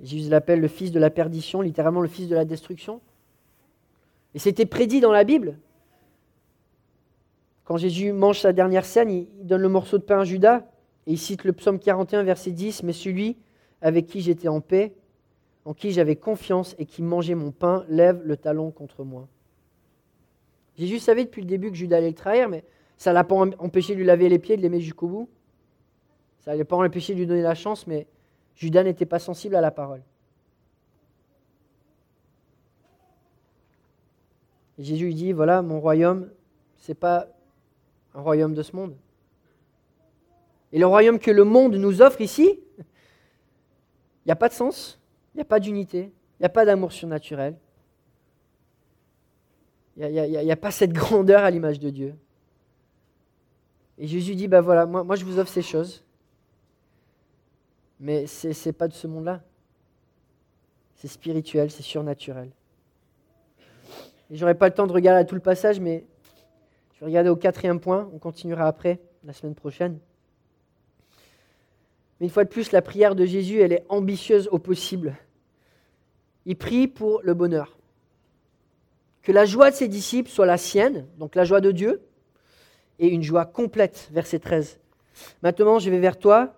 Jésus 0.00 0.28
l'appelle 0.28 0.60
le 0.60 0.68
fils 0.68 0.92
de 0.92 1.00
la 1.00 1.10
perdition, 1.10 1.60
littéralement 1.60 2.00
le 2.00 2.08
fils 2.08 2.28
de 2.28 2.34
la 2.34 2.44
destruction. 2.44 3.00
Et 4.34 4.38
c'était 4.38 4.66
prédit 4.66 5.00
dans 5.00 5.12
la 5.12 5.24
Bible. 5.24 5.58
Quand 7.64 7.76
Jésus 7.76 8.12
mange 8.12 8.40
sa 8.40 8.52
dernière 8.52 8.84
scène, 8.84 9.10
il 9.10 9.26
donne 9.46 9.62
le 9.62 9.68
morceau 9.68 9.98
de 9.98 10.02
pain 10.02 10.20
à 10.20 10.24
Judas 10.24 10.66
et 11.06 11.12
il 11.12 11.18
cite 11.18 11.44
le 11.44 11.52
psaume 11.52 11.78
41, 11.78 12.22
verset 12.22 12.52
10, 12.52 12.82
Mais 12.82 12.92
celui 12.92 13.36
avec 13.80 14.06
qui 14.06 14.20
j'étais 14.20 14.48
en 14.48 14.60
paix, 14.60 14.94
en 15.64 15.74
qui 15.74 15.90
j'avais 15.90 16.16
confiance 16.16 16.74
et 16.78 16.86
qui 16.86 17.02
mangeait 17.02 17.34
mon 17.34 17.50
pain, 17.50 17.84
lève 17.88 18.22
le 18.24 18.36
talon 18.36 18.70
contre 18.70 19.04
moi. 19.04 19.28
Jésus 20.78 20.98
savait 20.98 21.24
depuis 21.24 21.42
le 21.42 21.48
début 21.48 21.70
que 21.70 21.76
Judas 21.76 21.98
allait 21.98 22.08
le 22.08 22.14
trahir, 22.14 22.48
mais 22.48 22.64
ça 22.96 23.10
ne 23.10 23.14
l'a 23.14 23.24
pas 23.24 23.34
empêché 23.34 23.94
de 23.94 23.98
lui 23.98 24.06
laver 24.06 24.28
les 24.28 24.38
pieds, 24.38 24.56
de 24.56 24.62
l'aimer 24.62 24.80
jusqu'au 24.80 25.08
bout. 25.08 25.28
Ça 26.40 26.52
ne 26.52 26.58
l'a 26.58 26.64
pas 26.64 26.76
empêché 26.76 27.14
de 27.14 27.18
lui 27.18 27.26
donner 27.26 27.42
la 27.42 27.54
chance, 27.54 27.86
mais 27.86 28.06
Judas 28.54 28.82
n'était 28.82 29.06
pas 29.06 29.18
sensible 29.18 29.56
à 29.56 29.60
la 29.60 29.70
parole. 29.70 30.02
Et 34.78 34.84
Jésus 34.84 35.06
lui 35.06 35.14
dit, 35.14 35.32
voilà, 35.32 35.60
mon 35.60 35.80
royaume, 35.80 36.30
ce 36.76 36.92
n'est 36.92 36.96
pas 36.96 37.28
un 38.14 38.20
royaume 38.20 38.54
de 38.54 38.62
ce 38.62 38.74
monde. 38.74 38.96
Et 40.72 40.78
le 40.78 40.86
royaume 40.86 41.18
que 41.18 41.30
le 41.30 41.44
monde 41.44 41.74
nous 41.74 42.00
offre 42.02 42.20
ici, 42.20 42.60
il 42.78 42.84
n'y 44.26 44.32
a 44.32 44.36
pas 44.36 44.48
de 44.48 44.54
sens, 44.54 45.00
il 45.34 45.38
n'y 45.38 45.42
a 45.42 45.46
pas 45.46 45.60
d'unité, 45.60 46.12
il 46.38 46.42
n'y 46.42 46.46
a 46.46 46.50
pas 46.50 46.64
d'amour 46.64 46.92
surnaturel. 46.92 47.56
Il 49.96 50.06
n'y 50.06 50.52
a, 50.52 50.56
pas 50.56 50.70
cette 50.70 50.92
grandeur 50.92 51.42
à 51.42 51.50
l'image 51.50 51.80
de 51.80 51.90
Dieu. 51.90 52.14
Et 53.98 54.06
Jésus 54.06 54.36
dit, 54.36 54.46
ben 54.46 54.60
voilà, 54.60 54.86
moi, 54.86 55.02
moi 55.02 55.16
je 55.16 55.24
vous 55.24 55.40
offre 55.40 55.50
ces 55.50 55.62
choses, 55.62 56.04
mais 57.98 58.28
ce 58.28 58.68
n'est 58.68 58.72
pas 58.72 58.86
de 58.86 58.92
ce 58.92 59.08
monde-là. 59.08 59.42
C'est 60.94 61.08
spirituel, 61.08 61.72
c'est 61.72 61.82
surnaturel. 61.82 62.50
J'aurai 64.30 64.54
pas 64.54 64.68
le 64.68 64.74
temps 64.74 64.86
de 64.86 64.92
regarder 64.92 65.26
tout 65.26 65.34
le 65.34 65.40
passage, 65.40 65.80
mais 65.80 66.04
je 66.94 67.00
vais 67.00 67.06
regarder 67.06 67.30
au 67.30 67.36
quatrième 67.36 67.80
point. 67.80 68.10
On 68.12 68.18
continuera 68.18 68.66
après, 68.66 69.00
la 69.24 69.32
semaine 69.32 69.54
prochaine. 69.54 69.98
Mais 72.20 72.26
une 72.26 72.32
fois 72.32 72.44
de 72.44 72.48
plus, 72.48 72.72
la 72.72 72.82
prière 72.82 73.14
de 73.14 73.24
Jésus, 73.24 73.60
elle 73.60 73.72
est 73.72 73.84
ambitieuse 73.88 74.48
au 74.52 74.58
possible. 74.58 75.16
Il 76.44 76.56
prie 76.56 76.88
pour 76.88 77.20
le 77.22 77.32
bonheur. 77.34 77.78
Que 79.22 79.32
la 79.32 79.44
joie 79.44 79.70
de 79.70 79.76
ses 79.76 79.88
disciples 79.88 80.30
soit 80.30 80.46
la 80.46 80.58
sienne, 80.58 81.06
donc 81.18 81.34
la 81.34 81.44
joie 81.44 81.60
de 81.60 81.70
Dieu, 81.70 82.02
et 82.98 83.08
une 83.08 83.22
joie 83.22 83.46
complète, 83.46 84.08
verset 84.12 84.40
13. 84.40 84.80
Maintenant, 85.42 85.78
je 85.78 85.90
vais 85.90 85.98
vers 85.98 86.18
toi, 86.18 86.54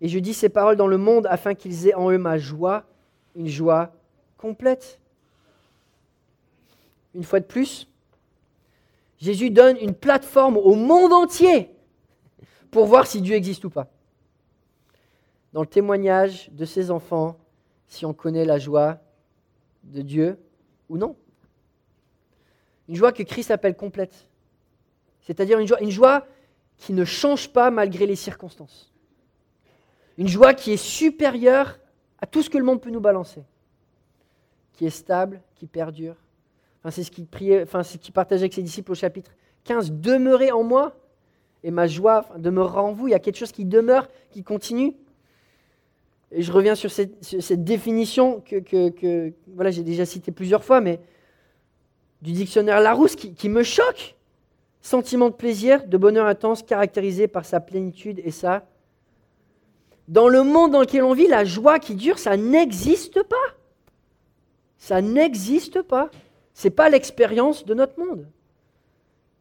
et 0.00 0.08
je 0.08 0.18
dis 0.18 0.34
ces 0.34 0.48
paroles 0.48 0.76
dans 0.76 0.86
le 0.86 0.98
monde 0.98 1.26
afin 1.30 1.54
qu'ils 1.54 1.88
aient 1.88 1.94
en 1.94 2.10
eux 2.10 2.18
ma 2.18 2.36
joie, 2.36 2.84
une 3.34 3.48
joie 3.48 3.92
complète 4.36 5.00
une 7.16 7.24
fois 7.24 7.40
de 7.40 7.46
plus, 7.46 7.88
Jésus 9.18 9.50
donne 9.50 9.78
une 9.78 9.94
plateforme 9.94 10.58
au 10.58 10.74
monde 10.74 11.12
entier 11.12 11.70
pour 12.70 12.84
voir 12.84 13.06
si 13.06 13.22
Dieu 13.22 13.34
existe 13.34 13.64
ou 13.64 13.70
pas. 13.70 13.88
Dans 15.54 15.62
le 15.62 15.66
témoignage 15.66 16.50
de 16.52 16.66
ses 16.66 16.90
enfants, 16.90 17.38
si 17.88 18.04
on 18.04 18.12
connaît 18.12 18.44
la 18.44 18.58
joie 18.58 18.98
de 19.84 20.02
Dieu 20.02 20.38
ou 20.90 20.98
non. 20.98 21.16
Une 22.88 22.96
joie 22.96 23.12
que 23.12 23.22
Christ 23.22 23.50
appelle 23.50 23.76
complète. 23.76 24.28
C'est-à-dire 25.22 25.58
une 25.58 25.66
joie, 25.66 25.80
une 25.80 25.90
joie 25.90 26.26
qui 26.76 26.92
ne 26.92 27.04
change 27.06 27.48
pas 27.48 27.70
malgré 27.70 28.06
les 28.06 28.16
circonstances. 28.16 28.92
Une 30.18 30.28
joie 30.28 30.52
qui 30.52 30.72
est 30.72 30.76
supérieure 30.76 31.78
à 32.20 32.26
tout 32.26 32.42
ce 32.42 32.50
que 32.50 32.58
le 32.58 32.64
monde 32.64 32.82
peut 32.82 32.90
nous 32.90 33.00
balancer. 33.00 33.42
Qui 34.74 34.84
est 34.84 34.90
stable, 34.90 35.40
qui 35.54 35.66
perdure, 35.66 36.16
c'est 36.90 37.02
ce 37.02 37.10
qu'il 37.10 37.26
priait, 37.26 37.62
enfin, 37.62 37.82
ce 37.82 37.96
qu'il 37.96 38.12
partageait 38.12 38.42
avec 38.42 38.54
ses 38.54 38.62
disciples 38.62 38.92
au 38.92 38.94
chapitre 38.94 39.32
15. 39.64 39.92
Demeurez 39.92 40.52
en 40.52 40.62
moi 40.62 40.94
et 41.62 41.70
ma 41.70 41.86
joie 41.86 42.26
demeurera 42.38 42.82
en 42.82 42.92
vous. 42.92 43.08
Il 43.08 43.10
y 43.10 43.14
a 43.14 43.18
quelque 43.18 43.38
chose 43.38 43.52
qui 43.52 43.64
demeure, 43.64 44.08
qui 44.30 44.42
continue. 44.42 44.94
Et 46.32 46.42
je 46.42 46.52
reviens 46.52 46.74
sur 46.74 46.90
cette, 46.90 47.64
définition 47.64 48.40
que, 48.40 49.32
j'ai 49.68 49.82
déjà 49.82 50.04
citée 50.04 50.32
plusieurs 50.32 50.64
fois, 50.64 50.80
mais 50.80 51.00
du 52.22 52.32
dictionnaire 52.32 52.80
Larousse 52.80 53.16
qui, 53.16 53.34
qui 53.34 53.48
me 53.48 53.62
choque. 53.62 54.14
Sentiment 54.80 55.30
de 55.30 55.34
plaisir, 55.34 55.84
de 55.86 55.96
bonheur 55.96 56.26
intense, 56.26 56.62
caractérisé 56.62 57.26
par 57.26 57.44
sa 57.44 57.58
plénitude 57.58 58.20
et 58.24 58.30
ça. 58.30 58.68
Dans 60.08 60.28
le 60.28 60.44
monde 60.44 60.70
dans 60.70 60.80
lequel 60.80 61.02
on 61.02 61.12
vit, 61.12 61.26
la 61.26 61.44
joie 61.44 61.80
qui 61.80 61.96
dure, 61.96 62.18
ça 62.18 62.36
n'existe 62.36 63.22
pas. 63.24 63.56
Ça 64.78 65.02
n'existe 65.02 65.82
pas. 65.82 66.10
Ce 66.56 66.66
n'est 66.66 66.74
pas 66.74 66.88
l'expérience 66.88 67.66
de 67.66 67.74
notre 67.74 68.00
monde, 68.00 68.26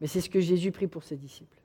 mais 0.01 0.08
c'est 0.08 0.19
ce 0.19 0.30
que 0.30 0.41
Jésus 0.41 0.73
prie 0.73 0.88
pour 0.88 1.06
ses 1.06 1.15
disciples. 1.15 1.58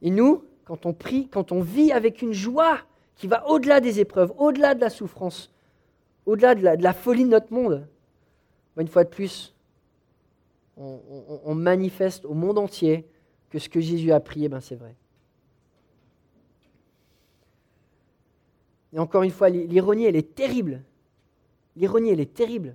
Et 0.00 0.08
nous, 0.08 0.42
quand 0.64 0.86
on 0.86 0.94
prie, 0.94 1.28
quand 1.28 1.52
on 1.52 1.60
vit 1.60 1.92
avec 1.92 2.22
une 2.22 2.32
joie 2.32 2.78
qui 3.14 3.26
va 3.26 3.46
au-delà 3.46 3.80
des 3.80 4.00
épreuves, 4.00 4.32
au-delà 4.38 4.74
de 4.74 4.80
la 4.80 4.88
souffrance, 4.88 5.52
au-delà 6.24 6.54
de, 6.54 6.82
la, 6.82 6.92
folie 6.94 7.24
de 7.24 7.28
notre 7.28 7.52
monde, 7.52 7.86
ben, 8.74 8.82
une 8.82 8.88
fois 8.88 9.04
de 9.04 9.10
plus, 9.10 9.54
on, 10.78 11.54
manifeste 11.54 12.24
au 12.24 12.32
monde 12.32 12.56
entier 12.56 13.06
que 13.50 13.58
ce 13.58 13.68
que 13.68 13.80
Jésus 13.80 14.12
a 14.12 14.20
prié, 14.20 14.48
ben 14.48 14.60
c'est 14.60 14.76
vrai. 14.76 14.94
Et 18.94 18.98
encore 18.98 19.24
une 19.24 19.30
fois, 19.30 19.50
l'ironie, 19.50 20.06
elle 20.06 20.16
est 20.16 20.34
terrible. 20.34 20.82
L'ironie, 21.76 22.08
elle 22.08 22.20
est 22.20 22.32
terrible. 22.32 22.74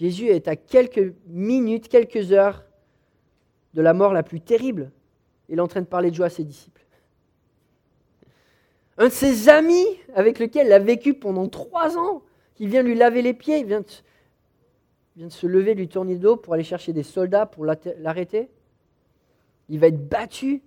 Jésus 0.00 0.28
est 0.28 0.48
à 0.48 0.56
quelques 0.56 1.14
minutes, 1.26 1.88
quelques 1.88 2.32
heures 2.32 2.64
de 3.74 3.82
la 3.82 3.92
mort 3.92 4.14
la 4.14 4.22
plus 4.22 4.40
terrible. 4.40 4.90
Il 5.50 5.58
est 5.58 5.60
en 5.60 5.68
train 5.68 5.82
de 5.82 5.86
parler 5.86 6.10
de 6.10 6.16
joie 6.16 6.26
à 6.26 6.30
ses 6.30 6.44
disciples. 6.44 6.80
Un 8.96 9.08
de 9.08 9.12
ses 9.12 9.50
amis 9.50 9.86
avec 10.14 10.38
lequel 10.38 10.68
il 10.68 10.72
a 10.72 10.78
vécu 10.78 11.12
pendant 11.12 11.48
trois 11.48 11.98
ans, 11.98 12.22
qui 12.54 12.66
vient 12.66 12.82
lui 12.82 12.94
laver 12.94 13.20
les 13.20 13.34
pieds, 13.34 13.58
il 13.58 13.66
vient 13.66 13.82
de, 15.16 15.28
se 15.28 15.46
lever, 15.46 15.74
lui 15.74 15.88
tourner 15.88 16.14
le 16.14 16.20
dos 16.20 16.36
pour 16.36 16.54
aller 16.54 16.64
chercher 16.64 16.94
des 16.94 17.02
soldats 17.02 17.44
pour 17.44 17.66
l'arrêter. 17.66 18.48
Il 19.68 19.80
va 19.80 19.88
être 19.88 20.08
battu, 20.08 20.62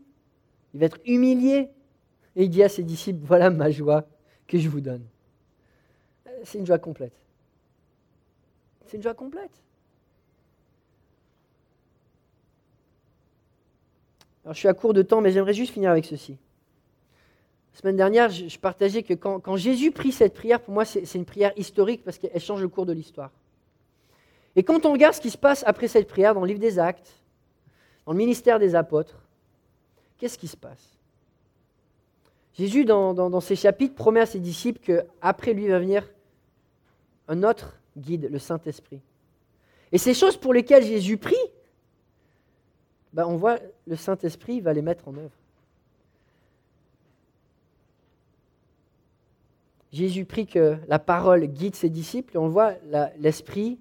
il 0.74 0.80
va 0.80 0.86
être 0.86 1.00
humilié. 1.06 1.70
Et 2.36 2.44
il 2.44 2.50
dit 2.50 2.64
à 2.64 2.70
ses 2.70 2.84
disciples, 2.84 3.20
voilà 3.24 3.50
ma 3.50 3.72
joie 3.72 4.06
que 4.48 4.60
je 4.60 4.70
vous 4.70 4.82
donne. 4.82 5.06
C'est 6.44 6.60
une 6.60 6.66
joie 6.66 6.80
complète. 6.80 7.14
C'est 8.94 8.98
une 8.98 9.04
joie 9.04 9.16
complète. 9.16 9.50
Je 14.46 14.54
suis 14.54 14.68
à 14.68 14.76
court 14.76 14.94
de 14.94 15.02
temps, 15.02 15.20
mais 15.20 15.32
j'aimerais 15.32 15.56
juste 15.56 15.74
finir 15.74 15.90
avec 15.90 16.06
ceci. 16.06 16.38
La 17.74 17.80
semaine 17.80 17.96
dernière, 17.96 18.30
je, 18.30 18.60
partageais 18.60 19.02
que 19.02 19.16
quand, 19.16 19.56
Jésus 19.56 19.90
prie 19.90 20.12
cette 20.12 20.36
prière, 20.36 20.62
pour 20.62 20.76
moi, 20.76 20.86
c'est 20.86 21.12
une 21.16 21.26
prière 21.26 21.54
historique 21.58 22.04
parce 22.04 22.20
qu'elle 22.20 22.40
change 22.40 22.62
le 22.62 22.68
cours 22.68 22.86
de 22.86 22.94
l'histoire. 22.94 23.32
Et 24.56 24.62
quand 24.62 24.86
on 24.86 24.92
regarde 24.92 25.16
ce 25.16 25.22
qui 25.22 25.32
se 25.32 25.40
passe 25.40 25.64
après 25.66 25.88
cette 25.88 26.08
prière 26.08 26.36
dans 26.36 26.42
le 26.42 26.48
livre 26.48 26.60
des 26.60 26.78
Actes, 26.78 27.14
dans 28.06 28.12
le 28.12 28.20
ministère 28.20 28.60
des 28.60 28.76
apôtres, 28.76 29.18
qu'est-ce 30.20 30.38
qui 30.38 30.48
se 30.48 30.56
passe? 30.56 31.00
Jésus, 32.54 32.86
dans, 32.86 33.16
dans, 33.16 33.32
dans, 33.32 33.42
ces 33.42 33.56
chapitres, 33.56 33.96
promet 33.96 34.20
à 34.20 34.28
ses 34.28 34.40
disciples 34.40 34.82
qu'après 34.82 35.54
lui 35.54 35.68
va 35.68 35.80
venir 35.80 36.08
un 37.28 37.42
autre 37.42 37.80
guide 37.98 38.30
le 38.32 38.40
Saint-Esprit. 38.40 39.02
Et 39.92 39.98
ces 39.98 40.14
choses 40.14 40.38
pour 40.38 40.54
lesquelles 40.54 40.84
Jésus 40.84 41.18
prie, 41.18 41.36
ben 43.14 43.26
on 43.28 43.38
voit 43.38 43.60
le 43.86 43.96
Saint-Esprit 43.96 44.60
va 44.60 44.74
les 44.74 44.82
mettre 44.82 45.08
en 45.08 45.16
œuvre. 45.16 45.38
Jésus 49.92 50.26
prie 50.26 50.48
que 50.48 50.78
la 50.88 50.98
parole 50.98 51.46
guide 51.46 51.76
ses 51.76 51.90
disciples, 51.90 52.40
on 52.40 52.48
voit 52.48 52.74
l'Esprit 53.20 53.78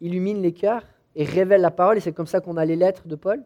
illumine 0.00 0.40
les 0.40 0.52
cœurs 0.52 0.84
et 1.14 1.24
révèle 1.24 1.60
la 1.60 1.70
parole, 1.70 1.98
et 1.98 2.00
c'est 2.00 2.12
comme 2.12 2.26
ça 2.26 2.40
qu'on 2.40 2.56
a 2.56 2.64
les 2.64 2.76
lettres 2.76 3.06
de 3.06 3.14
Paul. 3.14 3.42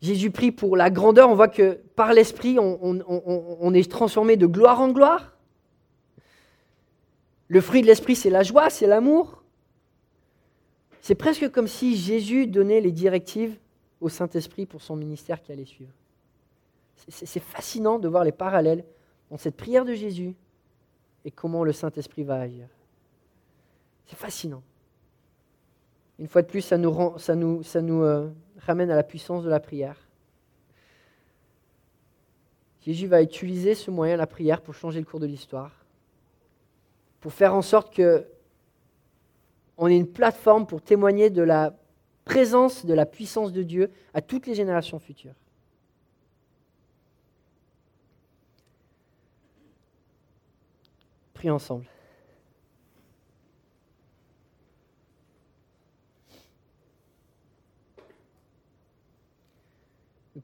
Jésus 0.00 0.30
prie 0.30 0.52
pour 0.52 0.76
la 0.76 0.90
grandeur, 0.90 1.28
on 1.28 1.34
voit 1.34 1.48
que 1.48 1.80
par 1.96 2.14
l'Esprit, 2.14 2.58
on 2.60 3.74
est 3.74 3.90
transformé 3.90 4.36
de 4.36 4.46
gloire 4.46 4.80
en 4.80 4.92
gloire. 4.92 5.35
Le 7.48 7.60
fruit 7.60 7.82
de 7.82 7.86
l'esprit, 7.86 8.16
c'est 8.16 8.30
la 8.30 8.42
joie, 8.42 8.70
c'est 8.70 8.86
l'amour. 8.86 9.42
C'est 11.00 11.14
presque 11.14 11.50
comme 11.50 11.68
si 11.68 11.96
Jésus 11.96 12.46
donnait 12.46 12.80
les 12.80 12.90
directives 12.90 13.56
au 14.00 14.08
Saint-Esprit 14.08 14.66
pour 14.66 14.82
son 14.82 14.96
ministère 14.96 15.40
qui 15.40 15.52
allait 15.52 15.64
suivre. 15.64 15.92
C'est 17.08 17.40
fascinant 17.40 17.98
de 17.98 18.08
voir 18.08 18.24
les 18.24 18.32
parallèles 18.32 18.84
dans 19.30 19.36
cette 19.36 19.56
prière 19.56 19.84
de 19.84 19.94
Jésus 19.94 20.34
et 21.24 21.30
comment 21.30 21.62
le 21.62 21.72
Saint-Esprit 21.72 22.24
va 22.24 22.40
agir. 22.40 22.66
C'est 24.06 24.16
fascinant. 24.16 24.62
Une 26.18 26.26
fois 26.26 26.42
de 26.42 26.48
plus, 26.48 26.62
ça 26.62 26.76
nous, 26.78 27.14
euh, 28.02 28.30
ramène 28.58 28.90
à 28.90 28.96
la 28.96 29.02
puissance 29.04 29.44
de 29.44 29.50
la 29.50 29.60
prière. 29.60 30.00
Jésus 32.80 33.06
va 33.06 33.22
utiliser 33.22 33.74
ce 33.74 33.90
moyen, 33.90 34.16
la 34.16 34.26
prière, 34.26 34.62
pour 34.62 34.74
changer 34.74 34.98
le 34.98 35.06
cours 35.06 35.20
de 35.20 35.26
l'histoire 35.26 35.85
pour 37.26 37.32
faire 37.32 37.56
en 37.56 37.62
sorte 37.62 37.92
que 37.92 38.24
on 39.76 39.88
ait 39.88 39.96
une 39.96 40.06
plateforme 40.06 40.64
pour 40.64 40.80
témoigner 40.80 41.28
de 41.28 41.42
la 41.42 41.76
présence, 42.24 42.86
de 42.86 42.94
la 42.94 43.04
puissance 43.04 43.52
de 43.52 43.64
Dieu 43.64 43.90
à 44.14 44.22
toutes 44.22 44.46
les 44.46 44.54
générations 44.54 45.00
futures. 45.00 45.34
Prions 51.34 51.56
ensemble. 51.56 51.86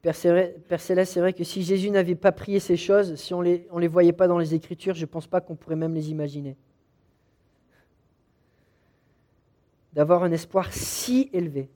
Père 0.01 0.15
Céleste, 0.17 1.13
c'est 1.13 1.21
vrai 1.21 1.31
que 1.31 1.45
si 1.45 1.63
Jésus 1.63 1.89
n'avait 1.91 2.15
pas 2.15 2.33
prié 2.33 2.59
ces 2.59 2.75
choses, 2.75 3.15
si 3.15 3.33
on 3.33 3.39
ne 3.39 3.45
les, 3.45 3.67
on 3.71 3.77
les 3.77 3.87
voyait 3.87 4.11
pas 4.11 4.27
dans 4.27 4.37
les 4.37 4.53
Écritures, 4.53 4.95
je 4.95 5.01
ne 5.01 5.05
pense 5.05 5.27
pas 5.27 5.39
qu'on 5.39 5.55
pourrait 5.55 5.77
même 5.77 5.93
les 5.93 6.11
imaginer. 6.11 6.57
D'avoir 9.93 10.23
un 10.23 10.31
espoir 10.31 10.73
si 10.73 11.29
élevé. 11.33 11.69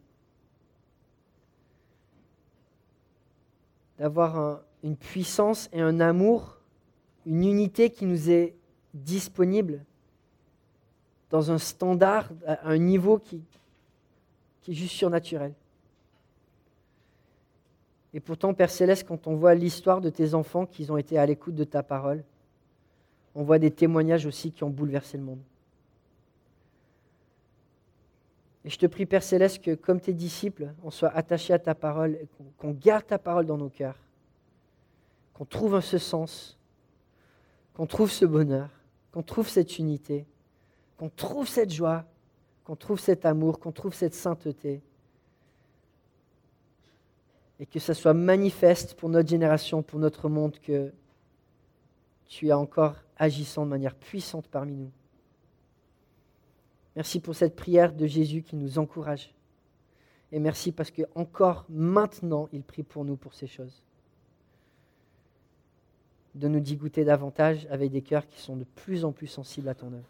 D'avoir 3.99 4.61
une 4.83 4.95
puissance 4.95 5.69
et 5.71 5.81
un 5.81 5.99
amour, 5.99 6.57
une 7.25 7.43
unité 7.43 7.89
qui 7.89 8.05
nous 8.05 8.29
est 8.29 8.55
disponible 8.93 9.83
dans 11.29 11.51
un 11.51 11.57
standard, 11.57 12.29
un 12.45 12.77
niveau 12.77 13.19
qui, 13.19 13.43
qui 14.61 14.71
est 14.71 14.75
juste 14.75 14.93
surnaturel. 14.93 15.53
Et 18.13 18.19
pourtant, 18.19 18.53
Père 18.53 18.69
Céleste, 18.69 19.07
quand 19.07 19.27
on 19.27 19.35
voit 19.35 19.53
l'histoire 19.53 20.01
de 20.01 20.09
tes 20.09 20.33
enfants 20.33 20.65
qui 20.65 20.89
ont 20.89 20.97
été 20.97 21.17
à 21.17 21.25
l'écoute 21.25 21.55
de 21.55 21.63
ta 21.63 21.83
parole, 21.83 22.23
on 23.35 23.43
voit 23.43 23.59
des 23.59 23.71
témoignages 23.71 24.25
aussi 24.25 24.51
qui 24.51 24.63
ont 24.63 24.69
bouleversé 24.69 25.17
le 25.17 25.23
monde. 25.23 25.41
Et 28.67 28.69
je 28.69 28.77
te 28.77 28.85
prie, 28.85 29.05
Père 29.05 29.23
Céleste, 29.23 29.63
que 29.63 29.75
comme 29.75 30.01
tes 30.01 30.11
disciples, 30.11 30.73
on 30.83 30.91
soit 30.91 31.15
attachés 31.15 31.53
à 31.53 31.57
ta 31.57 31.73
parole, 31.73 32.19
qu'on 32.57 32.71
garde 32.71 33.07
ta 33.07 33.17
parole 33.17 33.45
dans 33.45 33.55
nos 33.55 33.69
cœurs, 33.69 33.95
qu'on 35.33 35.45
trouve 35.45 35.79
ce 35.79 35.97
sens, 35.97 36.59
qu'on 37.73 37.85
trouve 37.85 38.11
ce 38.11 38.25
bonheur, 38.25 38.69
qu'on 39.13 39.23
trouve 39.23 39.47
cette 39.47 39.79
unité, 39.79 40.27
qu'on 40.97 41.07
trouve 41.07 41.47
cette 41.47 41.71
joie, 41.71 42.03
qu'on 42.65 42.75
trouve 42.75 42.99
cet 42.99 43.25
amour, 43.25 43.57
qu'on 43.57 43.71
trouve 43.71 43.93
cette 43.93 44.13
sainteté, 44.13 44.81
et 47.61 47.65
que 47.65 47.79
ça 47.79 47.93
soit 47.93 48.13
manifeste 48.13 48.95
pour 48.95 49.07
notre 49.07 49.29
génération, 49.29 49.81
pour 49.81 49.97
notre 49.97 50.27
monde, 50.27 50.59
que 50.59 50.91
tu 52.25 52.49
es 52.49 52.53
encore 52.53 52.95
agissant 53.15 53.63
de 53.63 53.69
manière 53.69 53.95
puissante 53.95 54.49
parmi 54.49 54.75
nous. 54.75 54.91
Merci 56.97 57.19
pour 57.19 57.35
cette 57.35 57.55
prière 57.55 57.93
de 57.93 58.07
Jésus 58.07 58.41
qui 58.41 58.55
nous 58.55 58.79
encourage. 58.79 59.31
Et 60.31 60.39
merci 60.39 60.71
parce 60.71 60.89
que 60.89 61.03
encore 61.13 61.63
maintenant, 61.69 62.49
il 62.51 62.63
prie 62.63 62.81
pour 62.81 63.05
nous 63.05 63.15
pour 63.15 63.35
ces 63.35 63.45
choses. 63.45 63.83
De 66.33 66.47
nous 66.47 66.59
dégoûter 66.59 67.05
davantage 67.05 67.67
avec 67.69 67.91
des 67.91 68.01
cœurs 68.01 68.27
qui 68.27 68.41
sont 68.41 68.55
de 68.55 68.63
plus 68.63 69.05
en 69.05 69.11
plus 69.11 69.27
sensibles 69.27 69.69
à 69.69 69.75
ton 69.75 69.93
œuvre. 69.93 70.09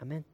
Amen. 0.00 0.24